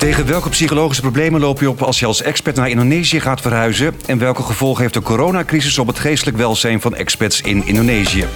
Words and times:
Tegen 0.00 0.26
welke 0.26 0.48
psychologische 0.48 1.02
problemen 1.02 1.40
loop 1.40 1.60
je 1.60 1.70
op 1.70 1.82
als 1.82 2.00
je 2.00 2.06
als 2.06 2.22
expert 2.22 2.56
naar 2.56 2.68
Indonesië 2.68 3.20
gaat 3.20 3.40
verhuizen? 3.40 3.94
En 4.06 4.18
welke 4.18 4.42
gevolgen 4.42 4.82
heeft 4.82 4.94
de 4.94 5.02
coronacrisis 5.02 5.78
op 5.78 5.86
het 5.86 5.98
geestelijk 5.98 6.36
welzijn 6.36 6.80
van 6.80 6.94
expats 6.94 7.40
in 7.40 7.66
Indonesië? 7.66 8.26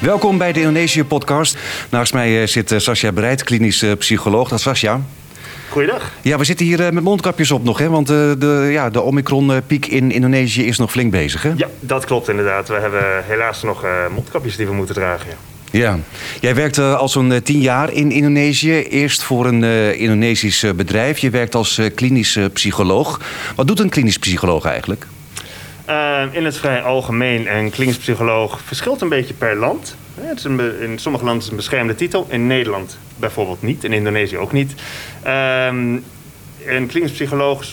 Welkom 0.00 0.38
bij 0.38 0.52
de 0.52 0.60
Indonesië-podcast. 0.60 1.58
Naast 1.90 2.12
mij 2.12 2.40
eh, 2.40 2.46
zit 2.46 2.72
eh, 2.72 2.78
Sascha 2.78 3.12
Bereid, 3.12 3.44
klinisch 3.44 3.82
eh, 3.82 3.92
psycholoog. 3.98 4.48
Dat 4.48 4.58
is 4.58 4.64
Sascha. 4.64 5.00
Goeiedag. 5.68 6.12
Ja, 6.22 6.38
we 6.38 6.44
zitten 6.44 6.66
hier 6.66 6.94
met 6.94 7.02
mondkapjes 7.02 7.50
op 7.50 7.64
nog, 7.64 7.78
hè? 7.78 7.88
want 7.88 8.06
de, 8.06 8.68
ja, 8.70 8.90
de 8.90 9.00
Omicron-piek 9.00 9.86
in 9.86 10.10
Indonesië 10.10 10.66
is 10.66 10.78
nog 10.78 10.90
flink 10.90 11.10
bezig. 11.10 11.42
Hè? 11.42 11.52
Ja, 11.56 11.68
dat 11.80 12.04
klopt 12.04 12.28
inderdaad. 12.28 12.68
We 12.68 12.74
hebben 12.74 13.24
helaas 13.24 13.62
nog 13.62 13.84
mondkapjes 14.10 14.56
die 14.56 14.66
we 14.66 14.72
moeten 14.72 14.94
dragen. 14.94 15.26
Ja. 15.28 15.59
Ja, 15.70 15.98
jij 16.40 16.54
werkt 16.54 16.78
al 16.78 17.08
zo'n 17.08 17.42
tien 17.42 17.60
jaar 17.60 17.92
in 17.92 18.10
Indonesië. 18.10 18.82
Eerst 18.82 19.22
voor 19.22 19.46
een 19.46 19.62
uh, 19.62 20.00
Indonesisch 20.00 20.64
bedrijf. 20.76 21.18
Je 21.18 21.30
werkt 21.30 21.54
als 21.54 21.80
klinisch 21.94 22.38
psycholoog. 22.52 23.20
Wat 23.56 23.66
doet 23.66 23.80
een 23.80 23.88
klinisch 23.88 24.18
psycholoog 24.18 24.64
eigenlijk? 24.64 25.06
in 26.32 26.44
het 26.44 26.56
vrij 26.56 26.82
algemeen, 26.82 27.56
een 27.56 27.70
klinisch 27.70 27.96
psycholoog 27.96 28.60
verschilt 28.64 29.00
een 29.00 29.08
beetje 29.08 29.34
per 29.34 29.56
land. 29.56 29.96
Het 30.14 30.38
is 30.38 30.44
een, 30.44 30.80
in 30.80 30.98
sommige 30.98 31.24
landen 31.24 31.42
is 31.42 31.50
het 31.50 31.50
een 31.52 31.56
beschermde 31.56 31.94
titel. 31.94 32.26
In 32.28 32.46
Nederland 32.46 32.98
bijvoorbeeld 33.16 33.62
niet. 33.62 33.84
In 33.84 33.92
Indonesië 33.92 34.36
ook 34.36 34.52
niet. 34.52 34.74
Um, 35.26 36.04
een 36.66 36.86
klinisch 36.86 37.12
psycholoog 37.12 37.64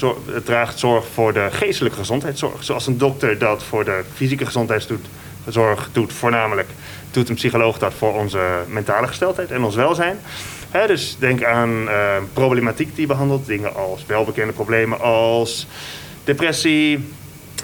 draagt 0.43 0.79
zorg 0.79 1.05
voor 1.13 1.33
de 1.33 1.47
geestelijke 1.51 1.97
gezondheidszorg. 1.97 2.63
Zoals 2.63 2.87
een 2.87 2.97
dokter 2.97 3.37
dat 3.37 3.63
voor 3.63 3.85
de 3.85 4.03
fysieke 4.15 4.45
gezondheidszorg 4.45 4.99
doet, 4.99 5.09
voornamelijk 6.07 6.69
doet 7.11 7.29
een 7.29 7.35
psycholoog 7.35 7.77
dat 7.77 7.93
voor 7.93 8.13
onze 8.13 8.63
mentale 8.67 9.07
gesteldheid 9.07 9.51
en 9.51 9.63
ons 9.63 9.75
welzijn. 9.75 10.19
dus 10.87 11.15
denk 11.19 11.43
aan 11.43 11.81
uh, 11.83 12.15
problematiek 12.33 12.95
die 12.95 13.07
behandelt. 13.07 13.45
Dingen 13.45 13.75
als 13.75 14.05
welbekende 14.05 14.53
problemen 14.53 14.99
als 14.99 15.67
depressie. 16.23 17.09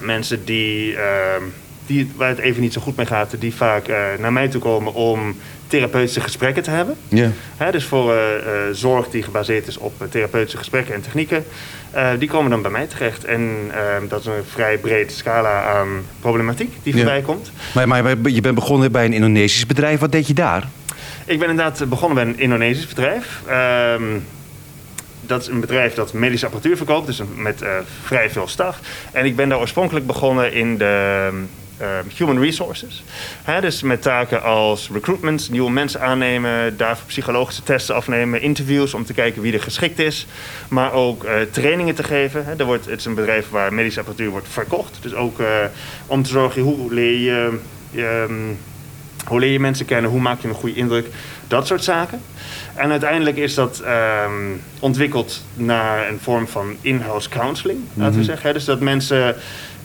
Mensen 0.02 0.46
die, 0.46 0.92
uh, 0.92 1.00
die, 1.86 2.12
waar 2.16 2.30
het 2.30 2.38
even 2.38 2.62
niet 2.62 2.74
zo 2.74 2.82
goed 2.82 2.96
mee 2.96 3.06
gaat, 3.06 3.36
die 3.40 3.56
vaak 3.56 3.88
uh, 3.88 3.98
naar 4.20 4.34
mij 4.34 4.48
toe 4.48 4.62
komen 4.62 4.94
om 4.94 5.36
therapeutische 5.74 6.22
gesprekken 6.22 6.64
te 6.64 6.70
hebben. 6.70 6.96
Ja. 7.08 7.72
dus 7.72 7.86
voor 7.86 8.14
uh, 8.14 8.20
zorg 8.72 9.10
die 9.10 9.24
gebaseerd 9.24 9.68
is 9.68 9.78
op 9.78 9.94
therapeutische 10.10 10.58
gesprekken 10.58 10.94
en 10.94 11.02
technieken, 11.02 11.46
die 12.20 12.30
komen 12.30 12.50
dan 12.50 12.62
bij 12.62 12.72
mij 12.72 12.88
terecht. 12.88 13.26
En 13.26 13.72
dat 14.08 14.20
is 14.20 14.26
een 14.26 14.44
vrij 14.50 14.78
brede 14.78 15.12
scala 15.12 15.64
aan 15.64 16.06
problematiek 16.20 16.74
die 16.84 16.94
voorbij 16.94 17.22
komt. 17.22 17.52
Maar, 17.74 17.88
maar 17.88 18.18
je 18.24 18.42
bent 18.42 18.56
begonnen 18.56 18.92
bij 18.92 19.06
een 19.06 19.14
Indonesisch 19.14 19.66
bedrijf. 19.66 20.00
Wat 20.00 20.12
deed 20.12 20.28
je 20.28 20.34
daar? 20.34 20.68
Ik 21.26 21.40
ben 21.40 21.50
inderdaad 21.50 21.90
begonnen 21.90 22.24
bij 22.24 22.34
een 22.34 22.40
Indonesisch 22.40 22.88
bedrijf. 22.88 23.42
Ehm, 23.48 24.04
dat 25.22 25.42
is 25.42 25.48
een 25.48 25.60
bedrijf 25.60 25.94
dat 25.94 26.14
medische 26.14 26.46
apparatuur 26.46 26.78
verkoopt, 26.78 27.06
dus 27.06 27.22
met 27.36 27.62
uh, 27.62 27.70
vrij 28.04 28.30
veel 28.30 28.48
staf. 28.48 28.80
En 29.12 29.26
ik 29.26 29.36
ben 29.36 29.50
daar 29.50 29.60
oorspronkelijk 29.60 30.08
begonnen 30.08 30.54
in 30.54 30.78
de 30.78 31.30
human 32.18 32.40
resources. 32.40 33.04
dus 33.62 33.82
met 33.82 34.02
taken 34.02 34.44
als 34.44 34.90
recruitment, 34.94 35.50
nieuwe 35.52 35.72
mensen 35.72 36.02
aannemen, 36.02 36.78
daarvoor 36.78 37.08
psychologische 37.08 37.64
testen 37.64 37.96
afnemen, 37.96 38.42
interviews 38.42 38.94
om 38.94 39.06
te 39.06 39.14
kijken 39.14 39.42
wie 39.42 39.54
er 39.54 39.62
geschikt 39.62 40.00
is. 40.00 40.28
Maar 40.68 40.94
ook 40.94 41.24
uh, 41.24 41.32
trainingen 41.52 41.96
te 41.96 42.04
geven. 42.04 42.46
er 42.58 42.66
wordt, 42.66 42.86
het 42.86 43.00
is 43.00 43.06
een 43.06 43.16
bedrijf 43.16 43.50
waar 43.50 43.74
medische 43.74 44.00
apparatuur 44.00 44.30
wordt 44.30 44.48
verkocht. 44.50 44.98
Dus 45.02 45.14
ook 45.14 45.40
om 46.08 46.24
te 46.24 46.30
zorgen 46.30 46.62
hoe 46.62 46.94
leer 46.94 47.20
je. 47.20 47.60
Um, 47.96 48.58
hoe 49.28 49.40
leer 49.40 49.52
je 49.52 49.60
mensen 49.60 49.86
kennen? 49.86 50.12
Hoe 50.12 50.22
maak 50.22 50.42
je 50.42 50.48
een 50.48 50.54
goede 50.54 50.76
indruk? 50.76 51.08
Dat 51.48 51.68
soort 51.68 51.84
zaken. 51.84 52.22
En 52.76 52.92
uiteindelijk 52.92 53.38
is 53.38 53.54
dat 53.54 53.80
ehm, 53.80 54.32
ontwikkeld 54.80 55.44
naar 55.54 56.10
een 56.10 56.20
vorm 56.20 56.48
van 56.48 56.76
in-house 56.82 57.30
counseling, 57.30 57.80
laten 57.94 58.14
we 58.14 58.20
mhm. 58.20 58.30
zeggen. 58.30 58.54
Dus 58.54 58.66
dat 58.66 58.80
mensen 58.80 59.36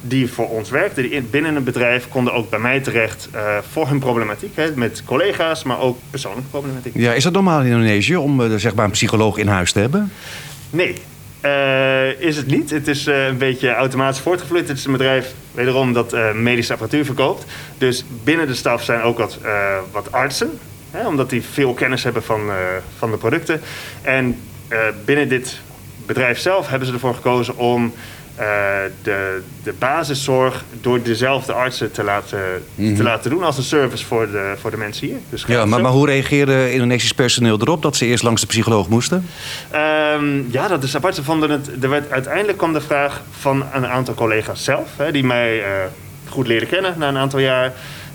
die 0.01 0.33
voor 0.33 0.49
ons 0.49 0.71
werkten, 0.71 1.03
die 1.03 1.23
binnen 1.23 1.57
een 1.57 1.65
bedrijf, 1.65 2.09
konden 2.09 2.33
ook 2.33 2.51
bij 2.51 2.59
mij 2.59 2.81
terecht 2.81 3.29
uh, 3.35 3.59
voor 3.71 3.89
hun 3.89 3.99
problematiek. 3.99 4.57
Hè, 4.57 4.71
met 4.75 5.03
collega's, 5.05 5.63
maar 5.63 5.81
ook 5.81 5.99
persoonlijke 6.11 6.51
problematiek. 6.51 6.93
Ja, 6.95 7.13
is 7.13 7.23
dat 7.23 7.33
normaal 7.33 7.61
in 7.61 7.67
Indonesië 7.67 8.17
om 8.17 8.41
uh, 8.41 8.55
zeg 8.57 8.75
maar 8.75 8.85
een 8.85 8.91
psycholoog 8.91 9.37
in 9.37 9.47
huis 9.47 9.73
te 9.73 9.81
hebben? 9.81 10.13
Nee, 10.71 10.95
uh, 11.45 12.21
is 12.21 12.37
het 12.37 12.47
niet. 12.47 12.71
Het 12.71 12.89
is 12.89 13.07
uh, 13.07 13.27
een 13.27 13.39
beetje 13.39 13.75
automatisch 13.75 14.21
voortgevloeid. 14.21 14.69
Het 14.69 14.79
is 14.79 14.85
een 14.85 14.93
bedrijf, 14.93 15.35
wederom, 15.53 15.93
dat 15.93 16.15
uh, 16.15 16.33
medische 16.33 16.73
apparatuur 16.73 17.05
verkoopt. 17.05 17.45
Dus 17.79 18.05
binnen 18.25 18.47
de 18.47 18.55
staf 18.55 18.83
zijn 18.85 19.03
ook 19.03 19.19
wat, 19.19 19.39
wat 19.93 20.13
artsen. 20.13 20.59
Hè, 20.91 21.07
omdat 21.07 21.31
die 21.31 21.43
veel 21.43 21.75
kennis 21.75 22.05
hebben 22.05 22.23
van, 22.23 22.41
van 22.99 23.11
de 23.11 23.17
producten. 23.17 23.61
En 24.03 24.39
binnen 25.05 25.29
dit 25.29 25.61
bedrijf 26.07 26.39
zelf 26.39 26.69
hebben 26.69 26.89
ze 26.89 26.95
ervoor 26.95 27.15
gekozen 27.15 27.57
om 27.57 27.93
de, 29.03 29.41
de 29.63 29.75
basiszorg 29.79 30.65
door 30.81 31.03
dezelfde 31.03 31.53
artsen 31.53 31.93
te 31.93 32.03
laten, 32.05 32.39
te 32.75 32.83
mhm. 32.83 33.03
laten 33.03 33.31
doen 33.31 33.43
als 33.43 33.57
een 33.57 33.63
service 33.63 34.05
voor 34.05 34.31
de, 34.31 34.55
voor 34.61 34.71
de 34.71 34.77
mensen 34.77 35.07
hier. 35.07 35.17
Dus 35.31 35.45
ja, 35.47 35.65
maar, 35.65 35.81
maar 35.81 35.93
hoe 35.93 36.07
reageerde 36.07 36.73
Indonesisch 36.73 37.13
personeel 37.13 37.61
erop 37.61 37.83
dat 37.83 37.97
ze 37.97 38.07
eerst 38.07 38.23
langs 38.23 38.41
de 38.41 38.47
psycholoog 38.47 38.89
moesten? 38.89 39.27
Um, 40.15 40.47
ja, 40.51 40.69
dat 40.69 40.83
is 40.83 40.97
apart. 40.97 41.15
Ze 41.15 41.25
vonden 41.25 41.51
het, 41.51 41.71
er 41.83 41.89
werd, 41.89 42.11
uiteindelijk 42.11 42.59
kwam 42.59 42.73
de 42.73 42.81
vraag 42.81 43.23
van 43.31 43.65
een 43.73 43.87
aantal 43.87 44.15
collega's 44.15 44.65
zelf, 44.65 44.89
hè, 44.97 45.13
die 45.13 45.25
mij 45.25 45.59
uh, 45.59 45.65
goed 46.29 46.47
leren 46.47 46.69
kennen 46.69 46.95
na 46.99 47.09
een 47.09 47.17
aantal 47.17 47.41
jaar. 47.41 47.73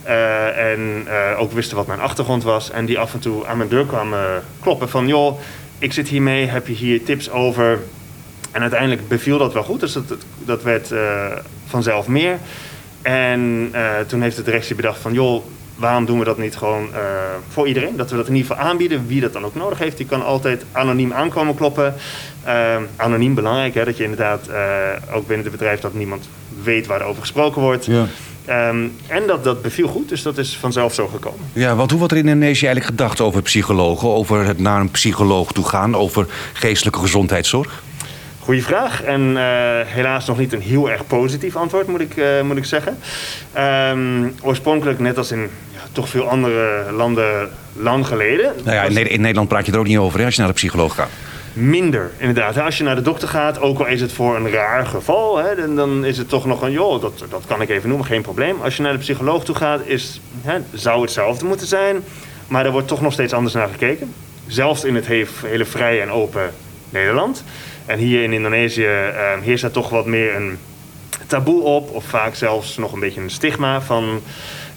Uh, 0.07 0.72
en 0.72 1.07
ook 1.38 1.51
wisten 1.51 1.78
wat 1.78 1.88
mijn 1.88 2.00
achtergrond 2.00 2.44
was. 2.44 2.72
En 2.72 2.85
die 2.85 3.00
af 3.00 3.13
en 3.13 3.19
toe 3.19 3.45
aan 3.45 3.57
mijn 3.57 3.69
deur 3.69 3.85
kwamen 3.85 4.44
kloppen 4.62 4.89
van... 4.89 5.07
joh, 5.07 5.39
ik 5.79 5.94
zit 5.94 6.07
hiermee, 6.07 6.45
heb 6.45 6.67
je 6.67 6.73
hier 6.73 7.03
tips 7.03 7.29
over 7.29 7.79
en 8.53 8.61
uiteindelijk 8.61 9.07
beviel 9.07 9.37
dat 9.37 9.53
wel 9.53 9.63
goed, 9.63 9.79
dus 9.79 9.93
dat, 9.93 10.03
dat 10.45 10.63
werd 10.63 10.91
uh, 10.91 11.25
vanzelf 11.65 12.07
meer. 12.07 12.37
En 13.01 13.71
uh, 13.73 13.89
toen 14.07 14.21
heeft 14.21 14.35
de 14.35 14.43
directie 14.43 14.75
bedacht 14.75 14.99
van, 14.99 15.13
joh, 15.13 15.43
waarom 15.75 16.05
doen 16.05 16.19
we 16.19 16.25
dat 16.25 16.37
niet 16.37 16.55
gewoon 16.55 16.89
uh, 16.91 16.97
voor 17.49 17.67
iedereen? 17.67 17.95
Dat 17.95 18.09
we 18.09 18.15
dat 18.15 18.27
in 18.27 18.35
ieder 18.35 18.51
geval 18.51 18.69
aanbieden. 18.69 19.07
Wie 19.07 19.21
dat 19.21 19.33
dan 19.33 19.45
ook 19.45 19.55
nodig 19.55 19.79
heeft, 19.79 19.97
die 19.97 20.05
kan 20.05 20.25
altijd 20.25 20.65
anoniem 20.71 21.13
aankomen 21.13 21.55
kloppen. 21.55 21.93
anoniem 22.95 23.35
belangrijk, 23.35 23.73
hè, 23.73 23.85
dat 23.85 23.97
je 23.97 24.03
inderdaad 24.03 24.49
ook 25.13 25.27
binnen 25.27 25.45
het 25.45 25.51
bedrijf 25.57 25.79
dat 25.79 25.93
niemand 25.93 26.29
weet 26.63 26.87
waar 26.87 27.01
er 27.01 27.07
over 27.07 27.21
gesproken 27.21 27.61
wordt. 27.61 27.85
Ja. 27.85 28.07
Um, 28.49 28.95
en 29.07 29.27
dat, 29.27 29.43
dat 29.43 29.61
beviel 29.61 29.87
goed, 29.87 30.09
dus 30.09 30.21
dat 30.21 30.37
is 30.37 30.57
vanzelf 30.57 30.93
zo 30.93 31.07
gekomen. 31.07 31.39
Ja, 31.53 31.75
want 31.75 31.89
hoe 31.89 31.99
wordt 31.99 32.13
er 32.13 32.19
in 32.19 32.27
Indonesië 32.27 32.65
eigenlijk 32.65 32.95
gedacht 32.95 33.21
over 33.21 33.41
psychologen? 33.41 34.09
Over 34.09 34.45
het 34.45 34.59
naar 34.59 34.79
een 34.79 34.91
psycholoog 34.91 35.51
toe 35.51 35.65
gaan, 35.65 35.95
over 35.95 36.27
geestelijke 36.53 36.99
gezondheidszorg? 36.99 37.83
Goeie 38.43 38.63
vraag. 38.63 39.03
En 39.03 39.21
uh, 39.21 39.39
helaas 39.85 40.25
nog 40.25 40.37
niet 40.37 40.53
een 40.53 40.61
heel 40.61 40.91
erg 40.91 41.07
positief 41.07 41.55
antwoord, 41.55 41.87
moet 41.87 41.99
ik, 41.99 42.15
uh, 42.15 42.41
moet 42.41 42.57
ik 42.57 42.65
zeggen. 42.65 42.97
Um, 43.57 44.35
oorspronkelijk, 44.41 44.99
net 44.99 45.17
als 45.17 45.31
in 45.31 45.49
ja, 45.73 45.79
toch 45.91 46.09
veel 46.09 46.29
andere 46.29 46.91
landen 46.91 47.49
lang 47.73 48.07
geleden. 48.07 48.53
Nou 48.63 48.75
ja, 48.75 49.01
in, 49.01 49.21
Nederland 49.21 49.47
praat 49.47 49.65
je 49.65 49.71
er 49.71 49.79
ook 49.79 49.87
niet 49.87 49.97
over 49.97 50.19
hè, 50.19 50.25
als 50.25 50.33
je 50.33 50.39
naar 50.41 50.49
de 50.49 50.55
psycholoog 50.55 50.95
gaat. 50.95 51.09
Minder, 51.53 52.11
inderdaad. 52.17 52.57
Als 52.57 52.77
je 52.77 52.83
naar 52.83 52.95
de 52.95 53.01
dokter 53.01 53.27
gaat, 53.27 53.59
ook 53.59 53.79
al 53.79 53.85
is 53.85 54.01
het 54.01 54.11
voor 54.11 54.35
een 54.35 54.51
raar 54.51 54.85
geval, 54.85 55.37
hè, 55.37 55.55
dan, 55.55 55.75
dan 55.75 56.05
is 56.05 56.17
het 56.17 56.29
toch 56.29 56.45
nog 56.45 56.61
een, 56.61 56.71
joh, 56.71 57.01
dat, 57.01 57.23
dat 57.29 57.43
kan 57.47 57.61
ik 57.61 57.69
even 57.69 57.89
noemen, 57.89 58.07
geen 58.07 58.21
probleem. 58.21 58.61
Als 58.61 58.75
je 58.75 58.83
naar 58.83 58.93
de 58.93 58.97
psycholoog 58.97 59.43
toe 59.45 59.55
gaat, 59.55 59.81
is, 59.85 60.21
hè, 60.41 60.57
zou 60.73 61.01
hetzelfde 61.01 61.45
moeten 61.45 61.67
zijn, 61.67 62.03
maar 62.47 62.65
er 62.65 62.71
wordt 62.71 62.87
toch 62.87 63.01
nog 63.01 63.13
steeds 63.13 63.33
anders 63.33 63.53
naar 63.53 63.69
gekeken. 63.69 64.13
Zelfs 64.47 64.83
in 64.83 64.95
het 64.95 65.07
hele 65.07 65.65
vrije 65.65 66.01
en 66.01 66.11
open 66.11 66.51
Nederland. 66.89 67.43
En 67.85 67.97
hier 67.97 68.23
in 68.23 68.33
Indonesië 68.33 68.85
uh, 68.85 69.41
heerst 69.41 69.61
daar 69.61 69.71
toch 69.71 69.89
wat 69.89 70.05
meer 70.05 70.35
een 70.35 70.57
taboe 71.27 71.61
op, 71.63 71.89
of 71.89 72.03
vaak 72.05 72.35
zelfs 72.35 72.77
nog 72.77 72.94
een 72.94 72.99
beetje 72.99 73.21
een 73.21 73.29
stigma 73.29 73.81
van. 73.81 74.21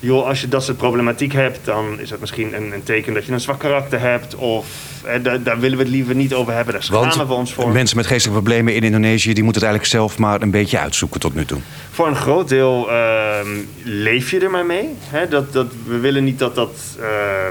Joh, 0.01 0.27
als 0.27 0.41
je 0.41 0.49
dat 0.49 0.65
soort 0.65 0.77
problematiek 0.77 1.33
hebt, 1.33 1.65
dan 1.65 2.01
is 2.01 2.09
dat 2.09 2.21
misschien 2.21 2.55
een, 2.57 2.73
een 2.73 2.83
teken 2.83 3.15
dat 3.15 3.27
je 3.27 3.33
een 3.33 3.41
zwak 3.41 3.59
karakter 3.59 4.01
hebt. 4.01 4.35
Of 4.35 4.67
eh, 5.05 5.23
daar, 5.23 5.43
daar, 5.43 5.61
willen 5.61 5.79
we 5.79 5.83
het 5.83 5.93
liever 5.93 6.15
niet 6.15 6.35
over 6.35 6.53
hebben. 6.53 6.75
Daar 6.75 6.83
schamen 6.83 7.27
we 7.27 7.33
ons 7.33 7.53
voor. 7.53 7.69
Mensen 7.69 7.97
met 7.97 8.07
geestelijke 8.07 8.43
problemen 8.43 8.75
in 8.75 8.83
Indonesië, 8.83 9.33
die 9.33 9.45
moeten 9.45 9.63
het 9.63 9.71
eigenlijk 9.71 10.03
zelf 10.03 10.19
maar 10.19 10.43
een 10.43 10.51
beetje 10.51 10.79
uitzoeken 10.79 11.21
tot 11.21 11.35
nu 11.35 11.45
toe. 11.45 11.61
Voor 11.91 12.07
een 12.07 12.17
groot 12.17 12.49
deel 12.49 12.91
uh, 12.91 13.39
leef 13.83 14.31
je 14.31 14.41
er 14.41 14.51
maar 14.51 14.67
mee. 14.67 14.89
Hè? 15.01 15.29
Dat, 15.29 15.53
dat, 15.53 15.67
we 15.87 15.99
willen 15.99 16.25
niet 16.25 16.39
dat 16.39 16.55
dat 16.55 16.97
uh, 17.01 17.07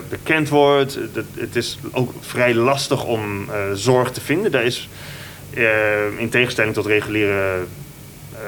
bekend 0.09 0.49
wordt. 0.49 0.99
Dat, 1.13 1.25
het 1.37 1.55
is 1.55 1.79
ook 1.91 2.13
vrij 2.21 2.53
lastig 2.53 3.03
om 3.03 3.45
uh, 3.49 3.55
zorg 3.73 4.11
te 4.11 4.21
vinden. 4.21 4.51
Daar 4.51 4.63
is 4.63 4.89
in 6.17 6.29
tegenstelling 6.29 6.73
tot 6.73 6.85
reguliere 6.85 7.63
uh, 8.33 8.39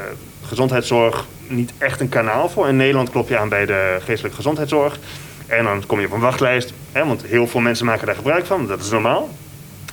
gezondheidszorg 0.48 1.26
niet 1.48 1.74
echt 1.78 2.00
een 2.02 2.10
kanaal 2.10 2.50
voor. 2.50 2.68
In 2.68 2.76
Nederland 2.76 3.10
klop 3.10 3.30
je 3.30 3.38
aan 3.38 3.50
bij 3.50 3.66
de 3.66 3.98
geestelijke 4.04 4.38
gezondheidszorg. 4.38 5.00
En 5.48 5.64
dan 5.64 5.86
kom 5.86 6.00
je 6.00 6.06
op 6.06 6.12
een 6.12 6.20
wachtlijst. 6.20 6.74
Hè, 6.92 7.06
want 7.06 7.26
heel 7.26 7.48
veel 7.48 7.60
mensen 7.60 7.86
maken 7.86 8.06
daar 8.06 8.16
gebruik 8.16 8.46
van. 8.46 8.68
Dat 8.68 8.80
is 8.80 8.90
normaal. 8.90 9.30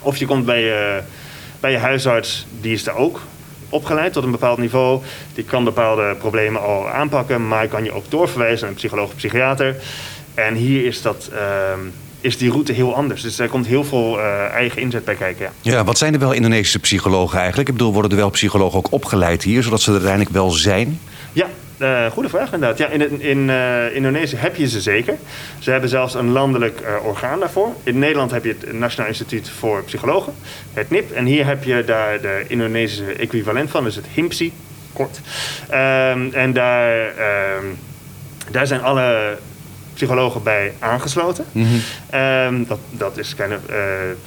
Of 0.00 0.16
je 0.16 0.26
komt 0.26 0.44
bij 0.44 0.60
je, 0.60 1.02
bij 1.60 1.70
je 1.70 1.78
huisarts. 1.78 2.46
Die 2.60 2.72
is 2.72 2.84
daar 2.84 2.96
ook 2.96 3.20
opgeleid 3.68 4.12
tot 4.12 4.24
een 4.24 4.30
bepaald 4.30 4.58
niveau. 4.58 5.02
Die 5.34 5.44
kan 5.44 5.64
bepaalde 5.64 6.14
problemen 6.18 6.62
al 6.62 6.88
aanpakken. 6.88 7.48
Maar 7.48 7.68
kan 7.68 7.84
je 7.84 7.92
ook 7.92 8.10
doorverwijzen 8.10 8.60
naar 8.60 8.70
een 8.70 8.76
psycholoog 8.76 9.08
of 9.08 9.16
psychiater. 9.16 9.76
En 10.34 10.54
hier 10.54 10.86
is 10.86 11.02
dat... 11.02 11.30
Uh, 11.32 11.38
is 12.24 12.38
die 12.38 12.50
route 12.50 12.72
heel 12.72 12.94
anders. 12.94 13.22
Dus 13.22 13.36
daar 13.36 13.48
komt 13.48 13.66
heel 13.66 13.84
veel 13.84 14.20
eh, 14.20 14.44
eigen 14.52 14.80
inzet 14.80 15.04
bij 15.04 15.14
kijken. 15.14 15.48
Ja. 15.60 15.72
ja, 15.72 15.84
wat 15.84 15.98
zijn 15.98 16.12
er 16.12 16.18
wel 16.18 16.32
Indonesische 16.32 16.78
psychologen 16.78 17.38
eigenlijk? 17.38 17.68
Ik 17.68 17.74
bedoel, 17.74 17.92
worden 17.92 18.10
er 18.10 18.16
wel 18.16 18.30
psychologen 18.30 18.78
ook 18.78 18.92
opgeleid 18.92 19.42
hier, 19.42 19.62
zodat 19.62 19.80
ze 19.80 19.86
er 19.86 19.94
uiteindelijk 19.94 20.34
wel 20.34 20.50
zijn? 20.50 21.00
Ja, 21.32 21.46
uh, 21.78 22.06
goede 22.06 22.28
vraag 22.28 22.52
inderdaad. 22.52 22.78
Ja, 22.78 22.88
in, 22.88 23.20
in 23.20 23.48
uh, 23.48 23.94
Indonesië 23.94 24.36
heb 24.36 24.56
je 24.56 24.68
ze 24.68 24.80
zeker. 24.80 25.16
Ze 25.58 25.70
hebben 25.70 25.88
zelfs 25.88 26.14
een 26.14 26.30
landelijk 26.30 26.80
uh, 26.80 27.06
orgaan 27.06 27.40
daarvoor. 27.40 27.68
In 27.82 27.98
Nederland 27.98 28.30
heb 28.30 28.44
je 28.44 28.56
het 28.58 28.72
Nationaal 28.72 29.08
Instituut 29.08 29.50
voor 29.50 29.84
Psychologen, 29.84 30.34
het 30.72 30.90
NIP. 30.90 31.12
En 31.12 31.24
hier 31.24 31.46
heb 31.46 31.64
je 31.64 31.84
daar 31.84 32.20
de 32.20 32.44
Indonesische 32.48 33.12
equivalent 33.12 33.70
van, 33.70 33.84
dus 33.84 33.96
het 33.96 34.06
HIMPSI, 34.14 34.52
kort. 34.92 35.20
Um, 35.70 36.32
en 36.32 36.52
daar, 36.52 37.06
um, 37.58 37.78
daar 38.50 38.66
zijn 38.66 38.82
alle 38.82 39.36
psychologen 39.94 40.42
bij 40.42 40.72
aangesloten. 40.78 41.44
Mm 41.52 41.64
-hmm. 41.64 42.20
um, 42.20 42.66
dat, 42.66 42.78
dat 42.90 43.18
is 43.18 43.34
kind 43.34 43.52
of, 43.52 43.70
uh, 43.70 43.76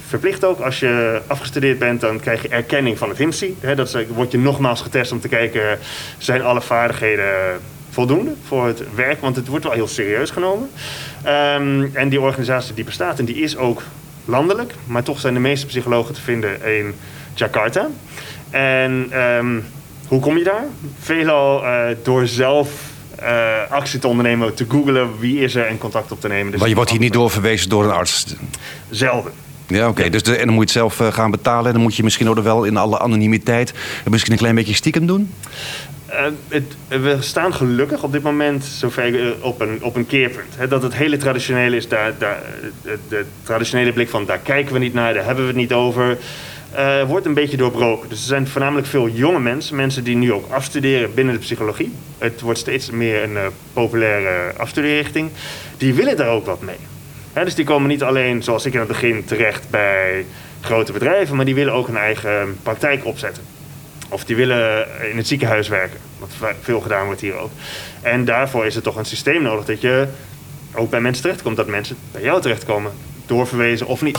verplicht 0.06 0.44
ook. 0.44 0.60
Als 0.60 0.80
je 0.80 1.20
afgestudeerd 1.26 1.78
bent, 1.78 2.00
dan 2.00 2.20
krijg 2.20 2.42
je 2.42 2.48
erkenning 2.48 2.98
van 2.98 3.08
het 3.08 3.18
HIMSI. 3.18 3.56
He, 3.60 3.74
dat 3.74 3.94
is, 3.94 4.06
word 4.08 4.32
je 4.32 4.38
nogmaals 4.38 4.80
getest 4.80 5.12
om 5.12 5.20
te 5.20 5.28
kijken... 5.28 5.78
zijn 6.18 6.42
alle 6.42 6.60
vaardigheden 6.60 7.60
voldoende 7.90 8.34
voor 8.46 8.66
het 8.66 8.94
werk? 8.94 9.20
Want 9.20 9.36
het 9.36 9.48
wordt 9.48 9.64
wel 9.64 9.72
heel 9.72 9.88
serieus 9.88 10.30
genomen. 10.30 10.70
Um, 11.26 11.90
en 11.96 12.08
die 12.08 12.20
organisatie 12.20 12.74
die 12.74 12.84
bestaat 12.84 13.18
en 13.18 13.24
die 13.24 13.36
is 13.36 13.56
ook 13.56 13.82
landelijk. 14.24 14.74
Maar 14.86 15.02
toch 15.02 15.20
zijn 15.20 15.34
de 15.34 15.40
meeste 15.40 15.66
psychologen 15.66 16.14
te 16.14 16.20
vinden 16.20 16.64
in 16.64 16.94
Jakarta. 17.34 17.88
En 18.50 19.20
um, 19.20 19.64
hoe 20.08 20.20
kom 20.20 20.38
je 20.38 20.44
daar? 20.44 20.64
Veelal 20.98 21.64
uh, 21.64 21.84
door 22.02 22.26
zelf 22.26 22.70
uh, 23.22 23.70
actie 23.70 23.98
te 23.98 24.08
ondernemen, 24.08 24.54
te 24.54 24.64
googlen 24.68 25.18
wie 25.18 25.40
is 25.40 25.54
er 25.54 25.66
en 25.66 25.78
contact 25.78 26.12
op 26.12 26.20
te 26.20 26.28
nemen. 26.28 26.50
Dus 26.50 26.60
maar 26.60 26.68
je 26.68 26.74
wordt 26.74 26.90
hier 26.90 27.00
niet 27.00 27.12
doorverwezen 27.12 27.68
door 27.68 27.84
een 27.84 27.90
arts? 27.90 28.34
Zelden. 28.90 29.32
Ja, 29.66 29.80
oké. 29.80 29.88
Okay. 29.88 30.04
Ja. 30.04 30.10
Dus 30.10 30.22
de, 30.22 30.36
en 30.36 30.46
dan 30.46 30.54
moet 30.54 30.70
je 30.70 30.80
het 30.80 30.90
zelf 30.90 31.00
uh, 31.00 31.14
gaan 31.14 31.30
betalen. 31.30 31.66
En 31.66 31.72
dan 31.72 31.82
moet 31.82 31.96
je 31.96 32.02
misschien 32.02 32.28
ook 32.28 32.38
wel 32.38 32.64
in 32.64 32.76
alle 32.76 32.98
anonimiteit... 32.98 33.74
misschien 34.10 34.32
een 34.32 34.38
klein 34.38 34.54
beetje 34.54 34.74
stiekem 34.74 35.06
doen? 35.06 35.32
Uh, 36.10 36.14
het, 36.48 36.76
we 36.88 37.16
staan 37.20 37.54
gelukkig 37.54 38.02
op 38.02 38.12
dit 38.12 38.22
moment 38.22 38.64
zover 38.64 39.34
op 39.40 39.60
een, 39.60 39.78
op 39.82 39.96
een 39.96 40.06
keerpunt. 40.06 40.70
Dat 40.70 40.82
het 40.82 40.94
hele 40.94 41.16
traditionele 41.16 41.76
is, 41.76 41.88
daar, 41.88 42.12
daar, 42.18 42.42
de, 42.82 42.98
de 43.08 43.24
traditionele 43.42 43.92
blik 43.92 44.08
van 44.08 44.24
daar 44.24 44.38
kijken 44.38 44.72
we 44.72 44.78
niet 44.78 44.94
naar, 44.94 45.14
daar 45.14 45.24
hebben 45.24 45.44
we 45.44 45.50
het 45.50 45.60
niet 45.60 45.72
over. 45.72 46.18
Uh, 46.76 47.02
wordt 47.02 47.26
een 47.26 47.34
beetje 47.34 47.56
doorbroken. 47.56 48.08
Dus 48.08 48.20
er 48.20 48.26
zijn 48.26 48.48
voornamelijk 48.48 48.86
veel 48.86 49.08
jonge 49.08 49.40
mensen, 49.40 49.76
mensen 49.76 50.04
die 50.04 50.16
nu 50.16 50.32
ook 50.32 50.50
afstuderen 50.50 51.14
binnen 51.14 51.34
de 51.34 51.40
psychologie. 51.40 51.92
Het 52.18 52.40
wordt 52.40 52.58
steeds 52.58 52.90
meer 52.90 53.22
een 53.22 53.32
uh, 53.32 53.46
populaire 53.72 54.52
afstudeerrichting. 54.56 55.30
Die 55.76 55.94
willen 55.94 56.16
daar 56.16 56.28
ook 56.28 56.46
wat 56.46 56.60
mee. 56.60 56.76
Hè, 57.32 57.44
dus 57.44 57.54
die 57.54 57.64
komen 57.64 57.88
niet 57.88 58.02
alleen, 58.02 58.42
zoals 58.42 58.66
ik 58.66 58.72
in 58.72 58.78
het 58.78 58.88
begin, 58.88 59.24
terecht 59.24 59.70
bij 59.70 60.24
grote 60.60 60.92
bedrijven, 60.92 61.36
maar 61.36 61.44
die 61.44 61.54
willen 61.54 61.72
ook 61.72 61.88
een 61.88 61.96
eigen 61.96 62.58
praktijk 62.62 63.04
opzetten. 63.04 63.42
Of 64.08 64.24
die 64.24 64.36
willen 64.36 64.86
in 65.10 65.16
het 65.16 65.26
ziekenhuis 65.26 65.68
werken, 65.68 65.98
wat 66.18 66.30
veel 66.60 66.80
gedaan 66.80 67.06
wordt 67.06 67.20
hier 67.20 67.36
ook. 67.36 67.50
En 68.02 68.24
daarvoor 68.24 68.66
is 68.66 68.76
er 68.76 68.82
toch 68.82 68.96
een 68.96 69.04
systeem 69.04 69.42
nodig 69.42 69.64
dat 69.64 69.80
je 69.80 70.06
ook 70.74 70.90
bij 70.90 71.00
mensen 71.00 71.22
terechtkomt, 71.22 71.56
dat 71.56 71.66
mensen 71.66 71.96
bij 72.12 72.22
jou 72.22 72.40
terechtkomen, 72.40 72.92
doorverwezen 73.26 73.86
of 73.86 74.02
niet. 74.02 74.18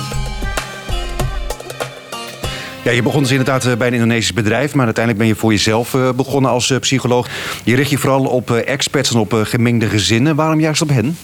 Je 2.94 3.04
begon 3.04 3.22
dus 3.22 3.32
inderdaad 3.32 3.78
bij 3.78 3.88
een 3.88 3.94
Indonesisch 3.94 4.34
bedrijf, 4.34 4.74
maar 4.74 4.86
uiteindelijk 4.86 5.26
ben 5.26 5.34
je 5.34 5.40
voor 5.40 5.52
jezelf 5.52 5.96
begonnen 6.16 6.52
als 6.52 6.74
psycholoog. 6.80 7.28
Je 7.64 7.76
richt 7.76 7.90
je 7.90 7.98
vooral 7.98 8.26
op 8.26 8.52
experts 8.52 9.14
en 9.14 9.20
op 9.20 9.34
gemengde 9.44 9.86
gezinnen. 9.86 10.36
Waarom 10.36 10.60
juist 10.60 10.82
op 10.82 10.90
hen? 10.90 11.18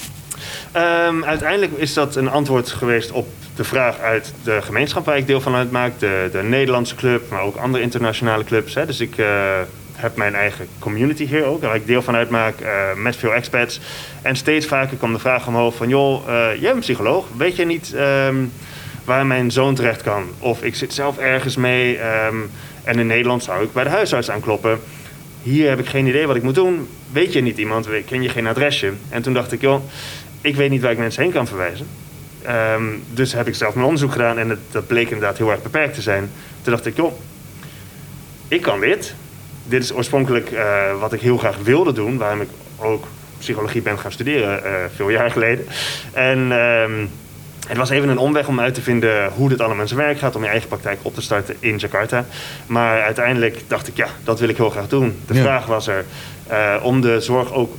Um, 1.08 1.24
uiteindelijk 1.24 1.72
is 1.76 1.94
dat 1.94 2.16
een 2.16 2.30
antwoord 2.30 2.70
geweest 2.70 3.12
op 3.12 3.28
de 3.56 3.64
vraag 3.64 4.00
uit 4.00 4.34
de 4.44 4.60
gemeenschap 4.62 5.06
waar 5.06 5.18
ik 5.18 5.28
deel 5.28 5.42
van 5.42 5.56
uitmaak. 5.56 6.00
De, 6.00 6.30
de 6.32 6.44
Nederlandse 6.44 6.96
club, 6.96 7.30
maar 7.30 7.42
ook 7.42 7.56
andere 7.56 7.84
internationale 7.84 8.44
clubs. 8.44 8.74
Hè. 8.74 8.86
Dus 8.86 9.00
ik 9.00 9.16
heb 9.94 10.16
mijn 10.16 10.36
eigen 10.36 10.68
community 10.80 11.26
hier 11.28 11.46
ook, 11.46 11.62
waar 11.62 11.76
ik 11.76 11.88
deel 11.88 12.02
van 12.02 12.16
uitmaak 12.16 12.56
met 12.96 13.16
veel 13.16 13.34
experts. 13.34 13.80
En 14.22 14.36
steeds 14.36 14.66
vaker 14.66 14.98
kwam 14.98 15.14
de 15.14 15.20
vraag 15.20 15.48
omhoog 15.48 15.76
van... 15.76 15.90
joh, 15.90 16.28
jij 16.60 16.72
bent 16.72 16.80
psycholoog, 16.80 17.26
weet 17.38 17.56
je 17.56 17.66
niet... 17.66 17.96
Um, 18.28 18.52
waar 19.06 19.26
mijn 19.26 19.52
zoon 19.52 19.76
terecht 19.76 20.02
kan. 20.02 20.24
Of 20.40 20.64
ik 20.64 20.76
zit 20.76 20.94
zelf 20.94 21.18
ergens 21.18 21.56
mee 21.56 22.00
um, 22.28 22.52
en 22.84 23.00
in 23.00 23.08
Nederland 23.08 23.44
zou 23.44 23.64
ik 23.64 23.74
bij 23.74 23.84
de 23.84 23.90
huisarts 23.90 24.30
aankloppen. 24.30 24.80
Hier 25.44 25.70
heb 25.70 25.80
ik 25.80 25.88
geen 25.88 26.08
idee 26.08 26.28
wat 26.28 26.36
ik 26.36 26.44
moet 26.44 26.56
doen. 26.56 26.88
Weet 27.12 27.34
je 27.34 27.42
niet 27.42 27.58
iemand, 27.58 27.88
ken 28.06 28.22
je 28.22 28.30
geen 28.30 28.48
adresje? 28.48 28.94
En 29.10 29.22
toen 29.22 29.34
dacht 29.34 29.52
ik, 29.52 29.62
joh, 29.62 29.82
ik 30.42 30.56
weet 30.56 30.70
niet 30.70 30.82
waar 30.82 30.92
ik 30.92 30.98
mensen 30.98 31.24
heen 31.24 31.32
kan 31.32 31.48
verwijzen. 31.48 31.88
Um, 32.50 33.04
dus 33.14 33.34
heb 33.34 33.48
ik 33.48 33.56
zelf 33.56 33.74
mijn 33.74 33.86
onderzoek 33.86 34.12
gedaan 34.12 34.38
en 34.38 34.50
het, 34.50 34.60
dat 34.72 34.88
bleek 34.88 35.10
inderdaad 35.10 35.38
heel 35.38 35.52
erg 35.52 35.62
beperkt 35.62 35.94
te 35.94 36.02
zijn. 36.02 36.32
Toen 36.62 36.74
dacht 36.74 36.86
ik, 36.86 36.96
joh, 36.96 37.14
ik 38.48 38.62
kan 38.62 38.80
dit. 38.80 39.16
Dit 39.64 39.84
is 39.84 39.94
oorspronkelijk 39.94 40.52
uh, 40.52 41.00
wat 41.00 41.14
ik 41.14 41.22
heel 41.22 41.38
graag 41.38 41.58
wilde 41.64 41.92
doen, 41.92 42.18
waarom 42.18 42.42
ik 42.42 42.50
ook 42.78 43.08
psychologie 43.38 43.82
ben 43.82 44.00
gaan 44.00 44.12
studeren 44.12 44.62
uh, 44.66 44.72
veel 44.96 45.10
jaar 45.10 45.32
geleden. 45.32 45.68
En 46.14 46.52
um, 46.52 47.10
het 47.68 47.78
was 47.78 47.90
even 47.90 48.10
een 48.10 48.18
omweg 48.18 48.48
om 48.48 48.60
uit 48.60 48.74
te 48.74 48.82
vinden 48.82 49.32
hoe 49.36 49.50
dit 49.50 49.62
allemaal 49.62 49.82
in 49.82 49.88
zijn 49.88 50.00
werk 50.00 50.18
gaat. 50.18 50.36
Om 50.36 50.44
je 50.44 50.50
eigen 50.50 50.68
praktijk 50.68 51.00
op 51.02 51.14
te 51.14 51.22
starten 51.22 51.56
in 51.60 51.78
Jakarta. 51.78 52.26
Maar 52.68 53.02
uiteindelijk 53.02 53.62
dacht 53.68 53.88
ik, 53.88 53.98
ja, 53.98 54.08
dat 54.24 54.40
wil 54.40 54.50
ik 54.50 54.58
heel 54.58 54.70
graag 54.70 54.88
doen. 54.88 55.20
De 55.28 55.34
ja. 55.34 55.42
vraag 55.42 55.66
was 55.66 55.88
er 55.88 56.06
uh, 56.52 56.76
om 56.84 57.02
de 57.02 57.20
zorg 57.22 57.54
ook 57.54 57.74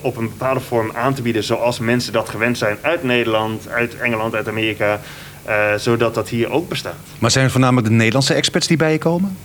op 0.00 0.16
een 0.16 0.28
bepaalde 0.28 0.60
vorm 0.60 0.90
aan 0.94 1.14
te 1.14 1.22
bieden. 1.22 1.44
Zoals 1.44 1.78
mensen 1.78 2.12
dat 2.12 2.28
gewend 2.28 2.58
zijn 2.58 2.76
uit 2.80 3.02
Nederland, 3.02 3.68
uit 3.68 3.96
Engeland, 3.96 4.34
uit 4.34 4.48
Amerika. 4.48 5.00
Uh, 5.48 5.74
zodat 5.76 6.14
dat 6.14 6.28
hier 6.28 6.50
ook 6.50 6.68
bestaat. 6.68 6.94
Maar 7.18 7.30
zijn 7.30 7.44
het 7.44 7.52
voornamelijk 7.52 7.86
de 7.86 7.92
Nederlandse 7.92 8.34
experts 8.34 8.66
die 8.66 8.76
bij 8.76 8.92
je 8.92 8.98
komen? 8.98 9.36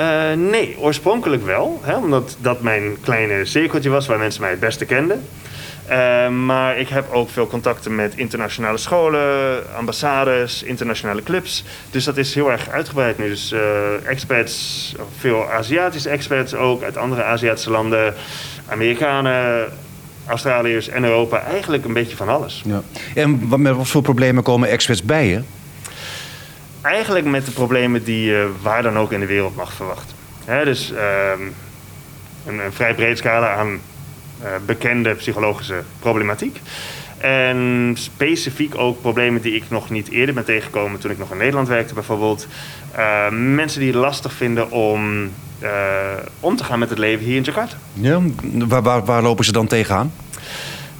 Uh, 0.00 0.32
nee, 0.32 0.76
oorspronkelijk 0.78 1.44
wel. 1.44 1.80
Hè, 1.82 1.96
omdat 1.96 2.36
dat 2.40 2.60
mijn 2.60 2.96
kleine 3.00 3.44
cirkeltje 3.44 3.90
was 3.90 4.06
waar 4.06 4.18
mensen 4.18 4.40
mij 4.40 4.50
het 4.50 4.60
beste 4.60 4.84
kenden. 4.84 5.24
Uh, 5.90 6.28
maar 6.28 6.78
ik 6.78 6.88
heb 6.88 7.12
ook 7.12 7.30
veel 7.30 7.46
contacten 7.46 7.94
met 7.94 8.16
internationale 8.16 8.78
scholen, 8.78 9.62
ambassades, 9.76 10.62
internationale 10.62 11.22
clubs. 11.22 11.64
Dus 11.90 12.04
dat 12.04 12.16
is 12.16 12.34
heel 12.34 12.50
erg 12.50 12.68
uitgebreid 12.68 13.18
nu. 13.18 13.28
Dus 13.28 13.52
uh, 13.52 13.60
experts, 14.06 14.94
veel 15.18 15.50
Aziatische 15.50 16.08
experts 16.08 16.54
ook 16.54 16.82
uit 16.82 16.96
andere 16.96 17.22
Aziatische 17.22 17.70
landen, 17.70 18.14
Amerikanen, 18.68 19.72
Australiërs 20.26 20.88
en 20.88 21.04
Europa. 21.04 21.42
Eigenlijk 21.42 21.84
een 21.84 21.92
beetje 21.92 22.16
van 22.16 22.28
alles. 22.28 22.62
Ja. 22.66 22.82
En 23.14 23.60
met 23.62 23.76
wat 23.76 23.86
voor 23.86 24.02
problemen 24.02 24.42
komen 24.42 24.68
experts 24.68 25.02
bij 25.02 25.28
je? 25.28 25.40
Eigenlijk 26.80 27.26
met 27.26 27.44
de 27.44 27.52
problemen 27.52 28.04
die 28.04 28.24
je 28.24 28.52
waar 28.62 28.82
dan 28.82 28.98
ook 28.98 29.12
in 29.12 29.20
de 29.20 29.26
wereld 29.26 29.56
mag 29.56 29.72
verwachten. 29.72 30.16
He, 30.44 30.64
dus 30.64 30.92
uh, 30.92 30.98
een, 32.46 32.58
een 32.58 32.72
vrij 32.72 32.94
breed 32.94 33.18
scala 33.18 33.54
aan 33.54 33.80
bekende 34.66 35.14
psychologische 35.14 35.82
problematiek. 35.98 36.60
En 37.18 37.92
specifiek 37.98 38.78
ook 38.78 39.00
problemen 39.00 39.42
die 39.42 39.54
ik 39.54 39.64
nog 39.68 39.90
niet 39.90 40.10
eerder 40.10 40.34
ben 40.34 40.44
tegengekomen 40.44 41.00
toen 41.00 41.10
ik 41.10 41.18
nog 41.18 41.30
in 41.30 41.36
Nederland 41.36 41.68
werkte 41.68 41.94
bijvoorbeeld. 41.94 42.46
Uh, 42.96 43.28
mensen 43.30 43.80
die 43.80 43.88
het 43.88 43.98
lastig 43.98 44.32
vinden 44.32 44.70
om 44.70 45.30
uh, 45.62 45.70
om 46.40 46.56
te 46.56 46.64
gaan 46.64 46.78
met 46.78 46.90
het 46.90 46.98
leven 46.98 47.24
hier 47.24 47.36
in 47.36 47.42
Jakarta. 47.42 47.76
Ja, 47.92 48.20
waar, 48.42 48.82
waar, 48.82 49.04
waar 49.04 49.22
lopen 49.22 49.44
ze 49.44 49.52
dan 49.52 49.66
tegenaan? 49.66 50.12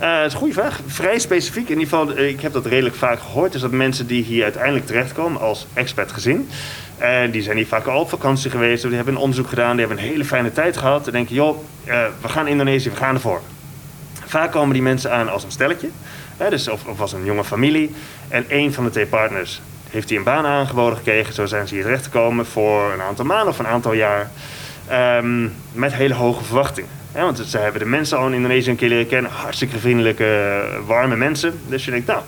Uh, 0.01 0.17
dat 0.17 0.27
is 0.27 0.33
een 0.33 0.39
goede 0.39 0.55
vraag. 0.55 0.81
Vrij 0.87 1.19
specifiek. 1.19 1.69
In 1.69 1.79
ieder 1.79 1.99
geval, 1.99 2.19
ik 2.19 2.41
heb 2.41 2.53
dat 2.53 2.67
redelijk 2.67 2.97
vaak 2.97 3.21
gehoord. 3.21 3.55
Is 3.55 3.61
dat 3.61 3.71
mensen 3.71 4.07
die 4.07 4.23
hier 4.23 4.43
uiteindelijk 4.43 4.87
terechtkomen 4.87 5.41
als 5.41 5.67
expert 5.73 6.13
gezin. 6.13 6.49
En 6.99 7.31
die 7.31 7.43
zijn 7.43 7.57
hier 7.57 7.67
vaak 7.67 7.87
al 7.87 8.01
op 8.01 8.09
vakantie 8.09 8.51
geweest. 8.51 8.83
Die 8.83 8.95
hebben 8.95 9.15
een 9.15 9.21
onderzoek 9.21 9.49
gedaan. 9.49 9.77
Die 9.77 9.87
hebben 9.87 10.05
een 10.05 10.11
hele 10.11 10.25
fijne 10.25 10.53
tijd 10.53 10.77
gehad. 10.77 11.07
En 11.07 11.13
denken, 11.13 11.35
joh, 11.35 11.59
uh, 11.85 12.05
we 12.21 12.29
gaan 12.29 12.47
Indonesië, 12.47 12.91
we 12.91 12.97
gaan 12.97 13.15
ervoor. 13.15 13.41
Vaak 14.27 14.53
komen 14.53 14.73
die 14.73 14.83
mensen 14.83 15.13
aan 15.13 15.29
als 15.29 15.45
een 15.45 15.51
stelletje. 15.51 15.89
Dus 16.49 16.69
of, 16.69 17.01
als 17.01 17.13
een 17.13 17.25
jonge 17.25 17.45
familie. 17.45 17.95
En 18.29 18.45
een 18.49 18.73
van 18.73 18.85
de 18.85 18.91
twee 18.91 19.07
partners 19.07 19.61
heeft 19.91 20.09
hij 20.09 20.19
een 20.19 20.25
baan 20.25 20.47
aangeboden 20.47 20.97
gekregen. 20.97 21.35
Zo 21.35 21.47
zijn 21.47 21.69
ze 21.69 21.75
hier 21.75 21.83
terecht 21.83 22.05
gekomen 22.05 22.47
voor 22.47 22.93
een 22.93 23.03
aantal 23.03 23.25
maanden 23.25 23.49
of 23.49 23.59
een 23.59 23.67
aantal 23.67 23.93
jaar. 23.93 24.31
Um, 24.93 25.55
met 25.73 25.95
hele 25.95 26.15
hoge 26.15 26.45
verwachtingen. 26.45 26.91
Want 27.13 27.39
ze 27.47 27.59
hebben 27.59 27.81
de 27.81 27.87
mensen 27.87 28.19
al 28.19 28.27
in 28.27 28.33
Indonesië 28.33 28.71
een 28.71 28.77
keer 28.77 28.89
leren 28.89 29.07
kennen. 29.07 29.31
Hartstikke 29.31 29.79
vriendelijke, 29.79 30.63
warme 30.87 31.17
mensen. 31.17 31.61
Dus 31.69 31.85
je 31.85 31.91
denkt, 31.91 32.07
nou, 32.07 32.21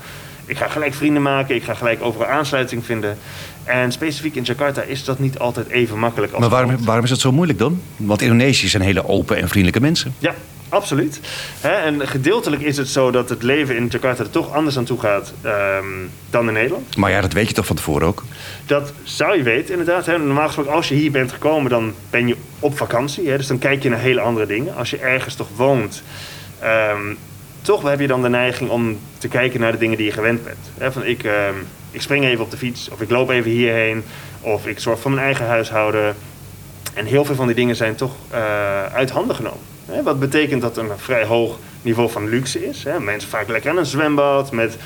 ik 0.46 0.56
ga 0.56 0.68
gelijk 0.68 0.94
vrienden 0.94 1.22
maken. 1.22 1.54
Ik 1.54 1.64
ga 1.64 1.74
gelijk 1.74 2.02
overal 2.02 2.26
aansluiting 2.26 2.84
vinden. 2.84 3.18
En 3.64 3.92
specifiek 3.92 4.34
in 4.34 4.42
Jakarta 4.42 4.82
is 4.82 5.04
dat 5.04 5.18
niet 5.18 5.38
altijd 5.38 5.68
even 5.68 5.98
makkelijk. 5.98 6.32
Als 6.32 6.40
maar 6.40 6.50
waarom, 6.50 6.84
waarom 6.84 7.04
is 7.04 7.10
dat 7.10 7.20
zo 7.20 7.32
moeilijk 7.32 7.58
dan? 7.58 7.80
Want 7.96 8.22
Indonesiërs 8.22 8.70
zijn 8.70 8.82
hele 8.82 9.08
open 9.08 9.36
en 9.36 9.48
vriendelijke 9.48 9.80
mensen. 9.80 10.14
Ja, 10.18 10.34
absoluut. 10.68 11.20
He, 11.60 11.68
en 11.68 12.08
gedeeltelijk 12.08 12.62
is 12.62 12.76
het 12.76 12.88
zo 12.88 13.10
dat 13.10 13.28
het 13.28 13.42
leven 13.42 13.76
in 13.76 13.86
Jakarta 13.86 14.22
er 14.22 14.30
toch 14.30 14.52
anders 14.52 14.78
aan 14.78 14.84
toe 14.84 15.00
gaat 15.00 15.32
um, 15.44 16.10
dan 16.30 16.46
in 16.46 16.52
Nederland. 16.52 16.96
Maar 16.96 17.10
ja, 17.10 17.20
dat 17.20 17.32
weet 17.32 17.48
je 17.48 17.54
toch 17.54 17.66
van 17.66 17.76
tevoren 17.76 18.06
ook? 18.06 18.24
Dat 18.66 18.92
zou 19.02 19.36
je 19.36 19.42
weten, 19.42 19.70
inderdaad. 19.70 20.06
He. 20.06 20.18
Normaal 20.18 20.46
gesproken, 20.46 20.72
als 20.72 20.88
je 20.88 20.94
hier 20.94 21.10
bent 21.10 21.32
gekomen, 21.32 21.70
dan 21.70 21.94
ben 22.10 22.26
je 22.26 22.36
op 22.58 22.76
vakantie. 22.76 23.28
He. 23.28 23.36
Dus 23.36 23.46
dan 23.46 23.58
kijk 23.58 23.82
je 23.82 23.88
naar 23.88 23.98
hele 23.98 24.20
andere 24.20 24.46
dingen. 24.46 24.76
Als 24.76 24.90
je 24.90 24.98
ergens 24.98 25.34
toch 25.34 25.48
woont, 25.56 26.02
um, 26.64 27.18
toch 27.66 27.82
heb 27.82 28.00
je 28.00 28.06
dan 28.06 28.22
de 28.22 28.28
neiging 28.28 28.70
om 28.70 28.98
te 29.18 29.28
kijken 29.28 29.60
naar 29.60 29.72
de 29.72 29.78
dingen 29.78 29.96
die 29.96 30.06
je 30.06 30.12
gewend 30.12 30.40
bent. 30.44 30.92
van 30.92 31.04
ik, 31.04 31.24
ehm, 31.24 31.54
ik 31.90 32.02
spring 32.02 32.24
even 32.24 32.44
op 32.44 32.50
de 32.50 32.56
fiets, 32.56 32.88
of 32.88 33.00
ik 33.00 33.10
loop 33.10 33.30
even 33.30 33.50
hierheen, 33.50 34.04
of 34.40 34.66
ik 34.66 34.78
zorg 34.78 35.00
voor 35.00 35.10
mijn 35.10 35.24
eigen 35.24 35.46
huishouden. 35.46 36.16
En 36.94 37.06
heel 37.06 37.24
veel 37.24 37.34
van 37.34 37.46
die 37.46 37.54
dingen 37.54 37.76
zijn 37.76 37.94
toch 37.94 38.14
uh, 38.32 38.84
uit 38.84 39.10
handen 39.10 39.36
genomen. 39.36 39.60
wat 40.04 40.18
betekent 40.18 40.62
dat 40.62 40.76
een 40.76 40.90
vrij 40.96 41.24
hoog 41.24 41.58
niveau 41.82 42.10
van 42.10 42.28
luxe 42.28 42.66
is. 42.66 42.84
Mensen 43.00 43.30
vaak 43.30 43.48
lekker 43.48 43.70
aan 43.70 43.76
een 43.76 43.86
zwembad 43.86 44.52
met 44.52 44.76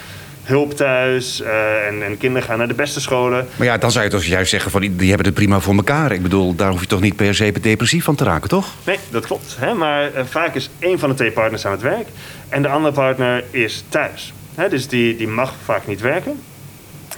hulp 0.50 0.72
thuis 0.72 1.40
uh, 1.40 1.86
en, 1.86 2.02
en, 2.02 2.18
kinderen 2.18 2.48
gaan 2.48 2.58
naar 2.58 2.68
de 2.68 2.74
beste 2.74 3.00
scholen. 3.00 3.48
Maar 3.56 3.66
ja, 3.66 3.78
dan 3.78 3.90
zou 3.90 4.04
je 4.04 4.10
toch 4.10 4.24
juist 4.24 4.50
zeggen 4.50 4.70
van 4.70 4.80
die 4.80 5.08
hebben 5.08 5.26
het 5.26 5.34
prima 5.34 5.60
voor 5.60 5.74
elkaar. 5.74 6.12
Ik 6.12 6.22
bedoel, 6.22 6.54
daar 6.54 6.70
hoef 6.70 6.80
je 6.80 6.86
toch 6.86 7.00
niet 7.00 7.16
per 7.16 7.34
se 7.34 7.52
depressief 7.60 8.04
van 8.04 8.14
te 8.14 8.24
raken, 8.24 8.48
toch? 8.48 8.66
Nee, 8.86 8.98
dat 9.10 9.26
klopt. 9.26 9.56
Hè? 9.58 9.74
Maar 9.74 10.14
uh, 10.14 10.20
vaak 10.24 10.54
is 10.54 10.70
één 10.78 10.98
van 10.98 11.08
de 11.08 11.14
twee 11.14 11.30
partners 11.30 11.66
aan 11.66 11.72
het 11.72 11.82
werk 11.82 12.06
en 12.48 12.62
de 12.62 12.68
andere 12.68 12.94
partner 12.94 13.44
is 13.50 13.84
thuis. 13.88 14.32
Hè? 14.54 14.68
Dus 14.68 14.88
die, 14.88 15.16
die 15.16 15.28
mag 15.28 15.54
vaak 15.64 15.86
niet 15.86 16.00
werken. 16.00 16.40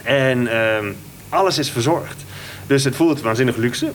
En 0.03 0.39
uh, 0.43 0.79
alles 1.29 1.59
is 1.59 1.71
verzorgd. 1.71 2.25
Dus 2.67 2.85
het 2.85 2.97
voelt 2.97 3.21
waanzinnig 3.21 3.57
luxe 3.57 3.93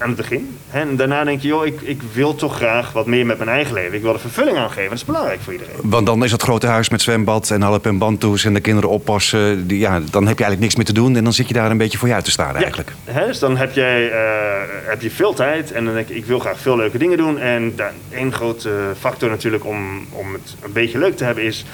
aan 0.00 0.08
het 0.08 0.16
begin. 0.16 0.58
En 0.70 0.96
daarna 0.96 1.24
denk 1.24 1.40
je, 1.40 1.48
joh, 1.48 1.66
ik, 1.66 1.80
ik 1.80 2.02
wil 2.12 2.34
toch 2.34 2.56
graag 2.56 2.92
wat 2.92 3.06
meer 3.06 3.26
met 3.26 3.38
mijn 3.38 3.50
eigen 3.50 3.74
leven. 3.74 3.94
Ik 3.94 4.02
wil 4.02 4.12
er 4.12 4.20
vervulling 4.20 4.56
aan 4.56 4.70
geven. 4.70 4.88
Dat 4.88 4.98
is 4.98 5.04
belangrijk 5.04 5.40
voor 5.40 5.52
iedereen. 5.52 5.74
Want 5.82 6.06
dan 6.06 6.24
is 6.24 6.30
dat 6.30 6.42
grote 6.42 6.66
huis 6.66 6.88
met 6.88 7.02
zwembad 7.02 7.50
en 7.50 7.62
halp 7.62 7.86
en 7.86 7.98
bandtoes 7.98 8.44
en 8.44 8.54
de 8.54 8.60
kinderen 8.60 8.90
oppassen. 8.90 9.66
Die, 9.66 9.78
ja, 9.78 10.00
dan 10.10 10.26
heb 10.26 10.38
je 10.38 10.44
eigenlijk 10.44 10.60
niks 10.60 10.76
meer 10.76 10.84
te 10.84 10.92
doen 10.92 11.16
en 11.16 11.24
dan 11.24 11.32
zit 11.32 11.48
je 11.48 11.54
daar 11.54 11.70
een 11.70 11.78
beetje 11.78 11.98
voor 11.98 12.08
je 12.08 12.14
uit 12.14 12.24
te 12.24 12.30
staan 12.30 12.56
eigenlijk. 12.56 12.92
Ja, 13.06 13.12
hè, 13.12 13.26
dus 13.26 13.38
dan 13.38 13.56
heb, 13.56 13.72
jij, 13.72 14.10
uh, 14.10 14.16
heb 14.84 15.02
je 15.02 15.10
veel 15.10 15.34
tijd 15.34 15.72
en 15.72 15.84
dan 15.84 15.94
denk 15.94 16.08
ik, 16.08 16.16
ik 16.16 16.24
wil 16.24 16.38
graag 16.38 16.58
veel 16.58 16.76
leuke 16.76 16.98
dingen 16.98 17.16
doen. 17.16 17.38
En 17.38 17.74
één 18.10 18.32
grote 18.32 18.70
factor 18.98 19.30
natuurlijk 19.30 19.64
om, 19.64 20.06
om 20.10 20.32
het 20.32 20.56
een 20.62 20.72
beetje 20.72 20.98
leuk 20.98 21.16
te 21.16 21.24
hebben 21.24 21.44
is 21.44 21.64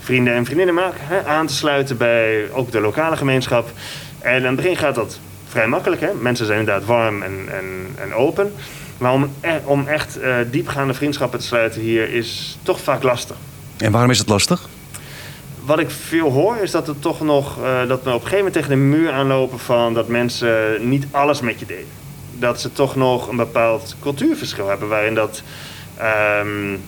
vrienden 0.00 0.34
en 0.34 0.44
vriendinnen 0.44 0.74
maken. 0.74 1.00
Hè, 1.02 1.24
aan 1.24 1.46
te 1.46 1.54
sluiten 1.54 1.96
bij 1.96 2.50
ook 2.52 2.72
de 2.72 2.80
lokale 2.80 3.16
gemeenschap. 3.16 3.70
En 4.18 4.36
aan 4.36 4.42
het 4.42 4.56
begin 4.56 4.76
gaat 4.76 4.94
dat 4.94 5.20
vrij 5.48 5.66
makkelijk. 5.66 6.00
Hè? 6.00 6.14
Mensen 6.14 6.46
zijn 6.46 6.58
inderdaad 6.58 6.84
warm 6.84 7.22
en, 7.22 7.48
en, 7.48 7.86
en 7.94 8.14
open. 8.14 8.52
Maar 8.98 9.12
om, 9.12 9.30
e-, 9.40 9.60
om 9.64 9.86
echt 9.86 10.18
uh, 10.18 10.36
diepgaande 10.50 10.94
vriendschappen 10.94 11.38
te 11.38 11.46
sluiten 11.46 11.80
hier 11.80 12.12
is 12.12 12.58
toch 12.62 12.80
vaak 12.80 13.02
lastig. 13.02 13.36
En 13.76 13.92
waarom 13.92 14.10
is 14.10 14.18
het 14.18 14.28
lastig? 14.28 14.68
Wat 15.64 15.78
ik 15.78 15.90
veel 15.90 16.30
hoor 16.30 16.56
is 16.56 16.70
dat 16.70 16.88
er 16.88 16.98
toch 16.98 17.20
nog 17.20 17.58
uh, 17.58 17.88
dat 17.88 18.02
we 18.02 18.08
op 18.08 18.14
een 18.14 18.20
gegeven 18.20 18.36
moment 18.36 18.54
tegen 18.54 18.70
de 18.70 18.76
muur 18.76 19.12
aanlopen 19.12 19.58
van 19.58 19.94
dat 19.94 20.08
mensen 20.08 20.88
niet 20.88 21.06
alles 21.10 21.40
met 21.40 21.60
je 21.60 21.66
delen. 21.66 21.86
Dat 22.38 22.60
ze 22.60 22.72
toch 22.72 22.96
nog 22.96 23.28
een 23.28 23.36
bepaald 23.36 23.96
cultuurverschil 24.00 24.68
hebben 24.68 24.88
waarin 24.88 25.14
dat 25.14 25.42
um, 26.42 26.80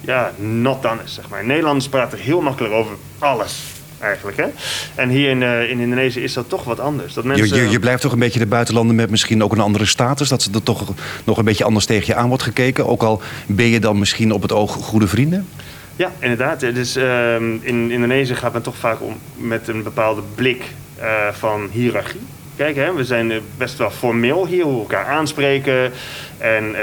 ja, 0.00 0.32
not 0.36 0.82
done 0.82 1.02
is. 1.04 1.14
Zeg 1.14 1.28
maar. 1.28 1.44
Nederlanders 1.44 1.88
praten 1.88 2.18
heel 2.18 2.40
makkelijk 2.40 2.74
over 2.74 2.94
alles 3.18 3.71
eigenlijk. 4.02 4.36
Hè? 4.36 4.46
En 4.94 5.08
hier 5.08 5.30
in, 5.30 5.40
uh, 5.40 5.70
in 5.70 5.78
Indonesië 5.78 6.20
is 6.20 6.32
dat 6.32 6.48
toch 6.48 6.64
wat 6.64 6.80
anders. 6.80 7.14
Dat 7.14 7.24
mensen... 7.24 7.56
je, 7.56 7.64
je, 7.64 7.70
je, 7.70 7.78
blijft 7.78 8.02
toch 8.02 8.12
een 8.12 8.18
beetje 8.18 8.38
de 8.38 8.46
buitenlanden 8.46 8.96
met 8.96 9.10
misschien 9.10 9.42
ook 9.42 9.52
een 9.52 9.60
andere 9.60 9.86
status. 9.86 10.28
Dat 10.28 10.48
er 10.54 10.62
toch 10.62 10.94
nog 11.24 11.38
een 11.38 11.44
beetje 11.44 11.64
anders 11.64 11.86
tegen 11.86 12.06
je 12.06 12.14
aan 12.14 12.28
wordt 12.28 12.42
gekeken. 12.42 12.86
Ook 12.86 13.02
al 13.02 13.22
ben 13.46 13.66
je 13.66 13.80
dan 13.80 13.98
misschien 13.98 14.32
op 14.32 14.42
het 14.42 14.52
oog 14.52 14.72
goede 14.72 15.08
vrienden. 15.08 15.48
Ja, 15.96 16.12
inderdaad. 16.18 16.60
Dus, 16.60 16.96
uh, 16.96 17.34
in 17.60 17.90
Indonesië 17.90 18.34
gaat 18.34 18.52
men 18.52 18.62
toch 18.62 18.76
vaak 18.76 19.02
om 19.02 19.16
met 19.36 19.68
een 19.68 19.82
bepaalde 19.82 20.22
blik 20.34 20.62
uh, 21.00 21.28
van 21.32 21.68
hiërarchie. 21.72 22.20
Kijk, 22.62 22.76
hè, 22.76 22.92
we 22.92 23.04
zijn 23.04 23.32
best 23.56 23.78
wel 23.78 23.90
formeel 23.90 24.46
hier, 24.46 24.64
hoe 24.64 24.72
we 24.72 24.80
elkaar 24.80 25.06
aanspreken 25.06 25.92
en 26.38 26.70
uh, 26.70 26.78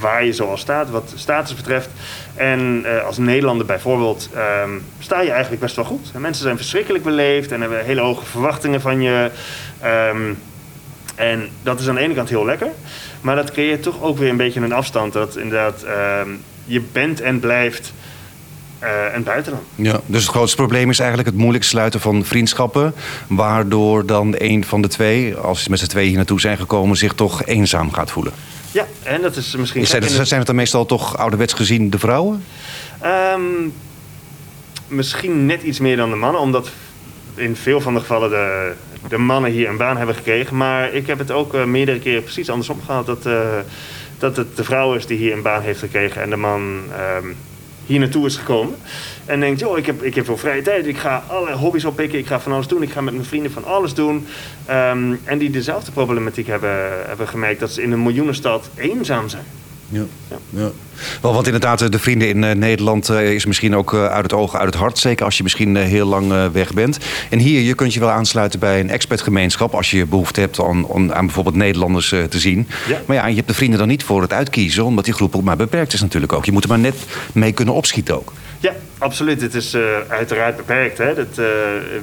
waar 0.00 0.24
je 0.24 0.32
zoal 0.32 0.56
staat, 0.56 0.90
wat 0.90 1.12
status 1.14 1.54
betreft. 1.54 1.88
En 2.34 2.82
uh, 2.86 3.04
als 3.04 3.18
Nederlander 3.18 3.66
bijvoorbeeld 3.66 4.30
um, 4.64 4.82
sta 4.98 5.20
je 5.20 5.30
eigenlijk 5.30 5.60
best 5.60 5.76
wel 5.76 5.84
goed. 5.84 6.12
Mensen 6.18 6.42
zijn 6.42 6.56
verschrikkelijk 6.56 7.04
beleefd 7.04 7.52
en 7.52 7.60
hebben 7.60 7.84
hele 7.84 8.00
hoge 8.00 8.24
verwachtingen 8.24 8.80
van 8.80 9.02
je. 9.02 9.30
Um, 9.84 10.38
en 11.14 11.48
dat 11.62 11.80
is 11.80 11.88
aan 11.88 11.94
de 11.94 12.00
ene 12.00 12.14
kant 12.14 12.28
heel 12.28 12.44
lekker. 12.44 12.70
Maar 13.20 13.36
dat 13.36 13.50
creëert 13.50 13.82
toch 13.82 14.02
ook 14.02 14.18
weer 14.18 14.30
een 14.30 14.36
beetje 14.36 14.60
een 14.60 14.72
afstand. 14.72 15.12
Dat 15.12 15.36
inderdaad 15.36 15.84
um, 16.22 16.42
je 16.64 16.80
bent 16.92 17.20
en 17.20 17.40
blijft 17.40 17.92
uh, 18.84 19.14
een 19.14 19.22
buitenland. 19.22 19.64
Ja, 19.74 20.00
dus 20.06 20.22
het 20.22 20.30
grootste 20.30 20.56
probleem 20.56 20.90
is 20.90 20.98
eigenlijk 20.98 21.28
het 21.28 21.38
moeilijk 21.38 21.64
sluiten 21.64 22.00
van 22.00 22.24
vriendschappen. 22.24 22.94
Waardoor 23.26 24.06
dan 24.06 24.34
een 24.38 24.64
van 24.64 24.82
de 24.82 24.88
twee, 24.88 25.34
als 25.34 25.62
ze 25.62 25.70
met 25.70 25.78
z'n 25.78 25.86
twee 25.86 26.06
hier 26.06 26.16
naartoe 26.16 26.40
zijn 26.40 26.56
gekomen, 26.56 26.96
zich 26.96 27.12
toch 27.12 27.44
eenzaam 27.44 27.92
gaat 27.92 28.10
voelen. 28.10 28.32
Ja, 28.70 28.86
en 29.02 29.22
dat 29.22 29.36
is 29.36 29.56
misschien... 29.56 29.82
Is 29.82 29.92
het, 29.92 30.04
zijn 30.10 30.38
het 30.38 30.46
dan 30.46 30.56
meestal 30.56 30.86
toch 30.86 31.18
ouderwets 31.18 31.52
gezien 31.52 31.90
de 31.90 31.98
vrouwen? 31.98 32.44
Um, 33.04 33.72
misschien 34.88 35.46
net 35.46 35.62
iets 35.62 35.78
meer 35.78 35.96
dan 35.96 36.10
de 36.10 36.16
mannen, 36.16 36.40
omdat 36.40 36.70
in 37.34 37.56
veel 37.56 37.80
van 37.80 37.94
de 37.94 38.00
gevallen 38.00 38.30
de, 38.30 38.72
de 39.08 39.18
mannen 39.18 39.50
hier 39.50 39.68
een 39.68 39.76
baan 39.76 39.96
hebben 39.96 40.14
gekregen. 40.14 40.56
Maar 40.56 40.92
ik 40.92 41.06
heb 41.06 41.18
het 41.18 41.30
ook 41.30 41.54
uh, 41.54 41.64
meerdere 41.64 41.98
keren 41.98 42.22
precies 42.22 42.50
andersom 42.50 42.80
gehad. 42.86 43.06
Dat, 43.06 43.26
uh, 43.26 43.40
dat 44.18 44.36
het 44.36 44.56
de 44.56 44.64
vrouw 44.64 44.94
is 44.94 45.06
die 45.06 45.18
hier 45.18 45.32
een 45.32 45.42
baan 45.42 45.62
heeft 45.62 45.78
gekregen 45.78 46.22
en 46.22 46.30
de 46.30 46.36
man 46.36 46.82
um, 47.18 47.36
hier 47.86 47.98
naartoe 47.98 48.26
is 48.26 48.36
gekomen. 48.36 48.76
En 49.24 49.40
denkt, 49.40 49.60
joh, 49.60 49.78
ik 49.78 49.86
heb, 49.86 50.02
ik 50.02 50.14
heb 50.14 50.24
veel 50.24 50.36
vrije 50.36 50.62
tijd. 50.62 50.86
Ik 50.86 50.98
ga 50.98 51.24
alle 51.28 51.52
hobby's 51.52 51.84
oppikken. 51.84 52.18
Ik 52.18 52.26
ga 52.26 52.40
van 52.40 52.52
alles 52.52 52.66
doen. 52.66 52.82
Ik 52.82 52.90
ga 52.90 53.00
met 53.00 53.14
mijn 53.14 53.26
vrienden 53.26 53.52
van 53.52 53.64
alles 53.64 53.94
doen. 53.94 54.26
Um, 54.70 55.20
en 55.24 55.38
die 55.38 55.50
dezelfde 55.50 55.92
problematiek 55.92 56.46
hebben, 56.46 57.06
hebben 57.06 57.28
gemerkt. 57.28 57.60
Dat 57.60 57.72
ze 57.72 57.82
in 57.82 57.92
een 57.92 58.02
miljoenenstad 58.02 58.70
eenzaam 58.76 59.28
zijn. 59.28 59.44
Ja. 59.94 60.36
ja. 60.50 60.70
Wel, 61.22 61.32
want 61.32 61.46
inderdaad, 61.46 61.92
de 61.92 61.98
vrienden 61.98 62.28
in 62.28 62.42
uh, 62.42 62.50
Nederland 62.50 63.10
uh, 63.10 63.32
is 63.32 63.46
misschien 63.46 63.76
ook 63.76 63.94
uit 63.94 64.22
het 64.22 64.32
oog, 64.32 64.56
uit 64.56 64.66
het 64.66 64.74
hart. 64.74 64.98
Zeker 64.98 65.24
als 65.24 65.36
je 65.36 65.42
misschien 65.42 65.76
heel 65.76 66.06
lang 66.06 66.50
weg 66.52 66.72
bent. 66.72 66.98
En 67.30 67.38
hier, 67.38 67.60
je 67.60 67.74
kunt 67.74 67.94
je 67.94 68.00
wel 68.00 68.10
aansluiten 68.10 68.60
bij 68.60 68.80
een 68.80 68.90
expertgemeenschap... 68.90 69.74
als 69.74 69.90
je 69.90 70.06
behoefte 70.06 70.40
hebt 70.40 70.60
aan, 70.60 71.14
aan 71.14 71.26
bijvoorbeeld 71.26 71.56
Nederlanders 71.56 72.08
te 72.08 72.38
zien. 72.38 72.68
Ja. 72.88 73.00
Maar 73.06 73.16
ja, 73.16 73.26
je 73.26 73.34
hebt 73.34 73.48
de 73.48 73.54
vrienden 73.54 73.78
dan 73.78 73.88
niet 73.88 74.04
voor 74.04 74.22
het 74.22 74.32
uitkiezen... 74.32 74.84
omdat 74.84 75.04
die 75.04 75.14
groep 75.14 75.36
ook 75.36 75.42
maar 75.42 75.56
beperkt 75.56 75.92
is 75.92 76.00
natuurlijk 76.00 76.32
ook. 76.32 76.44
Je 76.44 76.52
moet 76.52 76.62
er 76.62 76.68
maar 76.68 76.78
net 76.78 76.96
mee 77.32 77.52
kunnen 77.52 77.74
opschieten 77.74 78.16
ook. 78.16 78.32
Ja, 78.58 78.74
absoluut. 78.98 79.40
Het 79.40 79.54
is 79.54 79.76
uiteraard 80.08 80.56
beperkt, 80.56 80.98
hè, 80.98 81.14
dat, 81.14 81.46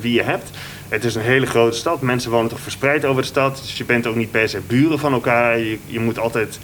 wie 0.01 0.13
je 0.13 0.23
hebt. 0.23 0.49
Het 0.89 1.03
is 1.03 1.15
een 1.15 1.21
hele 1.21 1.45
grote 1.45 1.77
stad. 1.77 2.01
Mensen 2.01 2.31
wonen 2.31 2.49
toch 2.49 2.59
verspreid 2.59 3.05
over 3.05 3.21
de 3.21 3.27
stad. 3.27 3.57
Dus 3.61 3.77
je 3.77 3.85
bent 3.85 4.07
ook 4.07 4.15
niet 4.15 4.31
per 4.31 4.49
se 4.49 4.59
buren 4.67 4.99
van 4.99 5.13
elkaar. 5.13 5.59
Je, 5.59 5.77
je 5.85 5.99
moet 5.99 6.19
altijd 6.19 6.59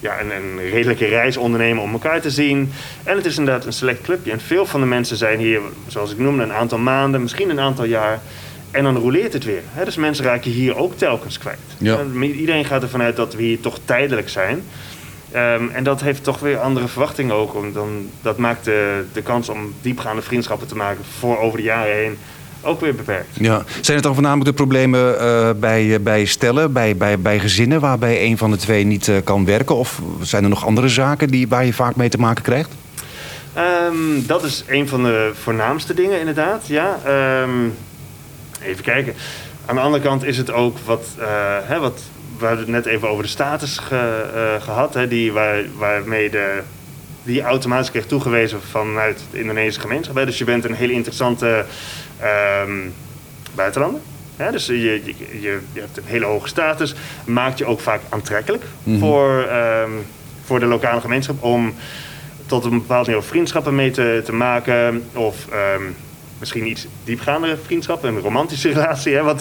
ja, 0.00 0.20
een, 0.20 0.30
een, 0.30 0.70
redelijke 0.70 1.06
reis 1.06 1.36
ondernemen 1.36 1.82
om 1.82 1.92
elkaar 1.92 2.20
te 2.20 2.30
zien. 2.30 2.72
En 3.02 3.16
het 3.16 3.26
is 3.26 3.38
inderdaad 3.38 3.64
een 3.64 3.72
select 3.72 4.02
clubje. 4.02 4.32
En 4.32 4.40
veel 4.40 4.66
van 4.66 4.80
de 4.80 4.86
mensen 4.86 5.16
zijn 5.16 5.38
hier, 5.38 5.60
zoals 5.86 6.12
ik 6.12 6.18
noemde, 6.18 6.42
een 6.42 6.52
aantal 6.52 6.78
maanden, 6.78 7.22
misschien 7.22 7.50
een 7.50 7.60
aantal 7.60 7.84
jaar. 7.84 8.20
En 8.70 8.84
dan 8.84 8.96
roleert 8.96 9.32
het 9.32 9.44
weer. 9.44 9.62
dus 9.84 9.96
mensen 9.96 10.24
raken 10.24 10.50
hier 10.50 10.76
ook 10.76 10.96
telkens 10.96 11.38
kwijt. 11.38 11.58
Ja. 11.78 11.98
Iedereen 12.20 12.64
gaat 12.64 12.82
ervan 12.82 13.02
uit 13.02 13.16
dat 13.16 13.34
we 13.34 13.42
hier 13.42 13.60
toch 13.60 13.78
tijdelijk 13.84 14.28
zijn. 14.28 14.62
Um, 15.34 15.70
en 15.70 15.84
dat 15.84 16.00
heeft 16.00 16.24
toch 16.24 16.38
weer 16.38 16.58
andere 16.58 16.88
verwachtingen 16.88 17.34
ook. 17.34 17.74
Dan, 17.74 18.10
dat 18.22 18.36
maakt 18.36 18.64
de, 18.64 19.04
de 19.12 19.22
kans 19.22 19.48
om 19.48 19.74
diepgaande 19.80 20.22
vriendschappen 20.22 20.68
te 20.68 20.76
maken 20.76 21.04
voor 21.18 21.38
over 21.38 21.58
de 21.58 21.64
jaren 21.64 21.94
heen 21.94 22.18
ook 22.62 22.80
weer 22.80 22.94
beperkt. 22.94 23.28
Ja. 23.32 23.64
Zijn 23.80 23.96
het 23.96 24.06
dan 24.06 24.14
voornamelijk 24.14 24.48
de 24.48 24.64
problemen 24.64 25.14
uh, 25.14 25.50
bij, 25.56 26.02
bij 26.02 26.24
stellen, 26.24 26.72
bij, 26.72 26.96
bij, 26.96 27.18
bij 27.18 27.38
gezinnen... 27.38 27.80
waarbij 27.80 28.24
een 28.24 28.38
van 28.38 28.50
de 28.50 28.56
twee 28.56 28.84
niet 28.84 29.06
uh, 29.06 29.16
kan 29.24 29.44
werken? 29.44 29.76
Of 29.76 30.00
zijn 30.22 30.42
er 30.42 30.48
nog 30.48 30.66
andere 30.66 30.88
zaken 30.88 31.28
die, 31.28 31.48
waar 31.48 31.64
je 31.64 31.72
vaak 31.72 31.96
mee 31.96 32.08
te 32.08 32.18
maken 32.18 32.42
krijgt? 32.42 32.70
Um, 33.86 34.26
dat 34.26 34.44
is 34.44 34.64
een 34.68 34.88
van 34.88 35.02
de 35.02 35.30
voornaamste 35.42 35.94
dingen 35.94 36.18
inderdaad, 36.18 36.66
ja. 36.66 36.98
Um, 37.42 37.74
even 38.62 38.84
kijken. 38.84 39.14
Aan 39.66 39.74
de 39.74 39.80
andere 39.80 40.02
kant 40.02 40.24
is 40.24 40.36
het 40.36 40.52
ook 40.52 40.78
wat... 40.84 41.06
Uh, 41.18 41.26
hè, 41.62 41.78
wat 41.78 42.02
we 42.38 42.46
hadden 42.46 42.64
het 42.64 42.84
net 42.84 42.86
even 42.86 43.08
over 43.08 43.22
de 43.22 43.28
status 43.28 43.78
ge, 43.78 44.58
gehad... 44.60 44.94
Hè, 44.94 45.08
die, 45.08 45.32
waar, 45.32 45.62
waarmee 45.78 46.30
de 46.30 46.62
die 47.22 47.42
automatisch 47.42 47.90
kreeg 47.90 48.06
toegewezen 48.06 48.58
vanuit 48.70 49.20
de 49.30 49.38
Indonesische 49.38 49.80
gemeenschap. 49.80 50.14
Dus 50.14 50.38
je 50.38 50.44
bent 50.44 50.64
een 50.64 50.74
hele 50.74 50.92
interessante 50.92 51.64
um, 52.62 52.94
buitenlander. 53.54 54.00
Dus 54.50 54.66
je, 54.66 54.80
je, 54.80 55.14
je, 55.40 55.80
hebt 55.80 55.96
een 55.96 56.02
hele 56.06 56.24
hoge 56.24 56.48
status. 56.48 56.94
Maakt 57.24 57.58
je 57.58 57.64
ook 57.64 57.80
vaak 57.80 58.00
aantrekkelijk 58.08 58.64
mm 58.82 58.92
-hmm. 58.92 59.00
voor, 59.00 59.48
um, 59.84 60.06
voor 60.44 60.60
de 60.60 60.66
lokale 60.66 61.00
gemeenschap 61.00 61.42
om 61.42 61.74
tot 62.46 62.64
een 62.64 62.70
bepaald 62.70 63.06
niveau 63.06 63.24
vriendschappen 63.24 63.74
mee 63.74 63.90
te, 63.90 64.22
te 64.24 64.32
maken. 64.32 65.04
Of 65.14 65.46
um, 65.76 65.96
misschien 66.38 66.66
iets 66.66 66.86
diepgaandere 67.04 67.56
vriendschap, 67.64 68.04
een 68.04 68.18
romantische 68.18 68.68
relatie. 68.72 69.14
Hè, 69.14 69.22
uh, 69.22 69.32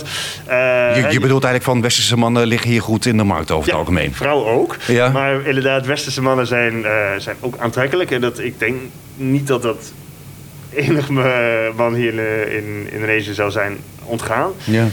je, 0.95 1.11
je, 1.11 1.19
bedoelt 1.19 1.43
eigenlijk 1.43 1.63
van 1.63 1.81
westerse 1.81 2.17
mannen 2.17 2.47
liggen 2.47 2.69
hier 2.69 2.81
goed 2.81 3.05
in 3.05 3.17
de 3.17 3.23
markt 3.23 3.51
over 3.51 3.69
ja, 3.69 3.77
het 3.77 3.79
algemeen. 3.79 4.13
vrouwen 4.13 4.45
ook. 4.45 4.75
Ja. 4.87 5.09
Maar 5.09 5.45
inderdaad, 5.45 5.85
westerse 5.85 6.21
mannen 6.21 6.47
zijn, 6.47 6.73
uh, 6.73 7.11
zijn 7.17 7.35
ook 7.39 7.57
aantrekkelijk. 7.57 8.11
En 8.11 8.21
dat, 8.21 8.39
ik 8.39 8.59
denk 8.59 8.75
niet 9.15 9.47
dat 9.47 9.61
dat 9.61 9.93
enig 10.73 11.09
man 11.75 11.93
hier 11.93 12.13
in, 12.13 12.51
in 12.51 12.87
Indonesië 12.91 13.33
zou 13.33 13.51
zijn 13.51 13.77
ontgaan. 14.03 14.51
Ja. 14.63 14.87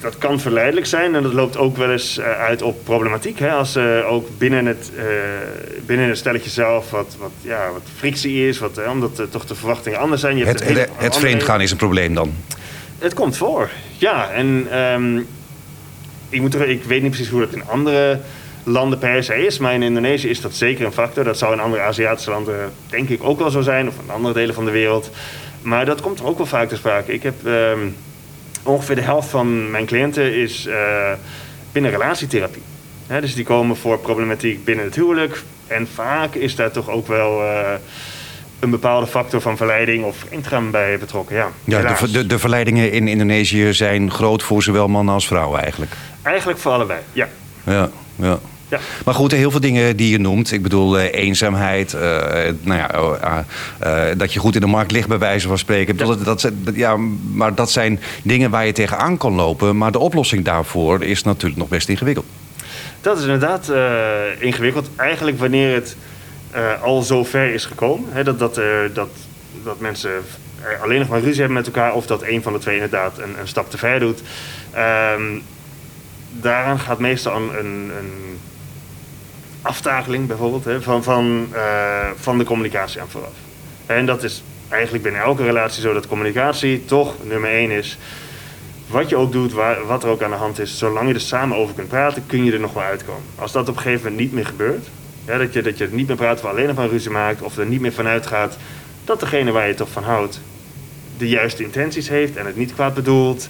dat 0.00 0.18
kan 0.18 0.40
verleidelijk 0.40 0.86
zijn 0.86 1.14
en 1.14 1.22
dat 1.22 1.32
loopt 1.32 1.56
ook 1.56 1.76
wel 1.76 1.90
eens 1.90 2.18
eh, 2.18 2.30
uit 2.30 2.62
op 2.62 2.84
problematiek. 2.84 3.38
Hè? 3.38 3.50
Als 3.50 3.74
er 3.74 4.04
ook 4.04 4.28
binnen 4.38 4.66
het, 4.66 4.90
uh, 4.96 5.02
binnen 5.86 6.08
het 6.08 6.18
stelletje 6.18 6.50
zelf 6.50 6.90
wat, 6.90 7.16
wat, 7.18 7.32
ja, 7.40 7.70
wat 7.72 7.82
frictie 7.96 8.48
is, 8.48 8.58
wat, 8.58 8.80
omdat 8.88 9.22
toch 9.30 9.46
de 9.46 9.54
verwachtingen 9.54 9.98
anders 9.98 10.20
zijn. 10.20 10.36
Je 10.36 10.44
het 10.44 10.64
het, 10.64 10.78
het, 10.78 10.90
het 10.96 11.16
vreemdgaan 11.16 11.60
is 11.60 11.70
een 11.70 11.76
probleem 11.76 12.14
dan? 12.14 12.34
Het 12.98 13.14
komt 13.14 13.36
voor, 13.36 13.70
ja. 13.96 14.30
En 14.30 14.78
um, 14.78 15.26
ik, 16.28 16.40
moet 16.40 16.54
er, 16.54 16.68
ik 16.68 16.84
weet 16.84 17.02
niet 17.02 17.10
precies 17.10 17.28
hoe 17.28 17.40
dat 17.40 17.52
in 17.52 17.66
andere 17.66 18.20
landen 18.66 18.98
per 18.98 19.24
se 19.24 19.46
is, 19.46 19.58
maar 19.58 19.74
in 19.74 19.82
Indonesië 19.82 20.28
is 20.28 20.40
dat 20.40 20.54
zeker 20.54 20.84
een 20.84 20.92
factor. 20.92 21.24
Dat 21.24 21.38
zou 21.38 21.52
in 21.52 21.60
andere 21.60 21.82
Aziatische 21.82 22.30
landen 22.30 22.72
denk 22.86 23.08
ik 23.08 23.22
ook 23.22 23.38
wel 23.38 23.50
zo 23.50 23.60
zijn, 23.60 23.88
of 23.88 23.94
in 24.04 24.10
andere 24.10 24.34
delen 24.34 24.54
van 24.54 24.64
de 24.64 24.70
wereld. 24.70 25.10
Maar 25.62 25.84
dat 25.84 26.00
komt 26.00 26.18
er 26.18 26.26
ook 26.26 26.36
wel 26.36 26.46
vaak 26.46 26.68
te 26.68 26.76
sprake. 26.76 27.12
Ik 27.12 27.22
heb 27.22 27.34
um, 27.44 27.96
ongeveer 28.62 28.94
de 28.94 29.00
helft 29.00 29.28
van 29.28 29.70
mijn 29.70 29.86
cliënten 29.86 30.34
is 30.34 30.66
uh, 30.66 30.74
binnen 31.72 31.90
relatietherapie. 31.90 32.62
He, 33.06 33.20
dus 33.20 33.34
die 33.34 33.44
komen 33.44 33.76
voor 33.76 33.98
problematiek 33.98 34.64
binnen 34.64 34.84
het 34.84 34.94
huwelijk. 34.94 35.42
En 35.66 35.88
vaak 35.94 36.34
is 36.34 36.56
daar 36.56 36.70
toch 36.70 36.90
ook 36.90 37.06
wel 37.06 37.42
uh, 37.42 37.70
een 38.60 38.70
bepaalde 38.70 39.06
factor 39.06 39.40
van 39.40 39.56
verleiding 39.56 40.04
of 40.04 40.16
vreemdgaan 40.16 40.70
bij 40.70 40.98
betrokken. 40.98 41.36
Ja, 41.36 41.50
ja 41.64 41.94
de, 41.94 42.10
de, 42.10 42.26
de, 42.26 42.38
verleidingen 42.38 42.92
in 42.92 43.08
Indonesië 43.08 43.72
zijn 43.72 44.10
groot 44.10 44.42
voor 44.42 44.62
zowel 44.62 44.88
mannen 44.88 45.14
als 45.14 45.26
vrouwen 45.26 45.60
eigenlijk. 45.60 45.92
Eigenlijk 46.22 46.58
voor 46.58 46.72
allebei, 46.72 47.00
ja. 47.12 47.28
Ja, 47.64 47.90
ja. 48.16 48.38
Ja. 48.68 48.78
Maar 49.04 49.14
goed, 49.14 49.32
heel 49.32 49.50
veel 49.50 49.60
dingen 49.60 49.96
die 49.96 50.10
je 50.10 50.18
noemt. 50.18 50.52
Ik 50.52 50.62
bedoel, 50.62 50.98
uh, 50.98 51.12
eenzaamheid. 51.12 51.92
Uh, 51.94 52.00
nou 52.60 52.80
ja, 52.80 53.44
uh, 53.84 54.18
dat 54.18 54.32
je 54.32 54.38
goed 54.38 54.54
in 54.54 54.60
de 54.60 54.66
markt 54.66 54.92
ligt, 54.92 55.08
bij 55.08 55.18
wijze 55.18 55.48
van 55.48 55.58
spreken. 55.58 55.96
Ja. 55.96 56.04
Dat, 56.04 56.24
dat, 56.24 56.50
ja, 56.74 56.96
maar 57.32 57.54
dat 57.54 57.70
zijn 57.70 58.00
dingen 58.22 58.50
waar 58.50 58.66
je 58.66 58.72
tegenaan 58.72 59.16
kan 59.16 59.34
lopen. 59.34 59.76
Maar 59.76 59.92
de 59.92 59.98
oplossing 59.98 60.44
daarvoor 60.44 61.02
is 61.02 61.22
natuurlijk 61.22 61.60
nog 61.60 61.68
best 61.68 61.88
ingewikkeld. 61.88 62.26
Dat 63.00 63.16
is 63.16 63.22
inderdaad 63.22 63.72
ingewikkeld. 64.38 64.90
Eigenlijk 64.96 65.38
wanneer 65.38 65.74
het 65.74 65.96
al 66.82 67.02
zo 67.02 67.24
ver 67.24 67.54
is 67.54 67.64
gekomen. 67.64 68.08
Hè, 68.12 68.24
dat, 68.24 68.38
dat, 68.38 68.60
dat, 68.92 69.08
dat 69.64 69.80
mensen 69.80 70.10
alleen 70.82 70.98
nog 70.98 71.08
maar 71.08 71.20
ruzie 71.20 71.38
hebben 71.38 71.56
met 71.56 71.66
elkaar. 71.66 71.94
Of 71.94 72.06
dat 72.06 72.22
een 72.22 72.42
van 72.42 72.52
de 72.52 72.58
twee 72.58 72.74
inderdaad 72.74 73.18
een, 73.18 73.40
een 73.40 73.48
stap 73.48 73.70
te 73.70 73.78
ver 73.78 74.00
doet. 74.00 74.22
Um, 75.14 75.42
daaraan 76.30 76.78
gaat 76.78 76.98
meestal 76.98 77.36
een, 77.36 77.58
een, 77.58 77.90
een 77.98 78.35
aftakeling 79.66 80.26
bijvoorbeeld 80.26 80.64
hè, 80.64 80.82
van, 80.82 81.02
van, 81.02 81.48
uh, 81.52 82.08
van 82.16 82.38
de 82.38 82.44
communicatie 82.44 83.00
aan 83.00 83.08
vooraf. 83.08 83.34
En 83.86 84.06
dat 84.06 84.22
is 84.22 84.42
eigenlijk 84.68 85.02
binnen 85.02 85.22
elke 85.22 85.44
relatie 85.44 85.82
zo 85.82 85.92
dat 85.92 86.06
communicatie 86.06 86.84
toch 86.84 87.14
nummer 87.22 87.50
één 87.50 87.70
is. 87.70 87.98
Wat 88.86 89.08
je 89.08 89.16
ook 89.16 89.32
doet, 89.32 89.52
waar, 89.52 89.86
wat 89.86 90.02
er 90.02 90.08
ook 90.08 90.22
aan 90.22 90.30
de 90.30 90.36
hand 90.36 90.58
is, 90.58 90.78
zolang 90.78 91.08
je 91.08 91.14
er 91.14 91.20
samen 91.20 91.56
over 91.56 91.74
kunt 91.74 91.88
praten, 91.88 92.26
kun 92.26 92.44
je 92.44 92.52
er 92.52 92.60
nog 92.60 92.72
wel 92.72 92.82
uitkomen. 92.82 93.22
Als 93.34 93.52
dat 93.52 93.68
op 93.68 93.76
een 93.76 93.82
gegeven 93.82 94.02
moment 94.02 94.20
niet 94.20 94.32
meer 94.32 94.46
gebeurt, 94.46 94.88
dat, 95.24 95.52
je, 95.52 95.62
dat 95.62 95.78
je 95.78 95.84
het 95.84 95.92
niet 95.92 96.06
meer 96.06 96.16
praat 96.16 96.38
of 96.38 96.50
alleen 96.50 96.66
nog 96.66 96.76
maar 96.76 96.88
ruzie 96.88 97.10
maakt, 97.10 97.42
of 97.42 97.56
er 97.56 97.66
niet 97.66 97.80
meer 97.80 97.92
vanuit 97.92 98.26
gaat 98.26 98.56
dat 99.04 99.20
degene 99.20 99.50
waar 99.50 99.68
je 99.68 99.74
toch 99.74 99.90
van 99.90 100.02
houdt, 100.02 100.40
de 101.18 101.28
juiste 101.28 101.62
intenties 101.62 102.08
heeft 102.08 102.36
en 102.36 102.46
het 102.46 102.56
niet 102.56 102.74
kwaad 102.74 102.94
bedoelt. 102.94 103.48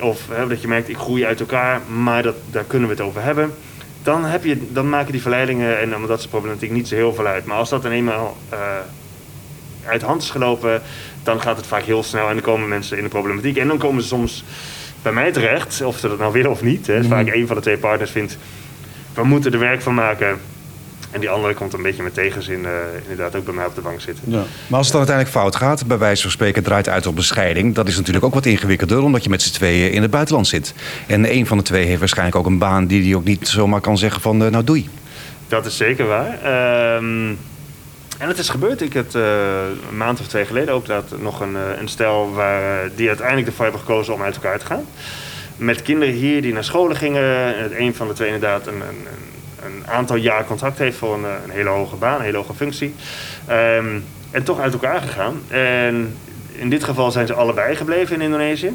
Of 0.00 0.28
hè, 0.30 0.46
dat 0.46 0.60
je 0.62 0.68
merkt, 0.68 0.88
ik 0.88 0.96
groei 0.96 1.24
uit 1.24 1.40
elkaar, 1.40 1.80
maar 1.86 2.22
dat, 2.22 2.34
daar 2.50 2.64
kunnen 2.64 2.88
we 2.88 2.94
het 2.94 3.04
over 3.04 3.22
hebben 3.22 3.54
dan, 4.02 4.24
heb 4.24 4.44
je, 4.44 4.72
dan 4.72 4.88
maken 4.88 5.12
die 5.12 5.20
verleidingen 5.20 5.80
en 5.80 5.96
omdat 5.96 6.22
ze 6.22 6.28
problematiek 6.28 6.70
niet 6.70 6.88
zo 6.88 6.94
heel 6.94 7.14
veel 7.14 7.26
uit. 7.26 7.44
Maar 7.44 7.56
als 7.56 7.68
dat 7.68 7.82
dan 7.82 7.92
eenmaal 7.92 8.36
uh, 8.52 8.58
uit 9.86 10.02
hand 10.02 10.22
is 10.22 10.30
gelopen, 10.30 10.82
dan 11.22 11.40
gaat 11.40 11.56
het 11.56 11.66
vaak 11.66 11.82
heel 11.82 12.02
snel 12.02 12.28
en 12.28 12.34
dan 12.34 12.42
komen 12.42 12.68
mensen 12.68 12.96
in 12.96 13.02
de 13.02 13.08
problematiek. 13.08 13.56
En 13.56 13.68
dan 13.68 13.78
komen 13.78 14.02
ze 14.02 14.08
soms 14.08 14.44
bij 15.02 15.12
mij 15.12 15.32
terecht, 15.32 15.82
of 15.82 15.98
ze 15.98 16.08
dat 16.08 16.18
nou 16.18 16.32
willen 16.32 16.50
of 16.50 16.62
niet. 16.62 16.86
Hè. 16.86 16.98
Mm. 16.98 17.08
Vaak 17.08 17.26
een 17.26 17.46
van 17.46 17.56
de 17.56 17.62
twee 17.62 17.78
partners 17.78 18.10
vindt, 18.10 18.38
we 19.14 19.24
moeten 19.24 19.52
er 19.52 19.58
werk 19.58 19.82
van 19.82 19.94
maken. 19.94 20.38
En 21.10 21.20
die 21.20 21.30
andere 21.30 21.54
komt 21.54 21.72
een 21.72 21.82
beetje 21.82 22.02
met 22.02 22.14
tegenzin 22.14 22.60
uh, 22.60 22.70
inderdaad 23.02 23.36
ook 23.36 23.44
bij 23.44 23.54
mij 23.54 23.66
op 23.66 23.74
de 23.74 23.80
bank 23.80 24.00
zitten. 24.00 24.24
Ja. 24.26 24.42
Maar 24.66 24.78
als 24.78 24.86
het 24.86 24.96
dan 24.96 25.06
uiteindelijk 25.06 25.36
fout 25.36 25.56
gaat, 25.56 25.86
bij 25.86 25.98
wijze 25.98 26.22
van 26.22 26.30
spreken 26.30 26.62
draait 26.62 26.88
uit 26.88 27.06
op 27.06 27.14
bescheiding... 27.14 27.74
dat 27.74 27.88
is 27.88 27.96
natuurlijk 27.96 28.24
ook 28.24 28.34
wat 28.34 28.46
ingewikkelder, 28.46 29.02
omdat 29.02 29.24
je 29.24 29.30
met 29.30 29.42
z'n 29.42 29.52
tweeën 29.52 29.92
in 29.92 30.02
het 30.02 30.10
buitenland 30.10 30.46
zit. 30.46 30.74
En 31.06 31.32
een 31.34 31.46
van 31.46 31.56
de 31.56 31.62
twee 31.62 31.84
heeft 31.84 31.98
waarschijnlijk 31.98 32.36
ook 32.36 32.46
een 32.46 32.58
baan 32.58 32.86
die 32.86 33.02
hij 33.04 33.14
ook 33.14 33.24
niet 33.24 33.48
zomaar 33.48 33.80
kan 33.80 33.98
zeggen 33.98 34.20
van 34.20 34.42
uh, 34.42 34.48
nou 34.48 34.64
doei. 34.64 34.88
Dat 35.48 35.66
is 35.66 35.76
zeker 35.76 36.06
waar. 36.06 36.96
Um, 36.96 37.38
en 38.18 38.28
het 38.28 38.38
is 38.38 38.48
gebeurd. 38.48 38.80
Ik 38.80 38.94
had 38.94 39.14
uh, 39.14 39.22
een 39.90 39.96
maand 39.96 40.20
of 40.20 40.26
twee 40.26 40.44
geleden 40.44 40.74
ook 40.74 40.86
dat 40.86 41.14
nog 41.20 41.40
een, 41.40 41.54
een 41.80 41.88
stel 41.88 42.32
waar, 42.32 42.90
die 42.94 43.08
uiteindelijk 43.08 43.46
ervoor 43.46 43.64
hebben 43.64 43.82
gekozen 43.82 44.14
om 44.14 44.22
uit 44.22 44.34
elkaar 44.34 44.58
te 44.58 44.66
gaan. 44.66 44.84
Met 45.56 45.82
kinderen 45.82 46.14
hier 46.14 46.42
die 46.42 46.52
naar 46.52 46.64
scholen 46.64 46.96
gingen. 46.96 47.80
Een 47.82 47.94
van 47.94 48.08
de 48.08 48.14
twee 48.14 48.32
inderdaad 48.32 48.66
een, 48.66 48.80
een 48.80 49.06
een 49.64 49.86
aantal 49.86 50.16
jaar 50.16 50.44
contract 50.44 50.78
heeft 50.78 50.96
voor 50.96 51.14
een, 51.14 51.24
eh, 51.24 51.30
een 51.44 51.50
hele 51.50 51.68
hoge 51.68 51.96
baan, 51.96 52.18
een 52.18 52.24
hele 52.24 52.36
hoge 52.36 52.54
functie. 52.54 52.94
Um, 53.50 54.04
en 54.30 54.42
toch 54.42 54.60
uit 54.60 54.72
elkaar 54.72 55.00
gegaan. 55.00 55.40
En 55.48 56.16
in 56.52 56.70
dit 56.70 56.84
geval 56.84 57.10
zijn 57.10 57.26
ze 57.26 57.34
allebei 57.34 57.76
gebleven 57.76 58.14
in 58.14 58.22
Indonesië. 58.22 58.72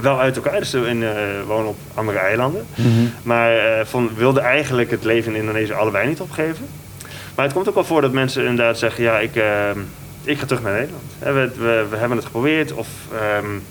Wel 0.00 0.20
uit 0.20 0.36
elkaar, 0.36 0.58
dus 0.58 0.70
ze 0.70 0.78
in, 0.78 1.02
uh, 1.02 1.10
wonen 1.46 1.68
op 1.68 1.76
andere 1.94 2.18
eilanden. 2.18 2.66
Mm 2.74 2.84
-hmm. 2.84 3.12
Maar 3.22 3.54
uh, 3.56 3.84
van, 3.84 4.10
wilden 4.16 4.42
eigenlijk 4.42 4.90
het 4.90 5.04
leven 5.04 5.34
in 5.34 5.40
Indonesië 5.40 5.72
allebei 5.72 6.08
niet 6.08 6.20
opgeven. 6.20 6.66
Maar 7.34 7.44
het 7.44 7.54
komt 7.54 7.68
ook 7.68 7.74
wel 7.74 7.84
voor 7.84 8.00
dat 8.00 8.12
mensen 8.12 8.46
inderdaad 8.46 8.78
zeggen: 8.78 9.04
ja, 9.04 9.18
ik, 9.18 9.34
uh, 9.34 9.70
ik 10.24 10.38
ga 10.38 10.46
terug 10.46 10.62
naar 10.62 10.72
Nederland. 10.72 11.02
We, 11.18 11.62
we, 11.64 11.86
we 11.90 11.96
hebben 11.96 12.16
het 12.16 12.26
geprobeerd 12.26 12.72
of 12.72 12.88
um, 13.42 13.62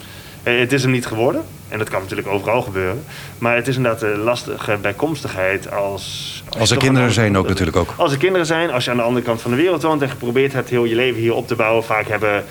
het 0.43 0.73
is 0.73 0.81
hem 0.81 0.91
niet 0.91 1.05
geworden. 1.05 1.43
En 1.67 1.77
dat 1.77 1.89
kan 1.89 2.01
natuurlijk 2.01 2.27
overal 2.27 2.61
gebeuren. 2.61 3.03
Maar 3.37 3.55
het 3.55 3.67
is 3.67 3.75
inderdaad 3.75 4.01
een 4.01 4.17
lastige 4.17 4.77
bijkomstigheid 4.81 5.71
als... 5.71 6.43
Als, 6.49 6.59
als 6.59 6.71
er 6.71 6.77
kinderen 6.77 7.11
zijn 7.11 7.37
ook 7.37 7.47
natuurlijk 7.47 7.77
ook. 7.77 7.93
Als 7.97 8.11
er 8.11 8.17
kinderen 8.17 8.45
zijn, 8.45 8.71
als 8.71 8.85
je 8.85 8.91
aan 8.91 8.97
de 8.97 9.03
andere 9.03 9.25
kant 9.25 9.41
van 9.41 9.51
de 9.51 9.57
wereld 9.57 9.81
woont... 9.81 10.01
en 10.01 10.09
geprobeerd 10.09 10.53
hebt 10.53 10.69
heel 10.69 10.85
je 10.85 10.95
leven 10.95 11.21
hier 11.21 11.33
op 11.33 11.47
te 11.47 11.55
bouwen. 11.55 11.83
Vaak 11.83 12.07
hebben 12.07 12.43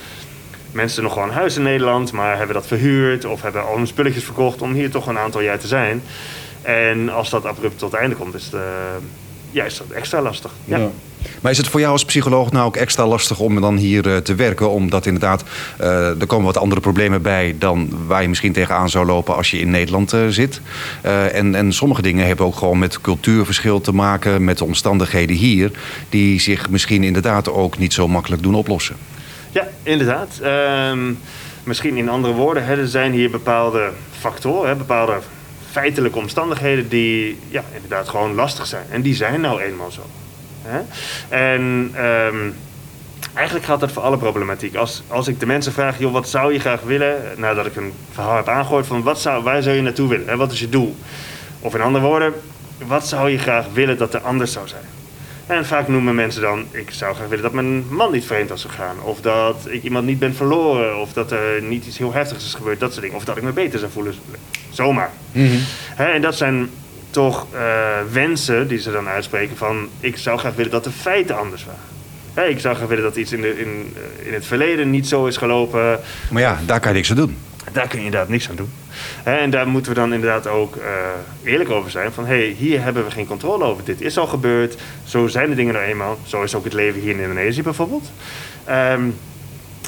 mensen 0.72 1.02
nog 1.02 1.14
wel 1.14 1.24
een 1.24 1.30
huis 1.30 1.56
in 1.56 1.62
Nederland... 1.62 2.12
maar 2.12 2.36
hebben 2.36 2.54
dat 2.54 2.66
verhuurd 2.66 3.24
of 3.24 3.42
hebben 3.42 3.66
al 3.66 3.76
hun 3.76 3.86
spulletjes 3.86 4.24
verkocht... 4.24 4.62
om 4.62 4.72
hier 4.72 4.90
toch 4.90 5.06
een 5.06 5.18
aantal 5.18 5.40
jaar 5.40 5.58
te 5.58 5.66
zijn. 5.66 6.02
En 6.62 7.08
als 7.08 7.30
dat 7.30 7.44
abrupt 7.44 7.78
tot 7.78 7.92
het 7.92 8.00
einde 8.00 8.16
komt, 8.16 8.34
is 8.34 8.44
het, 8.44 8.54
uh, 8.54 8.60
ja, 9.50 9.64
is 9.64 9.78
dat 9.78 9.90
extra 9.90 10.22
lastig. 10.22 10.52
ja. 10.64 10.78
ja. 10.78 10.90
Maar 11.40 11.52
is 11.52 11.58
het 11.58 11.68
voor 11.68 11.80
jou 11.80 11.92
als 11.92 12.04
psycholoog 12.04 12.52
nou 12.52 12.66
ook 12.66 12.76
extra 12.76 13.06
lastig 13.06 13.38
om 13.38 13.60
dan 13.60 13.76
hier 13.76 14.06
uh, 14.06 14.16
te 14.16 14.34
werken? 14.34 14.70
Omdat 14.70 15.06
inderdaad, 15.06 15.44
uh, 15.80 16.20
er 16.20 16.26
komen 16.26 16.46
wat 16.46 16.56
andere 16.56 16.80
problemen 16.80 17.22
bij 17.22 17.56
dan 17.58 17.90
waar 18.06 18.22
je 18.22 18.28
misschien 18.28 18.52
tegenaan 18.52 18.90
zou 18.90 19.06
lopen 19.06 19.36
als 19.36 19.50
je 19.50 19.58
in 19.58 19.70
Nederland 19.70 20.12
uh, 20.12 20.26
zit. 20.28 20.60
en, 21.32 21.54
en 21.54 21.72
sommige 21.72 22.02
dingen 22.02 22.26
hebben 22.26 22.46
ook 22.46 22.56
gewoon 22.56 22.78
met 22.78 23.00
cultuurverschil 23.00 23.80
te 23.80 23.92
maken, 23.92 24.44
met 24.44 24.58
de 24.58 24.64
omstandigheden 24.64 25.36
hier, 25.36 25.70
die 26.08 26.40
zich 26.40 26.70
misschien 26.70 27.02
inderdaad 27.02 27.48
ook 27.48 27.78
niet 27.78 27.92
zo 27.92 28.08
makkelijk 28.08 28.42
doen 28.42 28.54
oplossen. 28.54 28.96
Ja, 29.50 29.68
inderdaad. 29.82 30.40
Um, 30.90 31.18
misschien 31.64 31.96
in 31.96 32.08
andere 32.08 32.34
woorden, 32.34 32.64
hè, 32.64 32.76
er 32.76 32.88
zijn 32.88 33.12
hier 33.12 33.30
bepaalde 33.30 33.90
factoren, 34.18 34.68
hè, 34.68 34.76
bepaalde 34.76 35.18
feitelijke 35.70 36.18
omstandigheden 36.18 36.88
die 36.88 37.38
ja, 37.48 37.64
inderdaad 37.74 38.08
gewoon 38.08 38.34
lastig 38.34 38.66
zijn. 38.66 38.86
En 38.90 39.02
die 39.02 39.14
zijn 39.14 39.40
nou 39.40 39.60
eenmaal 39.60 39.90
zo. 39.90 40.02
Hè? 40.62 40.80
En 41.28 41.94
um, 42.04 42.54
eigenlijk 43.34 43.66
gaat 43.66 43.80
dat 43.80 43.92
voor 43.92 44.02
alle 44.02 44.18
problematiek. 44.18 44.74
Als, 44.74 45.02
als 45.08 45.28
ik 45.28 45.40
de 45.40 45.46
mensen 45.46 45.72
vraag, 45.72 45.98
joh, 45.98 46.12
wat 46.12 46.28
zou 46.28 46.52
je 46.52 46.60
graag 46.60 46.80
willen? 46.80 47.16
Nadat 47.36 47.66
ik 47.66 47.76
een 47.76 47.92
verhaal 48.12 48.36
heb 48.36 48.48
aangegooid 48.48 48.86
van 48.86 49.02
wat 49.02 49.20
zou, 49.20 49.42
waar 49.42 49.62
zou 49.62 49.76
je 49.76 49.82
naartoe 49.82 50.08
willen? 50.08 50.28
Hè? 50.28 50.36
Wat 50.36 50.52
is 50.52 50.60
je 50.60 50.68
doel? 50.68 50.96
Of 51.60 51.74
in 51.74 51.80
andere 51.80 52.04
woorden, 52.04 52.32
wat 52.86 53.08
zou 53.08 53.30
je 53.30 53.38
graag 53.38 53.66
willen 53.72 53.98
dat 53.98 54.14
er 54.14 54.20
anders 54.20 54.52
zou 54.52 54.68
zijn? 54.68 54.84
En 55.46 55.66
vaak 55.66 55.88
noemen 55.88 56.14
mensen 56.14 56.42
dan, 56.42 56.64
ik 56.70 56.90
zou 56.90 57.14
graag 57.14 57.28
willen 57.28 57.44
dat 57.44 57.52
mijn 57.52 57.94
man 57.94 58.12
niet 58.12 58.24
vreemd 58.24 58.48
was 58.48 58.64
gegaan. 58.64 59.02
Of 59.02 59.20
dat 59.20 59.66
ik 59.68 59.82
iemand 59.82 60.06
niet 60.06 60.18
ben 60.18 60.34
verloren. 60.34 61.00
Of 61.00 61.12
dat 61.12 61.30
er 61.30 61.62
niet 61.62 61.86
iets 61.86 61.98
heel 61.98 62.12
heftigs 62.12 62.44
is 62.44 62.54
gebeurd, 62.54 62.80
dat 62.80 62.90
soort 62.90 63.02
dingen. 63.02 63.16
Of 63.16 63.24
dat 63.24 63.36
ik 63.36 63.42
me 63.42 63.52
beter 63.52 63.78
zou 63.78 63.92
voelen. 63.92 64.14
Zomaar. 64.78 65.10
Mm 65.32 65.46
-hmm. 65.46 65.64
en 65.96 66.22
dat 66.22 66.36
zijn 66.36 66.70
toch 67.10 67.46
uh, 67.54 67.60
wensen 68.12 68.68
die 68.68 68.78
ze 68.78 68.90
dan 68.90 69.08
uitspreken 69.08 69.56
van... 69.56 69.88
ik 70.00 70.16
zou 70.16 70.38
graag 70.38 70.54
willen 70.54 70.70
dat 70.70 70.84
de 70.84 70.90
feiten 70.90 71.38
anders 71.38 71.64
waren. 71.64 71.80
Ja, 72.34 72.42
ik 72.42 72.60
zou 72.60 72.76
graag 72.76 72.88
willen 72.88 73.04
dat 73.04 73.16
iets 73.16 73.32
in, 73.32 73.40
de, 73.40 73.60
in, 73.60 73.92
eh, 73.94 74.26
in 74.26 74.34
het 74.34 74.46
verleden 74.46 74.90
niet 74.90 75.08
zo 75.08 75.26
is 75.26 75.36
gelopen. 75.36 76.00
Maar 76.30 76.42
ja, 76.42 76.58
daar 76.66 76.80
kan 76.80 76.90
je 76.90 76.96
niks 76.96 77.10
aan 77.10 77.16
doen. 77.16 77.36
Daar 77.72 77.88
kun 77.88 77.98
je 77.98 78.04
inderdaad 78.04 78.28
niks 78.28 78.48
aan 78.48 78.56
doen. 78.56 78.70
En 79.22 79.50
daar 79.50 79.68
moeten 79.68 79.92
we 79.92 79.98
dan 79.98 80.12
inderdaad 80.12 80.46
ook 80.46 80.76
uh, 80.76 80.82
eerlijk 81.44 81.70
over 81.70 81.90
zijn. 81.90 82.12
Van 82.12 82.26
hé, 82.26 82.36
hey, 82.36 82.54
hier 82.58 82.82
hebben 82.82 83.04
we 83.04 83.10
geen 83.10 83.26
controle 83.26 83.64
over. 83.64 83.84
Dit 83.84 84.00
is 84.00 84.18
al 84.18 84.26
gebeurd. 84.26 84.76
Zo 85.04 85.26
zijn 85.26 85.48
de 85.48 85.54
dingen 85.54 85.74
nou 85.74 85.86
eenmaal. 85.86 86.18
Zo 86.26 86.42
is 86.42 86.54
ook 86.54 86.64
het 86.64 86.72
leven 86.72 87.00
hier 87.00 87.14
in 87.14 87.20
Indonesië 87.20 87.62
bijvoorbeeld. 87.62 88.10
Um, 88.68 89.14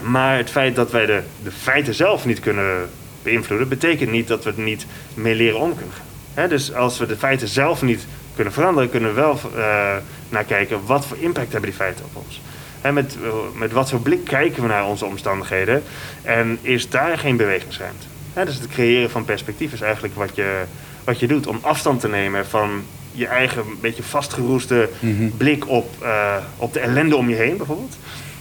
maar 0.02 0.36
het 0.36 0.50
feit 0.50 0.74
dat 0.74 0.90
wij 0.90 1.06
de, 1.06 1.22
de 1.42 1.50
feiten 1.50 1.94
zelf 1.94 2.26
niet 2.26 2.40
kunnen 2.40 2.88
beïnvloeden... 3.22 3.68
betekent 3.68 4.10
niet 4.10 4.28
dat 4.28 4.44
we 4.44 4.52
er 4.56 4.62
niet 4.62 4.86
mee 5.14 5.34
leren 5.34 5.60
om 5.60 5.76
kunnen 5.76 5.94
gaan 5.94 6.08
dus 6.48 6.74
als 6.74 6.98
we 6.98 7.06
de 7.06 7.16
feiten 7.16 7.48
zelf 7.48 7.82
niet 7.82 8.06
kunnen 8.34 8.52
veranderen, 8.52 8.90
kunnen 8.90 9.14
we 9.14 9.20
wel 9.20 9.40
uh, 9.56 9.96
naar 10.28 10.44
kijken 10.44 10.86
wat 10.86 11.06
voor 11.06 11.16
impact 11.20 11.52
hebben 11.52 11.70
die 11.70 11.78
feiten 11.78 12.04
op 12.04 12.22
ons. 12.24 12.40
He, 12.80 12.92
met, 12.92 13.16
met 13.54 13.72
wat 13.72 13.90
voor 13.90 14.00
blik 14.00 14.24
kijken 14.24 14.62
we 14.62 14.68
naar 14.68 14.86
onze 14.86 15.04
omstandigheden 15.04 15.82
en 16.22 16.58
is 16.62 16.88
daar 16.88 17.18
geen 17.18 17.36
bewegingsruimte. 17.36 18.06
Hè, 18.32 18.44
dus 18.44 18.54
het 18.54 18.68
creëren 18.68 19.10
van 19.10 19.24
perspectief 19.24 19.72
is 19.72 19.80
eigenlijk 19.80 20.14
wat 20.14 20.30
je, 20.34 20.62
wat 21.04 21.20
je 21.20 21.26
doet 21.26 21.46
om 21.46 21.58
afstand 21.60 22.00
te 22.00 22.08
nemen 22.08 22.46
van 22.46 22.82
je 23.12 23.26
eigen 23.26 23.64
beetje 23.80 24.02
vastgeroeste 24.02 24.88
Mhm. 25.00 25.28
blik 25.36 25.68
op, 25.68 26.02
eh, 26.02 26.36
op 26.56 26.72
de 26.72 26.80
ellende 26.80 27.16
om 27.16 27.28
je 27.28 27.34
heen 27.34 27.56
bijvoorbeeld. 27.56 27.96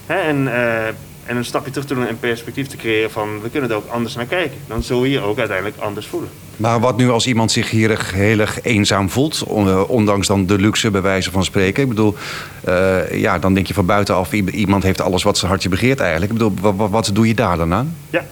En, 0.06 0.54
eh, 0.54 0.94
en 1.30 1.38
een 1.38 1.46
stapje 1.46 1.72
terug 1.72 1.88
te 1.88 1.94
doen 1.94 2.08
en 2.08 2.20
perspectief 2.20 2.68
te 2.68 2.78
creëren 2.78 3.12
van 3.12 3.42
we 3.42 3.50
kunnen 3.50 3.70
er 3.70 3.76
ook 3.76 3.90
anders 3.90 4.16
naar 4.16 4.26
kijken. 4.26 4.58
Dan 4.68 4.84
zul 4.84 5.04
je 5.04 5.12
je 5.12 5.20
ook 5.22 5.38
uiteindelijk 5.40 5.78
anders 5.80 6.08
voelen. 6.08 6.30
Maar 6.58 6.80
wat 6.80 6.98
nu 6.98 7.10
als 7.10 7.28
iemand 7.28 7.52
zich 7.52 7.70
hier 7.70 8.06
heel 8.14 8.40
erg 8.40 8.62
eenzaam 8.62 9.10
voelt, 9.10 9.44
eh, 9.48 9.90
ondanks 9.90 10.28
dan 10.28 10.46
de 10.46 10.58
luxe 10.58 10.92
bij 10.92 11.02
wijze 11.02 11.32
van 11.32 11.44
spreken. 11.44 11.84
Ik 11.84 11.90
bedoel, 11.90 12.16
eh, 12.64 13.20
ja, 13.22 13.40
dan 13.40 13.54
denk 13.54 13.68
je 13.68 13.74
van 13.74 13.86
buitenaf, 13.86 14.34
iemand 14.34 14.84
heeft 14.84 15.02
alles 15.02 15.24
wat 15.24 15.38
zijn 15.38 15.52
hartje 15.52 15.70
begeert 15.70 16.00
eigenlijk. 16.00 16.32
Ik 16.32 16.38
bedoel, 16.38 16.54
wa- 16.62 16.74
wa- 16.76 16.90
wat, 16.90 17.10
doe 17.14 17.28
je 17.28 17.34
daar 17.34 17.58
dan 17.58 17.74
aan? 17.74 17.96
Ja, 18.10 18.26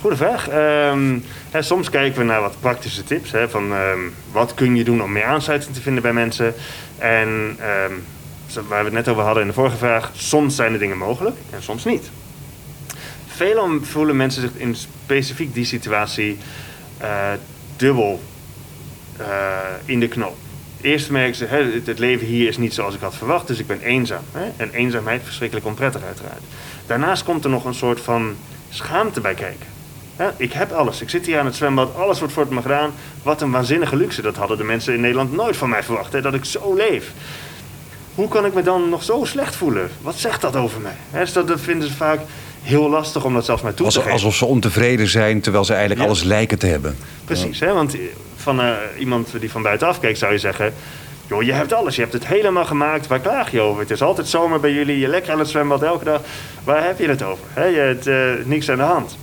goede 0.00 0.16
vraag. 0.16 0.48
Ehm, 0.48 1.18
hè, 1.50 1.62
soms 1.62 1.90
kijken 1.90 2.18
we 2.18 2.24
naar 2.24 2.40
wat 2.40 2.56
praktische 2.60 3.04
tips. 3.04 3.30
Hè, 3.32 3.48
van 3.48 3.72
ehm, 3.72 3.98
wat 4.32 4.54
kun 4.54 4.76
je 4.76 4.84
doen 4.84 5.02
om 5.02 5.12
meer 5.12 5.24
aansluiting 5.24 5.74
te 5.74 5.80
vinden 5.82 6.02
bij 6.02 6.12
mensen. 6.12 6.54
En 6.98 7.56
ehm, 7.58 7.92
waar 8.68 8.78
we 8.78 8.84
het 8.84 8.92
net 8.92 9.08
over 9.08 9.22
hadden 9.22 9.42
in 9.42 9.48
de 9.48 9.54
vorige 9.54 9.76
vraag. 9.76 10.10
Soms 10.14 10.56
zijn 10.56 10.72
de 10.72 10.78
dingen 10.78 10.98
mogelijk 10.98 11.36
en 11.50 11.62
soms 11.62 11.84
niet. 11.84 12.10
Veelal 13.40 13.78
voelen 13.82 14.16
mensen 14.16 14.42
zich 14.42 14.50
in 14.56 14.74
specifiek 14.74 15.54
die 15.54 15.64
situatie 15.64 16.38
eh, 16.98 17.32
dubbel 17.76 18.20
eh, 19.16 19.26
in 19.84 20.00
de 20.00 20.08
knoop. 20.08 20.36
Eerst 20.80 21.10
merken 21.10 21.34
ze, 21.34 21.44
het- 21.84 21.98
leven 21.98 22.26
hier 22.26 22.48
is 22.48 22.56
niet 22.58 22.74
zoals 22.74 22.94
ik 22.94 23.00
had 23.00 23.14
verwacht, 23.14 23.46
dus 23.46 23.58
ik 23.58 23.66
ben 23.66 23.80
eenzaam. 23.80 24.22
Hè? 24.32 24.50
En 24.56 24.70
eenzaamheid 24.72 25.22
verschrikkelijk 25.24 25.66
onprettig 25.66 26.02
uiteraard. 26.02 26.42
Daarnaast 26.86 27.24
komt 27.24 27.44
er 27.44 27.50
nog 27.50 27.64
een 27.64 27.74
soort 27.74 28.00
van 28.00 28.36
schaamte 28.70 29.20
bij 29.20 29.34
kijken. 29.34 29.66
Ik 30.36 30.52
heb 30.52 30.72
alles. 30.72 31.00
Ik 31.00 31.10
zit 31.10 31.26
hier 31.26 31.38
aan 31.38 31.46
het 31.46 31.56
zwembad. 31.56 31.96
Alles 31.96 32.18
wordt 32.18 32.34
voor 32.34 32.46
me 32.50 32.62
gedaan. 32.62 32.90
Wat 33.22 33.40
een 33.42 33.50
waanzinnige 33.50 33.96
luxe. 33.96 34.22
Dat 34.22 34.36
hadden 34.36 34.56
de 34.56 34.64
mensen 34.64 34.94
in 34.94 35.00
Nederland 35.00 35.32
nooit 35.32 35.56
van 35.56 35.68
mij 35.68 35.82
verwacht. 35.82 36.12
Hè, 36.12 36.20
dat 36.20 36.34
ik 36.34 36.44
zo 36.44 36.74
leef. 36.74 37.12
Hoe 38.14 38.28
kan 38.28 38.44
ik 38.46 38.54
me 38.54 38.62
dan 38.62 38.88
nog 38.88 39.02
zo 39.02 39.24
slecht 39.24 39.56
voelen? 39.56 39.90
Wat 40.00 40.18
zegt 40.18 40.40
dat 40.40 40.56
over 40.56 40.80
mij? 40.80 40.96
Hè, 41.10 41.20
dus 41.20 41.32
dat 41.32 41.60
vinden 41.60 41.88
ze 41.88 41.94
vaak 41.94 42.20
heel 42.62 42.90
lastig 42.90 43.24
om 43.24 43.34
dat 43.34 43.44
zelfs 43.44 43.62
maar 43.62 43.74
toe 43.74 43.88
te 43.88 43.98
geven. 43.98 44.12
alsof 44.12 44.34
ze 44.34 44.44
ontevreden 44.44 45.08
zijn, 45.08 45.40
terwijl 45.40 45.64
ze 45.64 45.70
eigenlijk 45.72 46.00
Ja. 46.02 46.06
alles 46.06 46.22
lijken 46.22 46.58
te 46.58 46.66
hebben. 46.66 46.96
Precies, 47.24 47.60
hè? 47.60 47.72
want 47.72 47.96
van 48.36 48.60
eh, 48.60 48.72
iemand 48.98 49.28
die 49.40 49.50
van 49.50 49.62
buitenaf 49.62 50.00
kijkt 50.00 50.18
zou 50.18 50.32
je 50.32 50.38
zeggen... 50.38 50.72
joh, 51.28 51.42
je 51.42 51.52
hebt 51.52 51.72
alles, 51.72 51.94
je 51.94 52.00
hebt 52.00 52.12
het 52.12 52.26
helemaal 52.26 52.64
gemaakt, 52.64 53.06
waar 53.06 53.20
klaag 53.20 53.50
je 53.50 53.60
over? 53.60 53.80
Het 53.80 53.90
is 53.90 54.02
altijd 54.02 54.28
zomer 54.28 54.60
bij 54.60 54.72
jullie, 54.72 54.98
je 54.98 55.08
lekker 55.08 55.32
aan 55.32 55.38
het 55.38 55.48
zwembad 55.48 55.82
elke 55.82 56.04
dag. 56.04 56.20
Waar 56.64 56.84
heb 56.84 56.98
je 56.98 57.08
het 57.08 57.22
over? 57.22 57.44
Je 57.70 57.78
hebt 57.78 58.06
eh, 58.06 58.46
niks 58.46 58.70
aan 58.70 58.76
de 58.76 58.82
hand. 58.82 59.16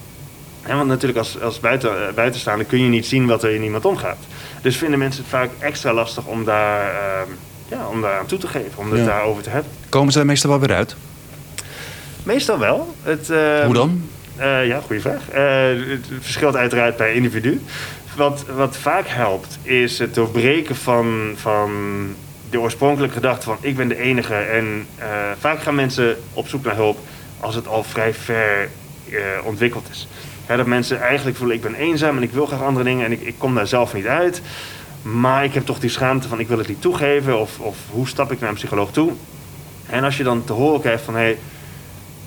Hè, 0.62 0.76
want 0.76 0.88
natuurlijk 0.88 1.20
als, 1.20 1.42
als 1.42 1.60
buiten, 1.60 2.08
eh, 2.08 2.14
buitenstaander 2.14 2.66
kun 2.66 2.84
je 2.84 2.90
niet 2.90 3.06
zien 3.06 3.28
wat 3.28 3.44
er 3.44 3.50
in 3.56 3.64
iemand 3.64 3.86
omgaat. 3.86 4.18
Dus 4.62 4.78
vinden 4.78 5.00
mensen 5.00 5.22
het 5.22 5.32
vaak 5.32 5.50
extra 5.60 5.94
lastig 5.94 6.26
om 6.26 6.44
daar, 6.46 6.82
ehm, 6.90 7.30
ja, 7.68 7.88
om 7.88 8.02
daar 8.02 8.18
aan 8.20 8.26
toe 8.26 8.38
te 8.40 8.48
geven, 8.48 8.72
om 8.76 8.92
het 8.92 9.00
Ja. 9.00 9.06
daarover 9.06 9.44
te 9.44 9.50
hebben. 9.50 9.72
Komen 9.90 10.14
ze 10.14 10.20
er 10.20 10.26
meestal 10.26 10.50
wel 10.50 10.60
weer 10.60 10.74
uit? 10.76 10.96
Meestal 12.28 12.60
wel. 12.60 12.96
Het, 13.04 13.30
ehm, 13.30 13.66
Hoe 13.66 13.74
dan? 13.74 14.02
Eh, 14.36 14.68
ja, 14.68 14.80
goede 14.80 15.02
vraag. 15.02 15.30
Eh, 15.30 15.90
het 15.90 16.08
verschilt 16.20 16.56
uiteraard 16.56 16.96
per 16.96 17.14
individu. 17.14 17.62
Wat, 18.16 18.46
wat 18.56 18.78
vaak 18.78 19.08
helpt, 19.08 19.58
is 19.62 20.00
het 20.00 20.16
doorbreken 20.16 20.76
van, 20.76 21.34
van 21.36 21.72
de 22.50 22.60
oorspronkelijke 22.60 23.16
gedachte 23.16 23.46
van 23.46 23.58
ik 23.60 23.76
ben 23.76 23.88
de 23.88 23.98
enige. 23.98 24.34
En 24.34 24.86
eh, 24.96 25.08
vaak 25.40 25.60
gaan 25.60 25.76
mensen 25.76 26.18
op 26.34 26.48
zoek 26.48 26.64
naar 26.64 26.76
hulp 26.76 26.98
als 27.40 27.56
het 27.56 27.68
al 27.68 27.84
vrij 27.84 28.14
ver 28.14 28.70
eh, 29.10 29.18
ontwikkeld 29.44 29.88
is. 29.92 30.08
Hè, 30.46 30.58
dat 30.58 30.66
mensen 30.66 31.02
eigenlijk 31.02 31.38
voelen 31.38 31.56
ik 31.56 31.62
ben 31.62 31.76
eenzaam 31.76 32.18
en 32.18 32.24
ik 32.24 32.32
wil 32.32 32.46
graag 32.46 32.62
andere 32.62 32.86
dingen 32.86 33.06
en 33.06 33.12
ik, 33.12 33.22
ik 33.22 33.36
kom 33.38 33.56
daar 33.56 33.68
zelf 33.68 33.94
niet 33.94 34.08
uit. 34.08 34.42
Maar 35.02 35.44
ik 35.44 35.54
heb 35.54 35.66
toch 35.66 35.80
die 35.80 35.90
schaamte 35.90 36.28
van 36.28 36.40
ik 36.40 36.48
wil 36.48 36.58
het 36.58 36.68
niet 36.68 36.82
toegeven 36.82 37.40
of, 37.40 37.60
of 37.60 37.78
hoe 37.90 38.08
stap 38.08 38.32
ik 38.32 38.40
naar 38.40 38.50
een 38.50 38.56
psycholoog 38.56 38.92
toe. 38.92 39.12
En 39.90 40.04
als 40.04 40.18
je 40.18 40.24
dan 40.24 40.44
te 40.44 40.54
horen 40.54 40.82
krijgt 40.82 41.04
van 41.04 41.16
hé, 41.16 41.20
hey, 41.20 41.38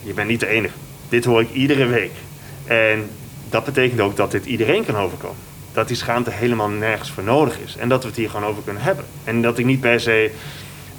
je 0.02 0.14
bent 0.14 0.28
niet 0.28 0.40
de 0.40 0.46
enige. 0.46 0.74
Dit 1.08 1.24
hoor 1.24 1.40
ik 1.40 1.52
iedere 1.52 1.86
week. 1.86 2.12
En 2.64 3.10
dat 3.48 3.64
betekent 3.64 4.00
ook 4.00 4.16
dat 4.16 4.30
dit 4.30 4.46
iedereen 4.46 4.84
kan 4.84 4.96
overkomen. 4.96 5.36
Dat 5.72 5.88
die 5.88 5.96
schaamte 5.96 6.30
helemaal 6.30 6.68
nergens 6.68 7.10
voor 7.10 7.22
nodig 7.22 7.58
is. 7.64 7.76
En 7.76 7.88
dat 7.88 8.02
we 8.02 8.08
het 8.08 8.16
hier 8.16 8.30
gewoon 8.30 8.50
over 8.50 8.62
kunnen 8.62 8.82
hebben. 8.82 9.04
En 9.24 9.42
dat 9.42 9.58
ik 9.58 9.64
niet 9.64 9.80
per 9.80 10.00
se 10.00 10.30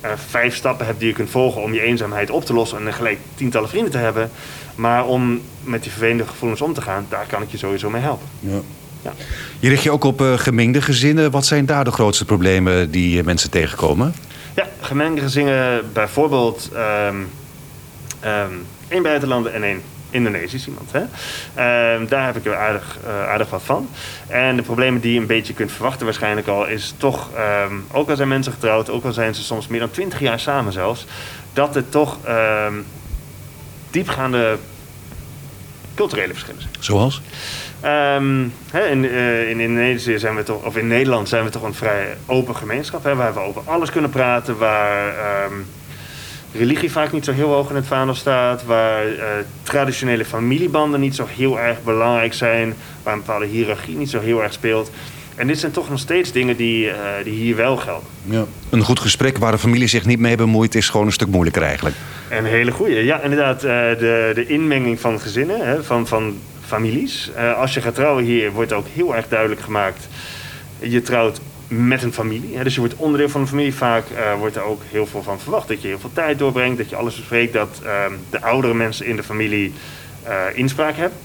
eh, 0.02 0.12
vijf 0.30 0.56
stappen 0.56 0.86
heb 0.86 1.00
die 1.00 1.08
je 1.08 1.14
kunt 1.14 1.30
volgen 1.30 1.62
om 1.62 1.74
je 1.74 1.82
eenzaamheid 1.82 2.30
op 2.30 2.46
te 2.46 2.54
lossen 2.54 2.88
en 2.88 2.94
gelijk 2.94 3.20
tientallen 3.36 3.70
vrienden 3.70 3.92
te 3.92 3.98
hebben. 3.98 4.32
Maar 4.76 5.06
om 5.06 5.42
met 5.64 5.84
die 5.84 5.92
vervelende 5.92 6.28
gevoelens 6.28 6.62
om 6.62 6.74
te 6.74 6.82
gaan, 6.82 7.06
daar 7.10 7.26
kan 7.28 7.42
ik 7.42 7.52
je 7.52 7.58
sowieso 7.58 7.90
mee 7.90 8.02
helpen. 8.02 8.28
Ja. 8.40 8.60
Ja. 9.02 9.14
Je 9.60 9.70
richt 9.70 9.84
je 9.84 9.92
ook 9.92 10.04
op 10.04 10.22
eh, 10.22 10.38
gemengde 10.38 10.82
gezinnen. 10.82 11.32
Wat 11.32 11.46
zijn 11.46 11.66
daar 11.66 11.84
de 11.84 11.92
grootste 11.92 12.26
problemen 12.26 12.92
die 12.92 13.20
eh, 13.20 13.26
mensen 13.26 13.50
tegenkomen? 13.50 14.14
Ja, 14.56 14.68
gemengde 14.80 15.22
gezinnen, 15.22 15.90
bijvoorbeeld 15.94 16.70
ehm 16.74 17.16
ehm 18.20 18.54
één 18.92 19.04
buitenlander 19.04 19.54
en 19.54 19.64
één 19.64 19.82
Indonesisch 20.12 20.68
iemand. 20.68 20.92
Hè? 20.92 21.00
Ehm, 21.00 22.08
daar 22.08 22.26
heb 22.26 22.36
ik 22.36 22.46
er 22.46 22.56
aardig, 22.56 22.98
eh, 23.06 23.30
aardig 23.30 23.50
wat 23.50 23.62
van. 23.64 23.90
En 24.28 24.56
de 24.56 24.62
problemen 24.62 25.02
die 25.02 25.14
je 25.14 25.20
een 25.20 25.26
beetje 25.26 25.54
kunt 25.54 25.72
verwachten 25.72 26.06
waarschijnlijk 26.06 26.48
al... 26.48 26.68
is 26.68 26.94
toch, 26.98 27.30
ehm, 27.36 27.74
ook 27.92 28.10
al 28.10 28.16
zijn 28.16 28.28
mensen 28.28 28.54
getrouwd... 28.54 28.90
ook 28.90 29.04
al 29.04 29.12
zijn 29.12 29.36
ze 29.36 29.44
soms 29.44 29.68
meer 29.68 29.80
dan 29.80 29.92
twintig 29.92 30.20
jaar 30.20 30.40
samen 30.40 30.74
zelfs... 30.74 31.06
dat 31.54 31.76
er 31.76 31.90
toch 31.90 32.18
ehm, 32.26 32.74
diepgaande 33.90 34.58
culturele 35.96 36.34
verschillen 36.34 36.62
zijn. 36.62 36.74
Zoals? 36.80 37.22
In, 38.72 39.10
eh, 39.10 39.50
in 39.50 39.60
Indonesië 39.60 40.20
zijn 40.20 40.36
we 40.36 40.44
toch, 40.44 40.64
of 40.64 40.78
in 40.78 40.88
Nederland 40.88 41.30
zijn 41.30 41.44
we 41.44 41.50
toch 41.50 41.64
een 41.64 41.74
vrij 41.74 42.18
open 42.26 42.56
gemeenschap, 42.56 43.04
hè, 43.04 43.16
waar 43.16 43.34
we 43.34 43.40
over 43.40 43.62
alles 43.66 43.92
kunnen 43.92 44.10
praten, 44.10 44.58
waar 44.58 45.14
religie 46.54 46.92
vaak 46.92 47.12
niet 47.12 47.26
zo 47.26 47.32
heel 47.32 47.50
hoog 47.50 47.70
in 47.70 47.76
het 47.76 47.86
vaandel 47.86 48.16
staat, 48.16 48.64
waar 48.66 49.06
eh, 49.06 49.26
traditionele 49.64 50.26
familiebanden 50.26 51.00
niet 51.00 51.16
zo 51.16 51.26
heel 51.36 51.60
erg 51.60 51.84
belangrijk 51.84 52.34
zijn, 52.34 52.74
waar 53.04 53.14
een 53.14 53.20
bepaalde 53.20 53.46
hiërarchie 53.46 53.96
niet 53.96 54.10
zo 54.10 54.20
heel 54.20 54.44
erg 54.44 54.54
speelt. 54.54 54.92
En 55.36 55.48
dit 55.48 55.60
zijn 55.60 55.72
toch 55.72 55.90
nog 55.90 56.00
steeds 56.00 56.32
dingen 56.32 56.56
die, 56.58 56.90
eh, 56.90 56.96
die 57.24 57.34
hier 57.34 57.56
wel 57.56 57.78
gelden. 57.78 58.08
Ja. 58.24 58.46
Een 58.70 58.82
goed 58.82 59.00
gesprek 59.00 59.38
waar 59.38 59.52
de 59.52 59.58
familie 59.58 59.88
zich 59.88 60.06
niet 60.06 60.20
mee 60.20 60.36
bemoeit... 60.36 60.76
is 60.76 60.90
gewoon 60.90 61.06
een 61.06 61.12
stuk 61.12 61.28
moeilijker 61.28 61.64
eigenlijk. 61.64 61.96
Een 62.30 62.46
hele 62.46 62.72
goede. 62.72 63.04
Ja, 63.04 63.22
inderdaad. 63.22 63.64
eh, 63.64 63.70
de, 63.72 64.32
de 64.36 64.46
inmenging 64.48 65.00
van 65.00 65.20
gezinnen, 65.20 65.68
hè, 65.68 65.84
van, 65.84 66.08
van 66.08 66.38
families. 66.66 67.32
Als 67.58 67.74
je 67.74 67.82
gaat 67.82 67.96
trouwen 67.96 68.24
hier, 68.24 68.52
wordt 68.52 68.74
ook 68.74 68.86
heel 68.94 69.16
erg 69.16 69.28
duidelijk 69.28 69.62
gemaakt. 69.62 70.08
Je 70.80 71.02
trouwt 71.02 71.42
met 71.72 72.04
een 72.04 72.14
familie. 72.14 72.58
Hè, 72.58 72.64
dus 72.64 72.74
je 72.74 72.80
wordt 72.80 72.96
onderdeel 72.96 73.30
van 73.30 73.42
een 73.42 73.48
familie. 73.48 73.74
Vaak 73.74 74.04
eh, 74.10 74.34
wordt 74.40 74.56
er 74.56 74.64
ook 74.64 74.82
heel 74.90 75.06
veel 75.06 75.24
van 75.24 75.40
verwacht. 75.40 75.68
Dat 75.68 75.82
je 75.82 75.88
heel 75.88 76.00
veel 76.00 76.14
tijd 76.14 76.40
doorbrengt, 76.40 76.78
dat 76.78 76.90
je 76.90 76.96
alles 76.96 77.16
bespreekt. 77.16 77.54
Dat 77.54 77.82
ehm, 77.86 78.12
de 78.30 78.42
oudere 78.42 78.74
mensen 78.74 79.06
in 79.06 79.16
de 79.16 79.24
familie 79.24 79.74
eh, 80.24 80.34
inspraak 80.54 80.96
hebben. 80.96 81.18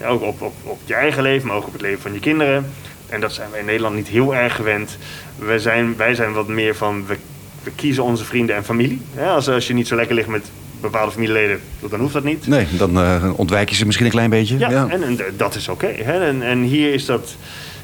Ja, 0.00 0.06
ook 0.06 0.22
op, 0.22 0.42
op, 0.42 0.54
op 0.62 0.80
je 0.84 0.94
eigen 0.94 1.22
leven, 1.22 1.46
maar 1.48 1.56
ook 1.56 1.66
op 1.66 1.72
het 1.72 1.82
leven 1.82 2.00
van 2.02 2.12
je 2.12 2.18
kinderen. 2.20 2.70
En 3.08 3.20
dat 3.20 3.32
zijn 3.32 3.50
wij 3.50 3.60
in 3.60 3.66
Nederland 3.66 3.94
niet 3.94 4.08
heel 4.08 4.34
erg 4.34 4.54
gewend. 4.54 4.98
Wij 5.38 5.58
zijn, 5.58 5.96
wij 5.96 6.14
zijn 6.14 6.32
wat 6.32 6.48
meer 6.48 6.76
van, 6.76 7.06
we, 7.06 7.16
we 7.62 7.70
kiezen 7.74 8.02
onze 8.02 8.24
vrienden 8.24 8.56
en 8.56 8.64
familie. 8.64 9.00
Ja, 9.16 9.34
als, 9.34 9.48
als 9.48 9.66
je 9.66 9.74
niet 9.74 9.88
zo 9.88 9.96
lekker 9.96 10.14
ligt 10.14 10.28
met 10.28 10.50
bepaalde 10.80 11.12
familieleden, 11.12 11.60
dan 11.90 12.00
hoeft 12.00 12.12
dat 12.12 12.24
niet. 12.24 12.46
Nee, 12.46 12.66
dan 12.70 13.00
eh, 13.00 13.30
ontwijk 13.36 13.68
je 13.68 13.74
ze 13.76 13.84
misschien 13.84 14.06
een 14.06 14.12
klein 14.12 14.30
beetje. 14.30 14.58
Ja, 14.58 14.88
En, 14.88 15.02
en 15.02 15.18
dat 15.36 15.54
is 15.54 15.68
oké. 15.68 15.86
en, 15.86 16.42
en 16.42 16.62
hier 16.62 16.92
is 16.92 17.04
dat, 17.04 17.36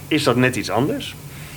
is 0.08 0.22
dat 0.22 0.36
net 0.36 0.56
iets 0.56 0.70
anders. 0.70 1.14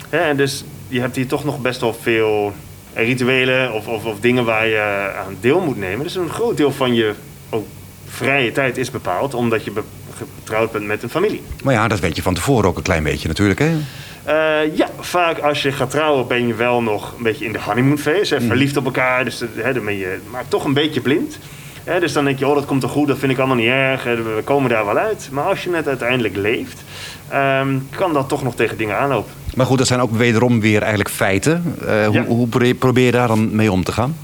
Hè, 0.10 0.18
en 0.18 0.38
dus 0.38 0.64
je 0.88 1.00
hebt 1.00 1.16
hier 1.16 1.28
toch 1.28 1.44
nog 1.44 1.62
best 1.62 1.82
wel 1.82 1.94
veel 1.94 2.54
rituelen 2.94 3.74
of, 3.74 3.88
of, 3.88 4.06
of 4.06 4.20
dingen 4.20 4.46
waar 4.46 4.68
je 4.68 5.12
aan 5.26 5.38
deel 5.40 5.60
moet 5.60 5.78
nemen. 5.78 6.04
Dus 6.04 6.16
een 6.16 6.30
groot 6.30 6.58
deel 6.58 6.72
van 6.72 6.94
je 6.94 7.14
ook 7.50 7.66
vrije 8.08 8.52
tijd 8.52 8.78
is 8.78 8.92
bepaald 8.92 9.34
omdat 9.34 9.64
je 9.64 9.72
getrouwd 10.18 10.72
bent 10.72 10.86
met 10.86 11.04
een 11.04 11.10
familie. 11.10 11.42
Maar 11.64 11.74
ja, 11.74 11.88
dat 11.88 12.00
weet 12.00 12.16
je 12.16 12.22
van 12.22 12.34
tevoren 12.34 12.70
ook 12.70 12.78
een 12.78 12.84
klein 12.84 13.04
beetje 13.04 13.28
natuurlijk. 13.28 13.60
Hè? 13.60 13.78
Eh, 14.24 14.76
ja, 14.78 14.90
vaak 15.00 15.40
als 15.40 15.62
je 15.62 15.72
gaat 15.72 15.90
trouwen 15.90 16.28
ben 16.28 16.48
je 16.48 16.54
wel 16.54 16.82
nog 16.82 17.14
een 17.18 17.24
beetje 17.24 17.46
in 17.46 17.52
de 17.52 17.62
honeymoon 17.62 17.98
phase. 17.98 18.36
Hè, 18.36 18.42
verliefd 18.42 18.78
op 18.78 18.86
elkaar, 18.86 19.24
dus 19.24 19.44
hè, 19.56 19.74
dan 19.74 19.86
ben 19.86 19.98
je 19.98 20.18
maar 20.32 20.48
toch 20.48 20.66
een 20.66 20.74
beetje 20.74 21.02
blind. 21.02 21.40
Hè, 21.84 22.00
dus 22.00 22.14
dan 22.14 22.26
denk 22.26 22.40
je, 22.40 22.48
oh 22.48 22.56
dat 22.56 22.66
komt 22.66 22.82
toch 22.82 22.92
goed, 22.92 23.08
dat 23.08 23.18
vind 23.18 23.32
ik 23.32 23.38
allemaal 23.38 23.56
niet 23.56 23.68
erg. 23.68 24.04
hè, 24.04 24.24
We 24.24 24.42
komen 24.44 24.70
daar 24.70 24.86
wel 24.86 24.98
uit. 24.98 25.30
Maar 25.32 25.44
als 25.44 25.64
je 25.64 25.70
net 25.70 25.88
uiteindelijk 25.88 26.36
leeft, 26.36 26.84
ehm, 27.30 27.78
kan 27.96 28.14
dat 28.14 28.30
toch 28.30 28.44
nog 28.44 28.56
tegen 28.56 28.78
dingen 28.78 28.98
aanlopen. 28.98 29.32
Maar 29.56 29.66
goed, 29.66 29.78
dat 29.78 29.88
zijn 29.88 30.00
ook 30.00 30.12
wederom 30.12 30.60
weer 30.60 30.80
eigenlijk 30.80 31.10
feiten. 31.10 31.76
Eh, 31.86 31.88
Ja. 32.02 32.08
hoe, 32.10 32.36
hoe 32.36 32.48
pro- 32.48 32.74
probeer 32.74 33.06
je 33.06 33.12
daar 33.12 33.28
dan 33.28 33.56
mee 33.56 33.72
om 33.72 33.84
te 33.84 33.92
gaan? 33.92 34.18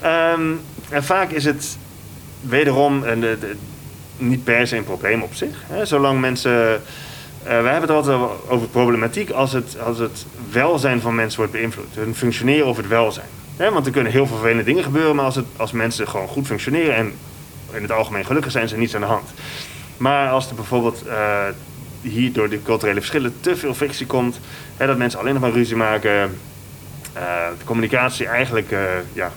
Ehm, 0.00 0.40
en 0.88 1.04
vaak 1.04 1.30
is 1.30 1.44
het 1.44 1.76
wederom 2.40 3.02
een, 3.02 3.20
de- 3.20 3.36
de- 3.40 3.56
niet 4.16 4.44
per 4.44 4.66
se 4.66 4.76
een 4.76 4.84
probleem 4.84 5.22
op 5.22 5.34
zich. 5.34 5.56
Hè? 5.66 5.84
Zolang 5.86 6.20
mensen. 6.20 6.52
eh 6.52 6.78
wij 7.42 7.54
hebben 7.72 7.80
het 7.80 7.90
altijd 7.90 8.18
over 8.48 8.68
problematiek 8.68 9.30
als 9.30 9.52
het, 9.52 9.76
als 9.86 9.98
het 9.98 10.26
welzijn 10.50 11.00
van 11.00 11.14
mensen 11.14 11.38
wordt 11.38 11.52
beïnvloed. 11.52 11.94
Hun 11.94 12.14
functioneren 12.14 12.66
of 12.66 12.76
het 12.76 12.88
welzijn. 12.88 13.26
Hè? 13.56 13.70
Want 13.72 13.86
er 13.86 13.92
kunnen 13.92 14.12
heel 14.12 14.26
veel 14.26 14.36
vervelende 14.36 14.64
dingen 14.64 14.84
gebeuren, 14.84 15.16
maar 15.16 15.24
als, 15.24 15.34
het, 15.36 15.44
als 15.56 15.72
mensen 15.72 16.08
gewoon 16.08 16.28
goed 16.28 16.46
functioneren 16.46 16.94
en 16.94 17.12
in 17.72 17.82
het 17.82 17.92
algemeen 17.92 18.24
gelukkig 18.24 18.52
zijn, 18.52 18.70
er 18.70 18.78
niets 18.78 18.94
aan 18.94 19.00
de 19.00 19.06
hand. 19.06 19.28
Maar 19.96 20.28
als 20.30 20.48
er 20.48 20.54
bijvoorbeeld 20.54 21.02
eh, 21.06 21.38
hier 22.00 22.32
door 22.32 22.48
de 22.48 22.62
culturele 22.62 22.98
verschillen 23.00 23.34
te 23.40 23.56
veel 23.56 23.74
frictie 23.74 24.06
komt. 24.06 24.40
Hè, 24.76 24.86
dat 24.86 24.98
mensen 24.98 25.20
alleen 25.20 25.32
nog 25.32 25.42
maar 25.42 25.52
ruzie 25.52 25.76
maken. 25.76 26.38
eh, 27.12 27.48
de 27.58 27.64
communicatie 27.64 28.26
eigenlijk 28.26 28.70
eh, 28.70 28.80
ja, 29.12 29.32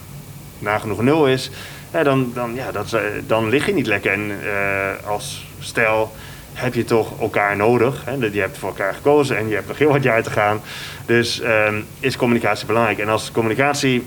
nagenoeg 0.59 1.01
nul 1.01 1.27
is. 1.27 1.51
Hè, 1.91 2.03
dan, 2.03 2.31
dan, 2.33 2.55
ja, 2.55 2.71
dat, 2.71 2.97
dan 3.27 3.49
lig 3.49 3.65
je 3.65 3.73
niet 3.73 3.87
lekker. 3.87 4.11
En 4.11 4.31
eh, 4.43 5.07
als 5.07 5.45
stel 5.59 6.11
heb 6.53 6.73
je 6.73 6.83
toch 6.83 7.19
elkaar 7.19 7.55
nodig. 7.55 8.05
Hè? 8.05 8.11
Je 8.11 8.39
hebt 8.39 8.57
voor 8.57 8.69
elkaar 8.69 8.93
gekozen 8.93 9.37
en 9.37 9.47
je 9.47 9.55
hebt 9.55 9.67
nog 9.67 9.77
heel 9.77 9.91
wat 9.91 10.03
jaar 10.03 10.23
te 10.23 10.29
gaan. 10.29 10.61
Dus 11.05 11.41
ehm, 11.41 11.81
is 11.99 12.15
communicatie 12.15 12.65
belangrijk. 12.65 12.99
En 12.99 13.09
als 13.09 13.31
communicatie 13.31 14.03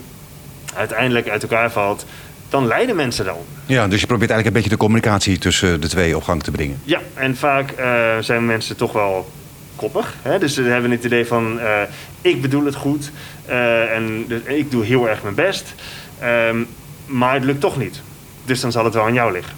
uiteindelijk 0.74 1.28
uit 1.28 1.42
elkaar 1.42 1.70
valt, 1.70 2.06
dan 2.48 2.66
lijden 2.66 2.96
mensen 2.96 3.24
dan. 3.24 3.36
Ja, 3.66 3.88
dus 3.88 4.00
je 4.00 4.06
probeert 4.06 4.30
eigenlijk 4.30 4.46
een 4.46 4.52
beetje 4.52 4.76
de 4.78 4.84
communicatie 4.84 5.38
tussen 5.38 5.80
de 5.80 5.88
twee 5.88 6.16
op 6.16 6.22
gang 6.22 6.42
te 6.42 6.50
brengen. 6.50 6.80
Ja, 6.84 7.00
en 7.14 7.36
vaak 7.36 7.70
eh, 7.70 8.18
zijn 8.20 8.46
mensen 8.46 8.76
toch 8.76 8.92
wel 8.92 9.30
koppig. 9.76 10.14
Hè? 10.22 10.38
Dus 10.38 10.54
ze 10.54 10.62
hebben 10.62 10.90
het 10.90 11.04
idee 11.04 11.26
van, 11.26 11.60
eh, 11.60 11.80
ik 12.20 12.42
bedoel 12.42 12.64
het 12.64 12.74
goed 12.74 13.10
eh, 13.46 13.94
en 13.94 14.24
dus 14.28 14.40
ik 14.44 14.70
doe 14.70 14.84
heel 14.84 15.08
erg 15.08 15.22
mijn 15.22 15.34
best. 15.34 15.74
Ehm, 16.18 16.56
maar 17.06 17.34
het 17.34 17.44
lukt 17.44 17.60
toch 17.60 17.76
niet. 17.76 18.00
Dus 18.44 18.60
dan 18.60 18.72
zal 18.72 18.84
het 18.84 18.94
wel 18.94 19.04
aan 19.04 19.14
jou 19.14 19.32
liggen. 19.32 19.54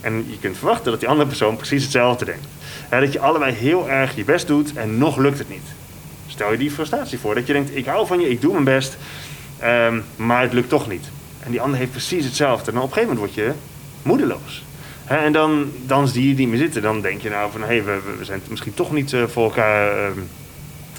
En 0.00 0.26
je 0.30 0.38
kunt 0.40 0.58
verwachten 0.58 0.90
dat 0.90 1.00
die 1.00 1.08
andere 1.08 1.28
persoon 1.28 1.56
precies 1.56 1.82
hetzelfde 1.82 2.24
denkt. 2.24 2.46
Hè, 2.88 3.00
dat 3.00 3.12
je 3.12 3.20
allebei 3.20 3.52
heel 3.52 3.90
erg 3.90 4.16
je 4.16 4.24
best 4.24 4.46
doet 4.46 4.74
en 4.74 4.98
nog 4.98 5.16
lukt 5.16 5.38
het 5.38 5.48
niet. 5.48 5.66
Stel 6.26 6.52
je 6.52 6.58
die 6.58 6.70
frustratie 6.70 7.18
voor. 7.18 7.34
Dat 7.34 7.46
je 7.46 7.52
denkt, 7.52 7.76
ik 7.76 7.86
hou 7.86 8.06
van 8.06 8.20
je, 8.20 8.30
ik 8.30 8.40
doe 8.40 8.52
mijn 8.52 8.64
best. 8.64 8.96
ehm, 9.58 10.00
maar 10.16 10.42
het 10.42 10.52
lukt 10.52 10.68
toch 10.68 10.88
niet. 10.88 11.08
En 11.46 11.52
die 11.52 11.60
ander 11.60 11.78
heeft 11.78 11.90
precies 11.90 12.24
hetzelfde. 12.24 12.70
En 12.70 12.76
op 12.76 12.82
een 12.82 12.92
gegeven 12.92 13.14
moment 13.14 13.34
word 13.34 13.46
je 13.46 13.52
moedeloos. 14.02 14.64
En 15.04 15.32
dan, 15.32 15.72
dan 15.86 16.08
zie 16.08 16.28
je 16.28 16.34
die 16.34 16.48
meer 16.48 16.58
zitten. 16.58 16.82
Dan 16.82 17.00
denk 17.00 17.20
je 17.20 17.28
nou 17.30 17.50
van, 17.52 17.60
hé, 17.60 17.66
hey, 17.66 17.84
we, 17.84 17.98
we- 18.18 18.24
zijn 18.24 18.40
misschien 18.48 18.74
toch 18.74 18.92
niet 18.92 19.12
eh, 19.12 19.22
voor 19.32 19.44
elkaar 19.44 19.98
ehm, 20.04 20.18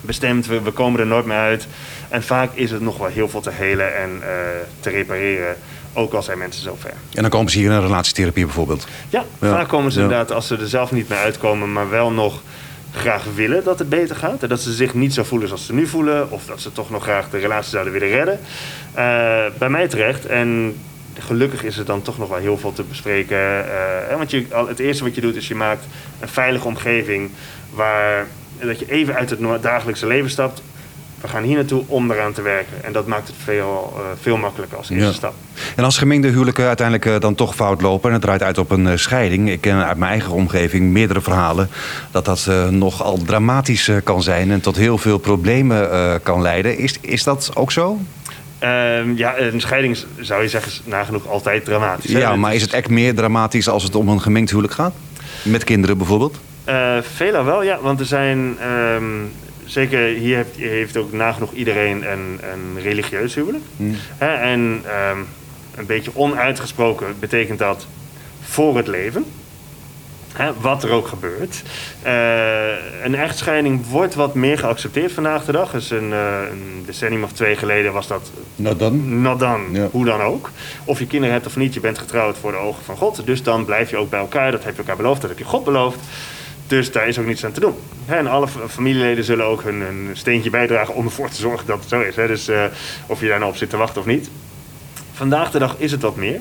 bestemd. 0.01 0.45
We, 0.47 0.61
we 0.61 0.71
komen 0.71 0.99
er 0.99 1.05
nooit 1.07 1.25
meer 1.25 1.37
uit. 1.37 1.67
En 2.09 2.23
vaak 2.23 2.49
is 2.53 2.71
het 2.71 2.81
nog 2.81 2.97
wel 2.97 3.07
heel 3.07 3.29
veel 3.29 3.41
te 3.41 3.51
helen 3.53 3.95
en 3.97 4.09
eh, 4.21 4.27
te 4.79 4.89
repareren. 4.89 5.55
Ook 5.93 6.13
al 6.13 6.23
zijn 6.23 6.37
mensen 6.37 6.63
zo 6.63 6.75
ver. 6.79 6.93
En 7.13 7.21
dan 7.21 7.29
komen 7.29 7.51
ze 7.51 7.57
hier 7.57 7.71
een 7.71 7.81
relatietherapie 7.81 8.45
bijvoorbeeld. 8.45 8.87
Ja, 9.09 9.23
Ja, 9.41 9.49
vaak 9.49 9.67
komen 9.67 9.91
ze 9.91 9.97
ja. 9.97 10.03
inderdaad 10.03 10.31
als 10.31 10.47
ze 10.47 10.57
er 10.57 10.67
zelf 10.67 10.91
niet 10.91 11.09
meer 11.09 11.17
uitkomen, 11.17 11.73
maar 11.73 11.89
wel 11.89 12.11
nog 12.11 12.41
graag 12.91 13.23
willen 13.35 13.63
dat 13.63 13.79
het 13.79 13.89
beter 13.89 14.15
gaat. 14.15 14.43
En 14.43 14.49
dat 14.49 14.61
ze 14.61 14.73
zich 14.73 14.93
niet 14.93 15.13
zo 15.13 15.23
voelen 15.23 15.47
zoals 15.47 15.65
ze 15.65 15.73
nu 15.73 15.87
voelen. 15.87 16.31
Of 16.31 16.45
dat 16.45 16.61
ze 16.61 16.71
toch 16.71 16.89
nog 16.89 17.03
graag 17.03 17.29
de 17.29 17.37
relatie 17.37 17.71
zouden 17.71 17.93
willen 17.93 18.09
redden. 18.09 18.39
Eh, 18.93 19.45
bij 19.57 19.69
mij 19.69 19.87
terecht. 19.87 20.25
En 20.25 20.75
gelukkig 21.19 21.63
is 21.63 21.77
er 21.77 21.85
dan 21.85 22.01
toch 22.01 22.17
nog 22.17 22.29
wel 22.29 22.37
heel 22.37 22.57
veel 22.57 22.73
te 22.73 22.83
bespreken. 22.83 23.69
Eh, 24.09 24.17
want 24.17 24.31
je, 24.31 24.45
het 24.67 24.79
eerste 24.79 25.03
wat 25.03 25.15
je 25.15 25.21
doet 25.21 25.35
is 25.35 25.47
je 25.47 25.55
maakt 25.55 25.85
een 26.19 26.27
veilige 26.27 26.67
omgeving. 26.67 27.31
Waar 27.69 28.27
dat 28.59 28.79
je 28.79 28.91
even 28.91 29.15
uit 29.15 29.29
het 29.29 29.61
dagelijkse 29.61 30.07
leven 30.07 30.29
stapt. 30.29 30.61
We 31.21 31.27
gaan 31.27 31.43
hier 31.43 31.55
naartoe 31.55 31.83
om 31.87 32.11
eraan 32.11 32.33
te 32.33 32.41
werken. 32.41 32.83
En 32.83 32.91
dat 32.93 33.07
maakt 33.07 33.27
het 33.27 33.35
veel, 33.43 33.93
eh, 33.97 34.01
veel 34.21 34.37
makkelijker 34.37 34.77
als 34.77 34.89
eerste 34.89 35.05
Ja. 35.05 35.11
stap. 35.13 35.33
En 35.75 35.83
als 35.83 35.97
gemengde 35.97 36.27
huwelijken 36.27 36.65
uiteindelijk 36.67 37.05
eh, 37.07 37.19
dan 37.19 37.35
toch 37.35 37.55
fout 37.55 37.81
lopen 37.81 38.07
en 38.07 38.13
het 38.15 38.21
draait 38.23 38.43
uit 38.43 38.57
op 38.57 38.71
een 38.71 38.87
eh, 38.87 38.97
scheiding. 38.97 39.49
Ik 39.49 39.61
ken 39.61 39.85
uit 39.85 39.97
mijn 39.97 40.11
eigen 40.11 40.31
omgeving 40.31 40.91
meerdere 40.91 41.21
verhalen 41.21 41.69
dat 42.11 42.25
dat 42.25 42.49
nogal 42.69 43.17
dramatisch 43.17 43.91
kan 44.03 44.23
zijn 44.23 44.51
en 44.51 44.61
tot 44.61 44.75
heel 44.75 44.97
veel 44.97 45.17
problemen 45.17 45.89
kan 46.23 46.41
leiden. 46.41 46.77
Is, 46.77 46.97
is 47.01 47.23
dat 47.23 47.51
ook 47.55 47.71
zo? 47.71 47.99
Ehm, 48.59 49.13
ja, 49.15 49.37
een 49.37 49.61
scheiding 49.61 49.97
zou 50.19 50.41
je 50.41 50.49
zeggen 50.49 50.71
is 50.71 50.81
nagenoeg 50.85 51.27
altijd 51.27 51.65
dramatisch. 51.65 52.13
hè? 52.13 52.19
Ja, 52.19 52.35
maar 52.35 52.53
is 52.55 52.61
het 52.61 52.73
echt 52.73 52.89
meer 52.89 53.15
dramatisch 53.15 53.69
als 53.69 53.83
het 53.83 53.95
om 53.95 54.07
een 54.09 54.21
gemengd 54.21 54.49
huwelijk 54.49 54.73
gaat? 54.73 54.93
Met 55.41 55.63
kinderen 55.63 55.97
bijvoorbeeld? 55.97 56.39
Veelal 57.01 57.45
wel, 57.45 57.63
ja. 57.63 57.79
Want 57.81 57.99
er 57.99 58.05
zijn... 58.05 58.57
ehm, 58.59 59.03
zeker 59.67 59.99
hier 59.99 60.35
heeft, 60.35 60.55
heeft 60.55 60.97
ook 60.97 61.11
nagenoeg 61.11 61.53
iedereen 61.53 62.11
een, 62.11 62.39
een 62.51 62.81
religieus 62.81 63.35
huwelijk. 63.35 63.63
Hè, 64.17 64.33
en 64.33 64.81
ehm, 64.85 65.17
een 65.75 65.85
beetje 65.85 66.11
onuitgesproken 66.13 67.15
betekent 67.19 67.59
dat 67.59 67.87
voor 68.41 68.77
het 68.77 68.87
leven. 68.87 69.25
Hè, 70.33 70.51
wat 70.59 70.83
er 70.83 70.91
ook 70.91 71.07
gebeurt. 71.07 71.63
Eh, 72.01 73.03
een 73.03 73.15
echtscheiding 73.15 73.87
wordt 73.89 74.15
wat 74.15 74.33
meer 74.33 74.57
geaccepteerd 74.57 75.11
vandaag 75.11 75.45
de 75.45 75.51
dag. 75.51 75.71
Dus 75.71 75.89
een, 75.91 76.13
eh, 76.13 76.37
een 76.51 76.83
decennium 76.85 77.23
of 77.23 77.31
twee 77.31 77.55
geleden 77.55 77.93
was 77.93 78.07
dat 78.07 78.31
dan. 78.77 79.21
not 79.21 79.39
dan, 79.39 79.61
Ja. 79.71 79.87
hoe 79.91 80.05
dan 80.05 80.21
ook. 80.21 80.51
Of 80.85 80.99
je 80.99 81.07
kinderen 81.07 81.33
hebt 81.35 81.47
of 81.47 81.55
niet, 81.55 81.73
je 81.73 81.79
bent 81.79 81.97
getrouwd 81.97 82.37
voor 82.37 82.51
de 82.51 82.57
ogen 82.57 82.83
van 82.83 82.97
God. 82.97 83.25
Dus 83.25 83.43
dan 83.43 83.65
blijf 83.65 83.89
je 83.89 83.97
ook 83.97 84.09
bij 84.09 84.19
elkaar. 84.19 84.51
Dat 84.51 84.63
heb 84.63 84.73
je 84.73 84.79
elkaar 84.79 84.95
beloofd, 84.95 85.21
dat 85.21 85.29
heb 85.29 85.39
je 85.39 85.45
God 85.45 85.63
beloofd. 85.63 85.99
Dus 86.67 86.91
daar 86.91 87.07
is 87.07 87.19
ook 87.19 87.25
niets 87.25 87.45
aan 87.45 87.51
te 87.51 87.59
doen. 87.59 87.75
En 88.05 88.27
alle 88.27 88.47
familieleden 88.67 89.23
zullen 89.23 89.45
ook 89.45 89.63
hun, 89.63 89.81
hun 89.81 90.09
steentje 90.13 90.49
bijdragen 90.49 90.93
om 90.93 91.05
ervoor 91.05 91.29
te 91.29 91.35
zorgen 91.35 91.67
dat 91.67 91.79
het 91.79 91.89
zo 91.89 92.01
is. 92.01 92.15
Dus 92.15 92.47
eh, 92.47 92.63
of 93.07 93.19
je 93.19 93.27
daar 93.27 93.39
nou 93.39 93.51
op 93.51 93.57
zit 93.57 93.69
te 93.69 93.77
wachten 93.77 94.01
of 94.01 94.07
niet. 94.07 94.29
Vandaag 95.13 95.51
de 95.51 95.59
dag 95.59 95.75
is 95.77 95.91
het 95.91 96.01
wat 96.01 96.15
meer. 96.15 96.39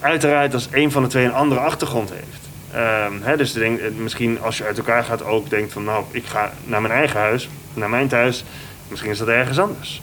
Uiteraard 0.00 0.54
als 0.54 0.68
een 0.70 0.90
van 0.90 1.02
de 1.02 1.08
twee 1.08 1.24
een 1.24 1.32
andere 1.32 1.60
achtergrond 1.60 2.10
heeft. 2.10 2.48
Ehm, 2.72 3.12
hè, 3.20 3.36
dus 3.36 3.52
denk, 3.52 3.80
eh, 3.80 3.90
misschien 3.96 4.40
als 4.40 4.58
je 4.58 4.64
uit 4.64 4.78
elkaar 4.78 5.04
gaat 5.04 5.24
ook 5.24 5.50
denkt 5.50 5.72
van... 5.72 5.84
nou, 5.84 6.04
ik 6.10 6.24
ga 6.24 6.52
naar 6.64 6.80
mijn 6.80 6.94
eigen 6.94 7.20
huis, 7.20 7.48
naar 7.74 7.90
mijn 7.90 8.08
thuis. 8.08 8.44
Misschien 8.88 9.10
is 9.10 9.18
dat 9.18 9.28
ergens 9.28 9.58
anders. 9.58 10.02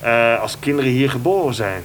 Eh, 0.00 0.40
als 0.40 0.58
kinderen 0.58 0.90
hier 0.90 1.10
geboren 1.10 1.54
zijn, 1.54 1.82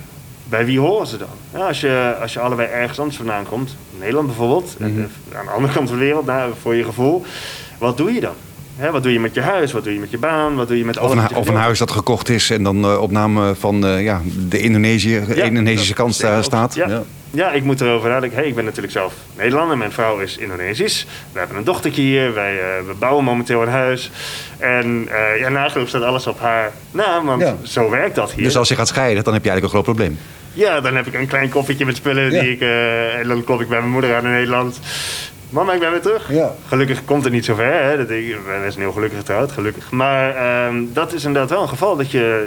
bij 0.52 0.66
wie 0.66 0.80
horen 0.80 1.08
ze 1.08 1.18
dan? 1.18 1.28
Ja, 1.54 1.68
als, 1.68 1.82
je, 1.82 2.16
als 2.22 2.34
je 2.34 2.40
allebei 2.40 2.70
ergens 2.70 3.00
anders 3.00 3.18
vandaan 3.18 3.46
komt, 3.46 3.76
Nederland 4.00 4.28
bijvoorbeeld, 4.28 4.76
en, 4.80 5.12
eh, 5.32 5.38
aan 5.38 5.46
de 5.46 5.52
andere 5.52 5.74
kant 5.74 5.90
van 5.90 5.98
de 5.98 6.04
wereld, 6.04 6.26
nou, 6.26 6.54
voor 6.62 6.76
je 6.76 6.84
gevoel, 6.84 7.26
wat 7.78 7.98
doe 7.98 8.14
je 8.14 8.20
dan? 8.20 8.36
Wat 8.92 9.04
doe 9.04 9.12
je 9.12 9.20
met 9.20 9.34
je 9.34 9.42
huis? 9.42 9.72
Wat 9.72 9.84
doe 9.84 9.94
je 9.94 10.00
met 10.00 10.12
je 10.12 10.18
baan? 10.18 10.56
Wat 10.56 10.68
doe 10.68 10.78
je 10.78 10.86
met 10.86 11.00
Of 11.00 11.12
een, 11.12 11.36
of 11.36 11.48
een 11.48 11.56
huis 11.56 11.80
dat 11.80 11.92
gekocht 11.92 12.30
is 12.30 12.50
en 12.50 12.64
dan 12.64 12.84
eh, 12.84 13.02
op 13.02 13.12
naam 13.12 13.56
van 13.56 13.86
eh, 13.86 14.04
ja, 14.04 14.22
de 14.48 14.60
Indonesië, 14.60 15.24
Ja, 15.36 15.44
Indonesische 15.44 15.94
kant 15.94 16.20
eh, 16.20 16.42
staat. 16.42 16.76
Ja. 16.76 17.04
Ja, 17.34 17.52
ik 17.52 17.64
moet 17.64 17.82
erover 17.82 18.10
nadenken. 18.10 18.38
Hey, 18.38 18.48
ik 18.48 18.56
ben 18.56 18.66
natuurlijk 18.66 18.94
zelf 18.94 19.14
Nederlander. 19.38 19.78
Mijn 19.78 19.92
vrouw 19.92 20.20
is 20.20 20.38
Indonesisch. 20.38 21.06
We 21.34 21.40
hebben 21.40 21.58
een 21.58 21.64
dochtertje 21.64 22.02
hier. 22.02 22.34
Wij 22.34 22.60
eh, 22.60 22.86
we 22.88 22.94
bouwen 23.00 23.24
momenteel 23.24 23.62
een 23.62 23.68
huis. 23.68 24.12
En 24.58 25.08
eh 25.12 25.40
ja, 25.40 25.50
nagenoeg 25.50 25.88
staat 25.88 26.02
alles 26.04 26.28
op 26.28 26.40
haar 26.40 26.72
naam. 26.92 27.26
Want 27.26 27.42
Ja. 27.42 27.56
zo 27.64 27.90
werkt 27.90 28.16
dat 28.16 28.32
hier. 28.32 28.44
Dus 28.44 28.58
als 28.58 28.68
je 28.70 28.76
gaat 28.76 28.88
scheiden, 28.88 29.24
dan 29.24 29.34
heb 29.34 29.44
je 29.44 29.50
eigenlijk 29.50 29.64
een 29.78 29.84
groot 29.84 29.96
probleem. 29.96 30.20
Ja, 30.54 30.82
dan 30.82 30.96
heb 30.96 31.08
ik 31.08 31.14
een 31.14 31.28
klein 31.28 31.50
koffietje 31.50 31.86
met 31.86 31.96
spullen. 31.96 32.32
Ja. 32.32 32.42
Die 32.42 32.52
ik, 32.52 32.62
eh, 32.62 33.16
en 33.18 33.28
dan 33.28 33.44
klop 33.44 33.62
ik 33.62 33.68
bij 33.68 33.80
mijn 33.80 33.92
moeder 33.92 34.16
aan 34.16 34.26
in 34.26 34.32
Nederland. 34.32 34.80
Mama, 35.50 35.74
ik 35.74 35.80
ben 35.80 35.92
weer 35.92 36.02
terug. 36.02 36.32
Ja. 36.32 36.56
Gelukkig 36.68 37.06
komt 37.06 37.24
het 37.24 37.34
niet 37.34 37.46
zo 37.46 37.56
ver. 37.56 37.84
Hè. 37.84 37.98
Dat, 37.98 38.10
ik 38.10 38.38
ben 38.46 38.74
heel 38.78 38.92
gelukkig 38.92 39.18
getrouwd, 39.18 39.52
gelukkig. 39.52 39.92
Maar 39.92 40.36
ehm, 40.36 40.76
dat 40.94 41.14
is 41.14 41.26
inderdaad 41.26 41.50
wel 41.50 41.62
een 41.62 41.68
geval 41.70 41.96
dat 41.96 42.12
je 42.12 42.46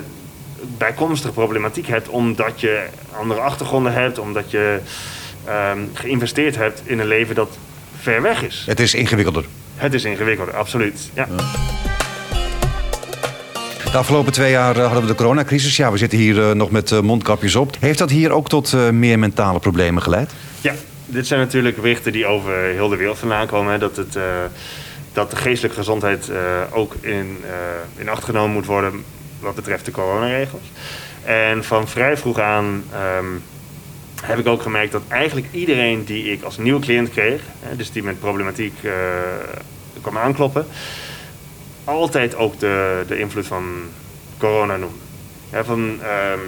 bijkomstige 0.76 1.32
problematiek 1.32 1.86
hebt. 1.86 2.08
Omdat 2.08 2.60
je 2.60 2.86
andere 3.18 3.40
achtergronden 3.40 3.92
hebt. 3.92 4.18
Omdat 4.18 4.50
je 4.50 4.78
ehm, 5.44 5.78
geïnvesteerd 5.92 6.56
hebt 6.56 6.82
in 6.84 6.98
een 6.98 7.06
leven 7.06 7.34
dat 7.34 7.58
ver 8.00 8.22
weg 8.22 8.42
is. 8.42 8.64
Het 8.66 8.80
is 8.80 8.94
ingewikkelder. 8.94 9.44
Het 9.74 9.94
is 9.94 10.04
ingewikkelder, 10.04 10.54
absoluut. 10.54 11.10
Ja. 11.14 11.26
De 13.94 14.00
afgelopen 14.00 14.32
twee 14.32 14.50
jaar 14.50 14.76
eh, 14.76 14.82
hadden 14.82 15.02
we 15.02 15.06
de 15.08 15.14
coronacrisis. 15.14 15.76
Ja, 15.76 15.92
we 15.92 15.98
zitten 15.98 16.18
hier 16.18 16.48
eh, 16.48 16.54
nog 16.54 16.70
met 16.70 16.92
eh, 16.92 17.00
mondkapjes 17.00 17.56
op. 17.56 17.76
Heeft 17.80 17.98
dat 17.98 18.10
hier 18.10 18.30
ook 18.30 18.48
tot 18.48 18.92
meer 18.92 19.18
mentale 19.18 19.58
problemen 19.58 20.02
geleid? 20.02 20.32
Ja, 20.60 20.74
dit 21.06 21.26
zijn 21.26 21.40
natuurlijk 21.40 21.76
berichten 21.76 22.12
die 22.12 22.26
over 22.26 22.52
heel 22.52 22.88
de 22.88 22.96
wereld 22.96 23.18
vandaan 23.18 23.46
komen. 23.46 23.72
Hè, 23.72 23.78
dat, 23.78 23.96
het, 23.96 24.18
dat 25.12 25.30
de 25.30 25.36
geestelijke 25.36 25.76
gezondheid 25.76 26.30
ook 26.70 26.94
in, 27.00 27.38
in 27.96 28.08
acht 28.08 28.24
genomen 28.24 28.52
moet 28.52 28.66
worden 28.66 29.04
wat 29.44 29.54
betreft 29.54 29.84
de 29.84 29.90
coronaregels. 29.90 30.70
En 31.24 31.64
van 31.64 31.88
vrij 31.88 32.16
vroeg 32.16 32.38
aan 32.38 32.84
ehm, 32.92 33.26
heb 34.22 34.38
ik 34.38 34.46
ook 34.46 34.62
gemerkt 34.62 34.92
dat 34.92 35.02
eigenlijk 35.08 35.46
iedereen 35.50 36.04
die 36.04 36.32
ik 36.32 36.42
als 36.42 36.58
nieuwe 36.58 36.80
cliënt 36.80 37.10
kreeg, 37.10 37.42
hè, 37.60 37.76
dus 37.76 37.90
die 37.92 38.02
met 38.02 38.20
problematiek 38.20 38.74
eh, 38.82 38.92
kwam 40.00 40.18
aankloppen, 40.18 40.66
altijd 41.84 42.36
ook 42.36 42.58
de, 42.58 43.04
de 43.06 43.18
invloed 43.18 43.46
van 43.46 43.64
corona 44.38 44.76
noemde. 44.76 44.96
Van, 45.64 45.98
ehm, 46.02 46.40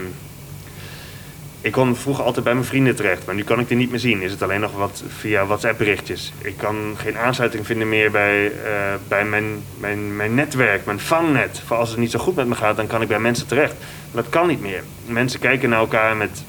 ik 1.66 1.72
kon 1.72 1.96
vroeger 1.96 2.24
altijd 2.24 2.44
bij 2.44 2.54
mijn 2.54 2.66
vrienden 2.66 2.96
terecht, 2.96 3.26
maar 3.26 3.34
nu 3.34 3.44
kan 3.44 3.60
ik 3.60 3.68
die 3.68 3.76
niet 3.76 3.90
meer 3.90 3.98
zien. 3.98 4.22
Is 4.22 4.30
het 4.30 4.42
alleen 4.42 4.60
nog 4.60 4.72
wat 4.72 5.02
via 5.18 5.46
WhatsApp-berichtjes. 5.46 6.32
Ik 6.38 6.56
kan 6.56 6.94
geen 6.96 7.18
aansluiting 7.18 7.66
vinden 7.66 7.88
meer 7.88 8.10
bij, 8.10 8.46
eh, 8.46 8.72
bij 9.08 9.24
mijn, 9.24 9.44
mijn, 9.78 10.16
mijn 10.16 10.34
netwerk, 10.34 10.84
mijn 10.84 11.00
vangnet. 11.00 11.62
Voor 11.66 11.76
als 11.76 11.88
het 11.88 11.98
niet 11.98 12.10
zo 12.10 12.18
goed 12.18 12.34
met 12.34 12.46
me 12.46 12.54
gaat, 12.54 12.76
dan 12.76 12.86
kan 12.86 13.02
ik 13.02 13.08
bij 13.08 13.18
mensen 13.18 13.46
terecht. 13.46 13.74
Maar 14.12 14.22
dat 14.22 14.32
kan 14.32 14.46
niet 14.46 14.60
meer. 14.60 14.82
Mensen 15.06 15.40
kijken 15.40 15.68
naar 15.68 15.78
elkaar 15.78 16.16
met 16.16 16.44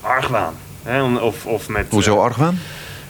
argwaan. 0.00 0.54
Hè, 0.82 1.02
of, 1.02 1.46
of 1.46 1.68
met, 1.68 1.86
Hoezo 1.90 2.16
eh, 2.16 2.22
argwaan? 2.22 2.58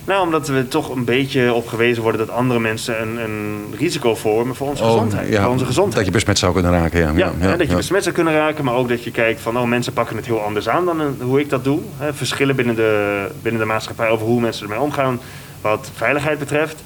Nou, 0.06 0.22
omdat 0.22 0.48
we 0.48 0.68
toch 0.68 0.88
een 0.88 1.04
beetje 1.04 1.52
op 1.52 1.66
gewezen 1.66 2.02
worden 2.02 2.26
dat 2.26 2.36
andere 2.36 2.60
mensen 2.60 3.02
een, 3.02 3.16
een 3.16 3.74
risico 3.78 4.14
vormen 4.14 4.54
voor 4.56 4.68
onze 4.68 4.84
gezondheid. 4.84 5.26
Oh, 5.26 5.32
ja, 5.32 5.42
voor 5.42 5.52
onze 5.52 5.64
gezondheid. 5.64 5.96
Dat 5.96 6.04
je 6.04 6.10
besmet 6.10 6.38
zou 6.38 6.52
kunnen 6.52 6.72
raken, 6.72 7.00
ja. 7.00 7.32
Ja, 7.40 7.56
dat 7.56 7.70
je 7.70 7.76
besmet 7.76 8.02
zou 8.02 8.14
kunnen 8.14 8.34
raken, 8.34 8.64
maar 8.64 8.74
ook 8.74 8.88
dat 8.88 9.04
je 9.04 9.10
kijkt 9.10 9.40
van, 9.40 9.58
oh, 9.58 9.64
mensen 9.64 9.92
pakken 9.92 10.16
het 10.16 10.26
heel 10.26 10.42
anders 10.42 10.68
aan 10.68 10.84
dan 10.84 11.16
hoe 11.20 11.40
ik 11.40 11.50
dat 11.50 11.64
doe. 11.64 11.80
Hè, 11.96 12.14
verschillen 12.14 12.56
binnen 12.56 12.74
de, 12.74 13.26
binnen 13.42 13.60
de 13.60 13.66
maatschappij 13.66 14.08
over 14.08 14.26
hoe 14.26 14.40
mensen 14.40 14.62
ermee 14.62 14.80
omgaan, 14.80 15.20
wat 15.60 15.90
veiligheid 15.94 16.38
betreft. 16.38 16.82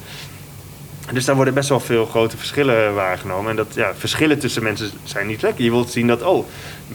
Dus 1.13 1.25
daar 1.25 1.35
worden 1.35 1.55
best 1.55 1.69
wel 1.69 1.81
veel 1.81 2.07
grote 2.07 2.37
verschillen 2.37 2.95
waargenomen. 2.95 3.51
En 3.51 3.57
dat 3.57 3.75
ja, 3.75 3.93
verschillen 3.99 4.39
tussen 4.39 4.63
mensen 4.63 4.91
zijn 5.05 5.27
niet 5.27 5.43
lekker. 5.43 5.65
Je 5.65 5.71
wilt 5.71 5.91
zien 5.91 6.07
dat, 6.07 6.23
oh, 6.23 6.47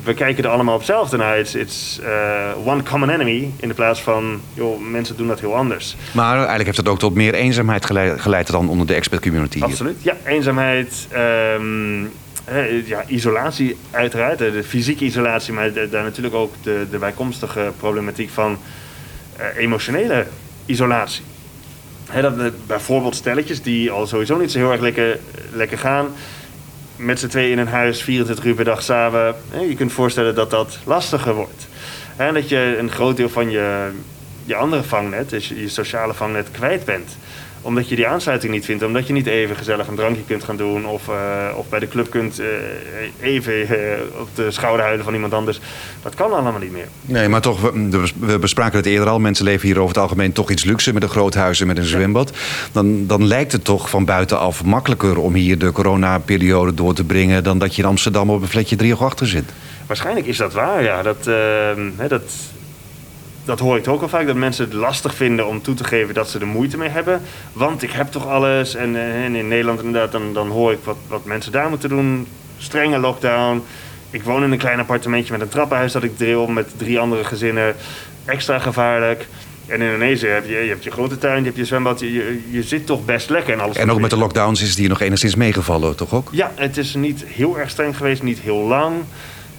we 0.03 0.13
kijken 0.13 0.43
er 0.43 0.49
allemaal 0.49 0.73
op 0.73 0.79
hetzelfde 0.79 1.17
naar. 1.17 1.39
It's, 1.39 1.55
it's 1.55 1.99
uh, 2.01 2.67
one 2.67 2.83
common 2.83 3.09
enemy. 3.09 3.51
In 3.59 3.67
de 3.67 3.73
plaats 3.73 4.01
van, 4.01 4.41
joh, 4.53 4.81
mensen 4.81 5.17
doen 5.17 5.27
dat 5.27 5.39
heel 5.39 5.55
anders. 5.55 5.95
Maar 6.11 6.35
eigenlijk 6.35 6.65
heeft 6.65 6.77
dat 6.77 6.87
ook 6.87 6.99
tot 6.99 7.15
meer 7.15 7.33
eenzaamheid 7.33 7.85
geleid, 7.85 8.21
geleid 8.21 8.51
dan 8.51 8.69
onder 8.69 8.87
de 8.87 8.93
expert 8.93 9.21
community. 9.21 9.61
Absoluut, 9.61 10.03
ja. 10.03 10.15
Eenzaamheid, 10.25 11.07
um, 11.57 12.11
ja, 12.85 13.03
isolatie 13.07 13.77
uiteraard. 13.91 14.37
De 14.37 14.63
fysieke 14.63 15.05
isolatie, 15.05 15.53
maar 15.53 15.73
daar 15.73 16.03
natuurlijk 16.03 16.35
ook 16.35 16.53
de, 16.61 16.87
de 16.91 16.97
bijkomstige 16.97 17.71
problematiek 17.77 18.29
van 18.29 18.57
uh, 19.39 19.45
emotionele 19.57 20.25
isolatie. 20.65 21.23
He, 22.09 22.21
dat, 22.21 22.67
bijvoorbeeld 22.67 23.15
stelletjes 23.15 23.61
die 23.61 23.91
al 23.91 24.07
sowieso 24.07 24.37
niet 24.37 24.51
zo 24.51 24.57
heel 24.57 24.71
erg 24.71 24.81
lekker, 24.81 25.19
lekker 25.53 25.77
gaan. 25.77 26.07
Met 26.95 27.19
z'n 27.19 27.27
tweeën 27.27 27.51
in 27.51 27.57
een 27.57 27.67
huis, 27.67 28.03
24 28.03 28.45
uur 28.45 28.55
per 28.55 28.65
dag 28.65 28.83
samen. 28.83 29.35
je 29.67 29.75
kunt 29.75 29.91
voorstellen 29.91 30.35
dat 30.35 30.49
dat 30.49 30.79
lastiger 30.85 31.33
wordt. 31.33 31.67
En 32.15 32.33
dat 32.33 32.49
je 32.49 32.75
een 32.79 32.91
groot 32.91 33.17
deel 33.17 33.29
van 33.29 33.49
je, 33.49 33.89
je 34.43 34.55
andere 34.55 34.83
vangnet, 34.83 35.29
dus 35.29 35.47
je 35.47 35.69
sociale 35.69 36.13
vangnet, 36.13 36.47
kwijt 36.51 36.85
bent 36.85 37.17
omdat 37.65 37.89
je 37.89 37.95
die 37.95 38.07
aansluiting 38.07 38.53
niet 38.53 38.65
vindt. 38.65 38.83
Omdat 38.83 39.07
je 39.07 39.13
niet 39.13 39.25
even 39.25 39.55
gezellig 39.55 39.87
een 39.87 39.95
drankje 39.95 40.23
kunt 40.27 40.43
gaan 40.43 40.57
doen. 40.57 40.85
Of, 40.85 41.07
uh, 41.07 41.15
of 41.55 41.69
bij 41.69 41.79
de 41.79 41.87
club 41.87 42.09
kunt 42.09 42.39
uh, 42.39 42.47
even 43.21 43.53
uh, 43.53 43.69
op 44.19 44.27
de 44.33 44.51
schouder 44.51 44.85
huilen 44.85 45.05
van 45.05 45.13
iemand 45.13 45.33
anders. 45.33 45.59
Dat 46.01 46.15
kan 46.15 46.31
allemaal 46.31 46.59
niet 46.59 46.71
meer. 46.71 46.87
Nee, 47.01 47.29
maar 47.29 47.41
toch, 47.41 47.61
we, 47.61 48.11
we 48.19 48.39
bespraken 48.39 48.77
het 48.77 48.85
eerder 48.85 49.07
al. 49.07 49.19
Mensen 49.19 49.45
leven 49.45 49.67
hier 49.67 49.77
over 49.77 49.95
het 49.95 49.97
algemeen 49.97 50.31
toch 50.31 50.49
iets 50.49 50.63
luxe. 50.63 50.93
Met 50.93 51.03
een 51.03 51.09
groot 51.09 51.33
huis 51.33 51.61
en 51.61 51.67
met 51.67 51.77
een 51.77 51.83
zwembad. 51.83 52.31
Dan, 52.71 53.07
dan 53.07 53.27
lijkt 53.27 53.51
het 53.51 53.63
toch 53.63 53.89
van 53.89 54.05
buitenaf 54.05 54.63
makkelijker 54.63 55.17
om 55.17 55.33
hier 55.33 55.57
de 55.57 55.71
coronaperiode 55.71 56.73
door 56.73 56.93
te 56.93 57.03
brengen. 57.03 57.43
Dan 57.43 57.57
dat 57.57 57.75
je 57.75 57.81
in 57.81 57.87
Amsterdam 57.87 58.29
op 58.29 58.41
een 58.41 58.47
fletje 58.47 58.75
drie 58.75 58.93
of 58.93 59.01
achter 59.01 59.27
zit. 59.27 59.51
Waarschijnlijk 59.87 60.27
is 60.27 60.37
dat 60.37 60.53
waar, 60.53 60.83
ja. 60.83 61.01
Dat, 61.01 61.27
ehm, 61.27 62.07
dat, 62.07 62.23
dat 63.45 63.59
hoor 63.59 63.77
ik 63.77 63.87
ook 63.87 64.01
al 64.01 64.09
vaak, 64.09 64.27
dat 64.27 64.35
mensen 64.35 64.65
het 64.65 64.73
lastig 64.73 65.15
vinden 65.15 65.47
om 65.47 65.61
toe 65.61 65.75
te 65.75 65.83
geven 65.83 66.13
dat 66.13 66.29
ze 66.29 66.39
er 66.39 66.47
moeite 66.47 66.77
mee 66.77 66.89
hebben. 66.89 67.21
Want 67.53 67.83
ik 67.83 67.91
heb 67.91 68.11
toch 68.11 68.27
alles. 68.27 68.75
En, 68.75 68.95
eh, 68.95 69.25
en 69.25 69.35
in 69.35 69.47
Nederland 69.47 69.81
inderdaad, 69.83 70.11
dan, 70.11 70.33
dan 70.33 70.49
hoor 70.49 70.71
ik 70.71 70.79
wat, 70.83 70.97
wat 71.07 71.25
mensen 71.25 71.51
daar 71.51 71.69
moeten 71.69 71.89
doen. 71.89 72.27
Strenge 72.57 72.97
lockdown. 72.97 73.63
Ik 74.09 74.23
woon 74.23 74.43
in 74.43 74.51
een 74.51 74.57
klein 74.57 74.79
appartementje 74.79 75.31
met 75.31 75.41
een 75.41 75.47
trappenhuis 75.47 75.91
dat 75.91 76.03
ik 76.03 76.17
deel 76.17 76.47
met 76.47 76.77
drie 76.77 76.99
andere 76.99 77.23
gezinnen. 77.23 77.75
Extra 78.25 78.59
gevaarlijk. 78.59 79.27
En 79.67 79.81
in 79.81 79.91
Indonesië 79.91 80.27
heb 80.27 80.45
je, 80.45 80.55
je 80.55 80.69
hebt 80.69 80.83
je 80.83 80.91
grote 80.91 81.17
tuin, 81.17 81.37
je 81.37 81.43
hebt 81.43 81.57
je 81.57 81.65
zwembad, 81.65 81.99
je, 81.99 82.41
je, 82.49 82.63
zit 82.63 82.85
toch 82.85 83.05
best 83.05 83.29
lekker. 83.29 83.53
En, 83.53 83.59
alles 83.59 83.77
en 83.77 83.91
ook 83.91 83.99
met 83.99 84.09
de 84.09 84.17
lockdowns 84.17 84.61
is 84.61 84.75
die 84.75 84.87
nog 84.87 85.01
enigszins 85.01 85.35
meegevallen, 85.35 85.95
toch 85.95 86.13
ook? 86.13 86.29
Ja, 86.31 86.51
het 86.55 86.77
is 86.77 86.95
niet 86.95 87.23
heel 87.27 87.59
erg 87.59 87.69
streng 87.69 87.97
geweest, 87.97 88.23
niet 88.23 88.39
heel 88.39 88.61
lang. 88.61 88.95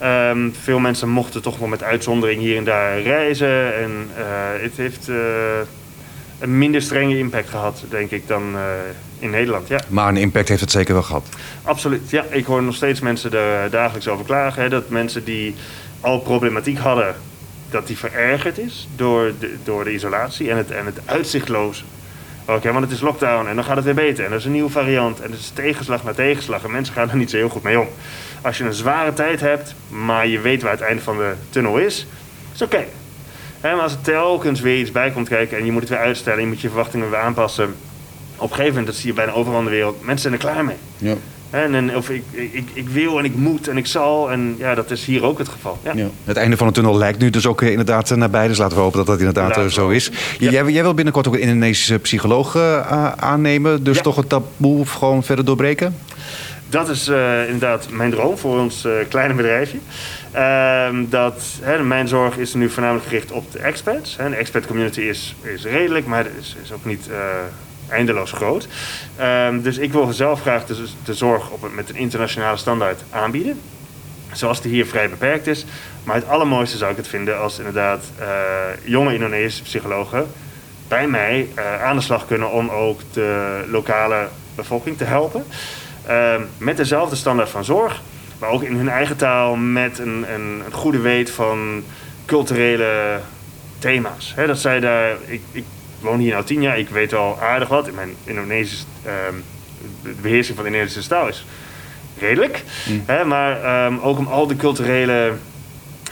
Um, 0.02 0.54
veel 0.62 0.78
mensen 0.78 1.08
mochten 1.08 1.42
toch 1.42 1.58
wel 1.58 1.68
met 1.68 1.82
uitzondering 1.82 2.40
hier 2.40 2.56
en 2.56 2.64
daar 2.64 3.00
reizen. 3.00 3.74
En 3.74 4.10
uh, 4.18 4.24
het 4.62 4.76
heeft 4.76 5.08
uh, 5.08 5.16
een 6.38 6.58
minder 6.58 6.82
strenge 6.82 7.18
impact 7.18 7.48
gehad, 7.48 7.84
denk 7.88 8.10
ik, 8.10 8.28
dan 8.28 8.54
uh, 8.54 8.60
in 9.18 9.30
Nederland. 9.30 9.68
Ja. 9.68 9.80
Maar 9.88 10.08
een 10.08 10.16
impact 10.16 10.48
heeft 10.48 10.60
het 10.60 10.70
zeker 10.70 10.94
wel 10.94 11.02
gehad? 11.02 11.28
Absoluut, 11.62 12.10
ja. 12.10 12.24
Ik 12.30 12.44
hoor 12.44 12.62
nog 12.62 12.74
steeds 12.74 13.00
mensen 13.00 13.32
er 13.32 13.70
dagelijks 13.70 14.08
over 14.08 14.24
klagen. 14.24 14.62
Hè, 14.62 14.68
dat 14.68 14.88
mensen 14.88 15.24
die 15.24 15.54
al 16.00 16.20
problematiek 16.20 16.78
hadden, 16.78 17.14
dat 17.70 17.86
die 17.86 17.98
verergerd 17.98 18.58
is 18.58 18.88
door 18.96 19.32
de, 19.38 19.54
door 19.64 19.84
de 19.84 19.92
isolatie 19.92 20.50
en 20.50 20.56
het, 20.56 20.70
en 20.70 20.86
het 20.86 20.98
uitzichtloze. 21.04 21.82
Oké, 22.48 22.56
okay, 22.56 22.72
want 22.72 22.84
het 22.84 22.94
is 22.94 23.00
lockdown 23.00 23.48
en 23.48 23.54
dan 23.54 23.64
gaat 23.64 23.76
het 23.76 23.84
weer 23.84 23.94
beter. 23.94 24.24
En 24.24 24.30
er 24.30 24.36
is 24.36 24.44
een 24.44 24.52
nieuwe 24.52 24.70
variant 24.70 25.20
en 25.20 25.30
het 25.30 25.40
is 25.40 25.50
tegenslag 25.54 26.04
na 26.04 26.12
tegenslag. 26.12 26.64
En 26.64 26.70
mensen 26.70 26.94
gaan 26.94 27.10
er 27.10 27.16
niet 27.16 27.30
zo 27.30 27.36
heel 27.36 27.48
goed 27.48 27.62
mee 27.62 27.80
om. 27.80 27.88
Als 28.46 28.58
je 28.58 28.64
een 28.64 28.74
zware 28.74 29.12
tijd 29.12 29.40
hebt, 29.40 29.74
maar 29.88 30.26
je 30.26 30.40
weet 30.40 30.62
waar 30.62 30.70
het 30.70 30.80
einde 30.80 31.02
van 31.02 31.16
de 31.16 31.32
tunnel 31.50 31.78
is, 31.78 32.06
is 32.54 32.62
oké. 32.62 32.76
Okay. 33.62 33.74
Maar 33.74 33.82
als 33.82 33.92
er 33.92 34.00
telkens 34.00 34.60
weer 34.60 34.78
iets 34.78 34.92
bij 34.92 35.10
komt 35.10 35.28
kijken 35.28 35.58
en 35.58 35.64
je 35.64 35.72
moet 35.72 35.80
het 35.80 35.90
weer 35.90 35.98
uitstellen, 35.98 36.40
je 36.40 36.46
moet 36.46 36.60
je 36.60 36.68
verwachtingen 36.68 37.10
weer 37.10 37.18
aanpassen. 37.18 37.74
Op 38.36 38.42
een 38.42 38.48
gegeven 38.48 38.68
moment, 38.68 38.86
dat 38.86 38.96
zie 38.96 39.06
je 39.06 39.14
bijna 39.14 39.32
overal 39.32 39.58
in 39.58 39.64
de 39.64 39.70
wereld, 39.70 40.04
mensen 40.04 40.30
zijn 40.30 40.32
er 40.32 40.52
klaar 40.52 40.64
mee. 40.64 40.76
Ja. 40.96 41.14
En, 41.50 41.74
en, 41.74 41.96
of 41.96 42.10
ik, 42.10 42.22
ik, 42.30 42.68
ik 42.72 42.88
wil 42.88 43.18
en 43.18 43.24
ik 43.24 43.36
moet 43.36 43.68
en 43.68 43.76
ik 43.76 43.86
zal. 43.86 44.30
En 44.30 44.54
ja, 44.58 44.74
dat 44.74 44.90
is 44.90 45.04
hier 45.04 45.24
ook 45.24 45.38
het 45.38 45.48
geval. 45.48 45.78
Ja. 45.82 45.92
Ja. 45.94 46.08
Het 46.24 46.36
einde 46.36 46.56
van 46.56 46.66
de 46.66 46.72
tunnel 46.72 46.96
lijkt 46.96 47.18
nu 47.18 47.30
dus 47.30 47.46
ook 47.46 47.62
eh, 47.62 47.70
inderdaad 47.70 48.10
eh, 48.10 48.16
nabij. 48.16 48.48
Dus 48.48 48.58
laten 48.58 48.76
we 48.76 48.82
hopen 48.82 48.98
dat 48.98 49.06
dat 49.06 49.18
inderdaad 49.18 49.56
laten 49.56 49.72
zo 49.72 49.88
is. 49.88 50.10
Ja. 50.38 50.50
Jij, 50.50 50.64
jij 50.64 50.82
wil 50.82 50.94
binnenkort 50.94 51.28
ook 51.28 51.34
een 51.34 51.40
Indonesische 51.40 51.98
psycholoog 51.98 52.54
uh, 52.54 53.12
aannemen. 53.12 53.84
Dus 53.84 54.00
toch 54.00 54.16
het 54.16 54.28
taboe 54.28 54.86
gewoon 54.86 55.22
verder 55.24 55.44
doorbreken? 55.44 55.96
Dat 56.76 56.88
is 56.88 57.08
uh, 57.08 57.44
inderdaad 57.44 57.88
mijn 57.90 58.10
droom 58.10 58.38
voor 58.38 58.58
ons 58.58 58.84
uh, 58.84 58.92
kleine 59.08 59.34
bedrijfje. 59.34 59.78
Uh, 60.34 60.88
dat, 61.08 61.42
hè, 61.60 61.82
mijn 61.82 62.08
zorg 62.08 62.36
is 62.36 62.54
nu 62.54 62.70
voornamelijk 62.70 63.06
gericht 63.06 63.32
op 63.32 63.52
de 63.52 63.58
experts. 63.58 64.16
Hè. 64.16 64.30
De 64.30 64.36
expert 64.36 64.66
community 64.66 65.00
is, 65.00 65.34
is 65.42 65.64
redelijk, 65.64 66.06
maar 66.06 66.26
is, 66.38 66.56
is 66.62 66.72
ook 66.72 66.84
niet 66.84 67.08
uh, 67.10 67.16
eindeloos 67.88 68.32
groot. 68.32 68.68
Ehm, 69.16 69.60
dus 69.60 69.78
ik 69.78 69.92
wil 69.92 70.12
zelf 70.12 70.40
graag 70.40 70.66
de, 70.66 70.86
de 71.04 71.14
zorg 71.14 71.50
op, 71.50 71.68
met 71.74 71.88
een 71.88 71.96
internationale 71.96 72.56
standaard 72.56 73.02
aanbieden. 73.10 73.60
Zoals 74.32 74.60
die 74.60 74.72
hier 74.72 74.86
vrij 74.86 75.08
beperkt 75.08 75.46
is. 75.46 75.64
Maar 76.04 76.14
het 76.14 76.28
allermooiste 76.28 76.76
zou 76.76 76.90
ik 76.90 76.96
het 76.96 77.08
vinden 77.08 77.40
als 77.40 77.58
inderdaad 77.58 78.04
jonge 78.84 79.14
Indonesische 79.14 79.62
psychologen 79.62 80.26
bij 80.88 81.06
mij 81.06 81.48
aan 81.82 81.96
de 81.96 82.02
slag 82.02 82.26
kunnen 82.26 82.50
om 82.50 82.68
ook 82.68 83.00
de 83.12 83.64
lokale 83.70 84.28
bevolking 84.54 84.96
te 84.96 85.04
helpen. 85.04 85.44
Uh, 86.08 86.34
met 86.58 86.76
dezelfde 86.76 87.16
standaard 87.16 87.48
van 87.48 87.64
zorg, 87.64 88.02
maar 88.38 88.50
ook 88.50 88.62
in 88.62 88.76
hun 88.76 88.88
eigen 88.88 89.16
taal 89.16 89.56
met 89.56 89.98
een, 89.98 90.24
een, 90.34 90.62
een 90.66 90.72
goede 90.72 91.00
weet 91.00 91.30
van 91.30 91.82
culturele 92.26 93.20
thema's. 93.78 94.32
He, 94.36 94.46
dat 94.46 94.58
zij 94.58 94.80
daar, 94.80 95.16
ik, 95.26 95.40
ik 95.52 95.64
woon 96.00 96.18
hier 96.18 96.36
nu 96.36 96.42
tien 96.42 96.62
jaar, 96.62 96.78
ik 96.78 96.88
weet 96.88 97.10
wel 97.10 97.38
aardig 97.40 97.68
wat. 97.68 97.88
In 97.88 97.94
mijn 97.94 98.14
Indonesische, 98.24 98.84
uh, 99.06 99.12
de 100.02 100.14
beheersing 100.22 100.56
van 100.56 100.64
de 100.64 100.70
Indonesische 100.70 101.08
taal 101.08 101.28
is 101.28 101.44
redelijk. 102.18 102.62
Mm. 102.88 103.02
He, 103.06 103.24
maar 103.24 103.84
um, 103.86 103.98
ook 103.98 104.18
om 104.18 104.26
al 104.26 104.46
de 104.46 104.56
culturele 104.56 105.32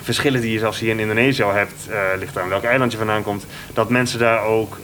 verschillen 0.04 0.40
die 0.40 0.52
je 0.52 0.58
zelfs 0.58 0.80
hier 0.80 0.90
in 0.90 0.98
Indonesië 0.98 1.42
al 1.42 1.52
hebt, 1.52 1.72
uh, 1.88 1.96
ligt 2.18 2.38
aan 2.38 2.48
welk 2.48 2.64
eiland 2.64 2.92
je 2.92 2.98
vandaan 2.98 3.22
komt, 3.22 3.46
dat 3.72 3.88
mensen 3.88 4.18
daar 4.18 4.44
ook 4.44 4.78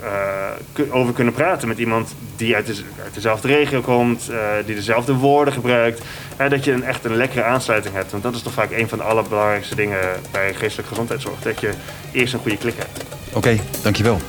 uh, 0.76 0.94
over 0.94 1.12
kunnen 1.12 1.32
praten 1.32 1.68
met 1.68 1.78
iemand 1.78 2.14
die 2.36 2.54
uit, 2.54 2.66
de, 2.66 2.82
uit 3.02 3.14
dezelfde 3.14 3.48
regio 3.48 3.80
komt, 3.80 4.28
uh, 4.30 4.38
die 4.66 4.74
dezelfde 4.74 5.14
woorden 5.14 5.54
gebruikt. 5.54 6.02
dat 6.36 6.64
je 6.64 6.72
een, 6.72 6.84
echt 6.84 7.04
een 7.04 7.16
lekkere 7.16 7.42
aansluiting 7.42 7.94
hebt. 7.94 8.10
Want 8.10 8.22
dat 8.22 8.34
is 8.34 8.42
toch 8.42 8.52
vaak 8.52 8.70
een 8.70 8.88
van 8.88 8.98
de 8.98 9.04
allerbelangrijkste 9.04 9.74
dingen 9.74 9.98
bij 10.30 10.54
geestelijke 10.54 10.88
gezondheidszorg. 10.88 11.40
Dat 11.42 11.60
je 11.60 11.70
eerst 12.12 12.32
een 12.32 12.40
goede 12.40 12.56
klik 12.56 12.76
hebt. 12.76 13.04
Oké, 13.28 13.36
okay, 13.36 13.60
dankjewel. 13.82 14.20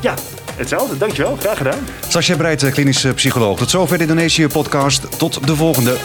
Ja, 0.00 0.14
hetzelfde. 0.56 0.98
Dankjewel. 0.98 1.36
Graag 1.36 1.56
gedaan. 1.56 1.78
Sascha 2.08 2.36
Breit, 2.36 2.70
klinisch 2.70 3.06
psycholoog. 3.14 3.58
Tot 3.58 3.70
zover 3.70 3.96
de 3.96 4.02
Indonesië 4.02 4.46
podcast. 4.46 5.18
Tot 5.18 5.46
de 5.46 5.56
volgende. 5.56 5.96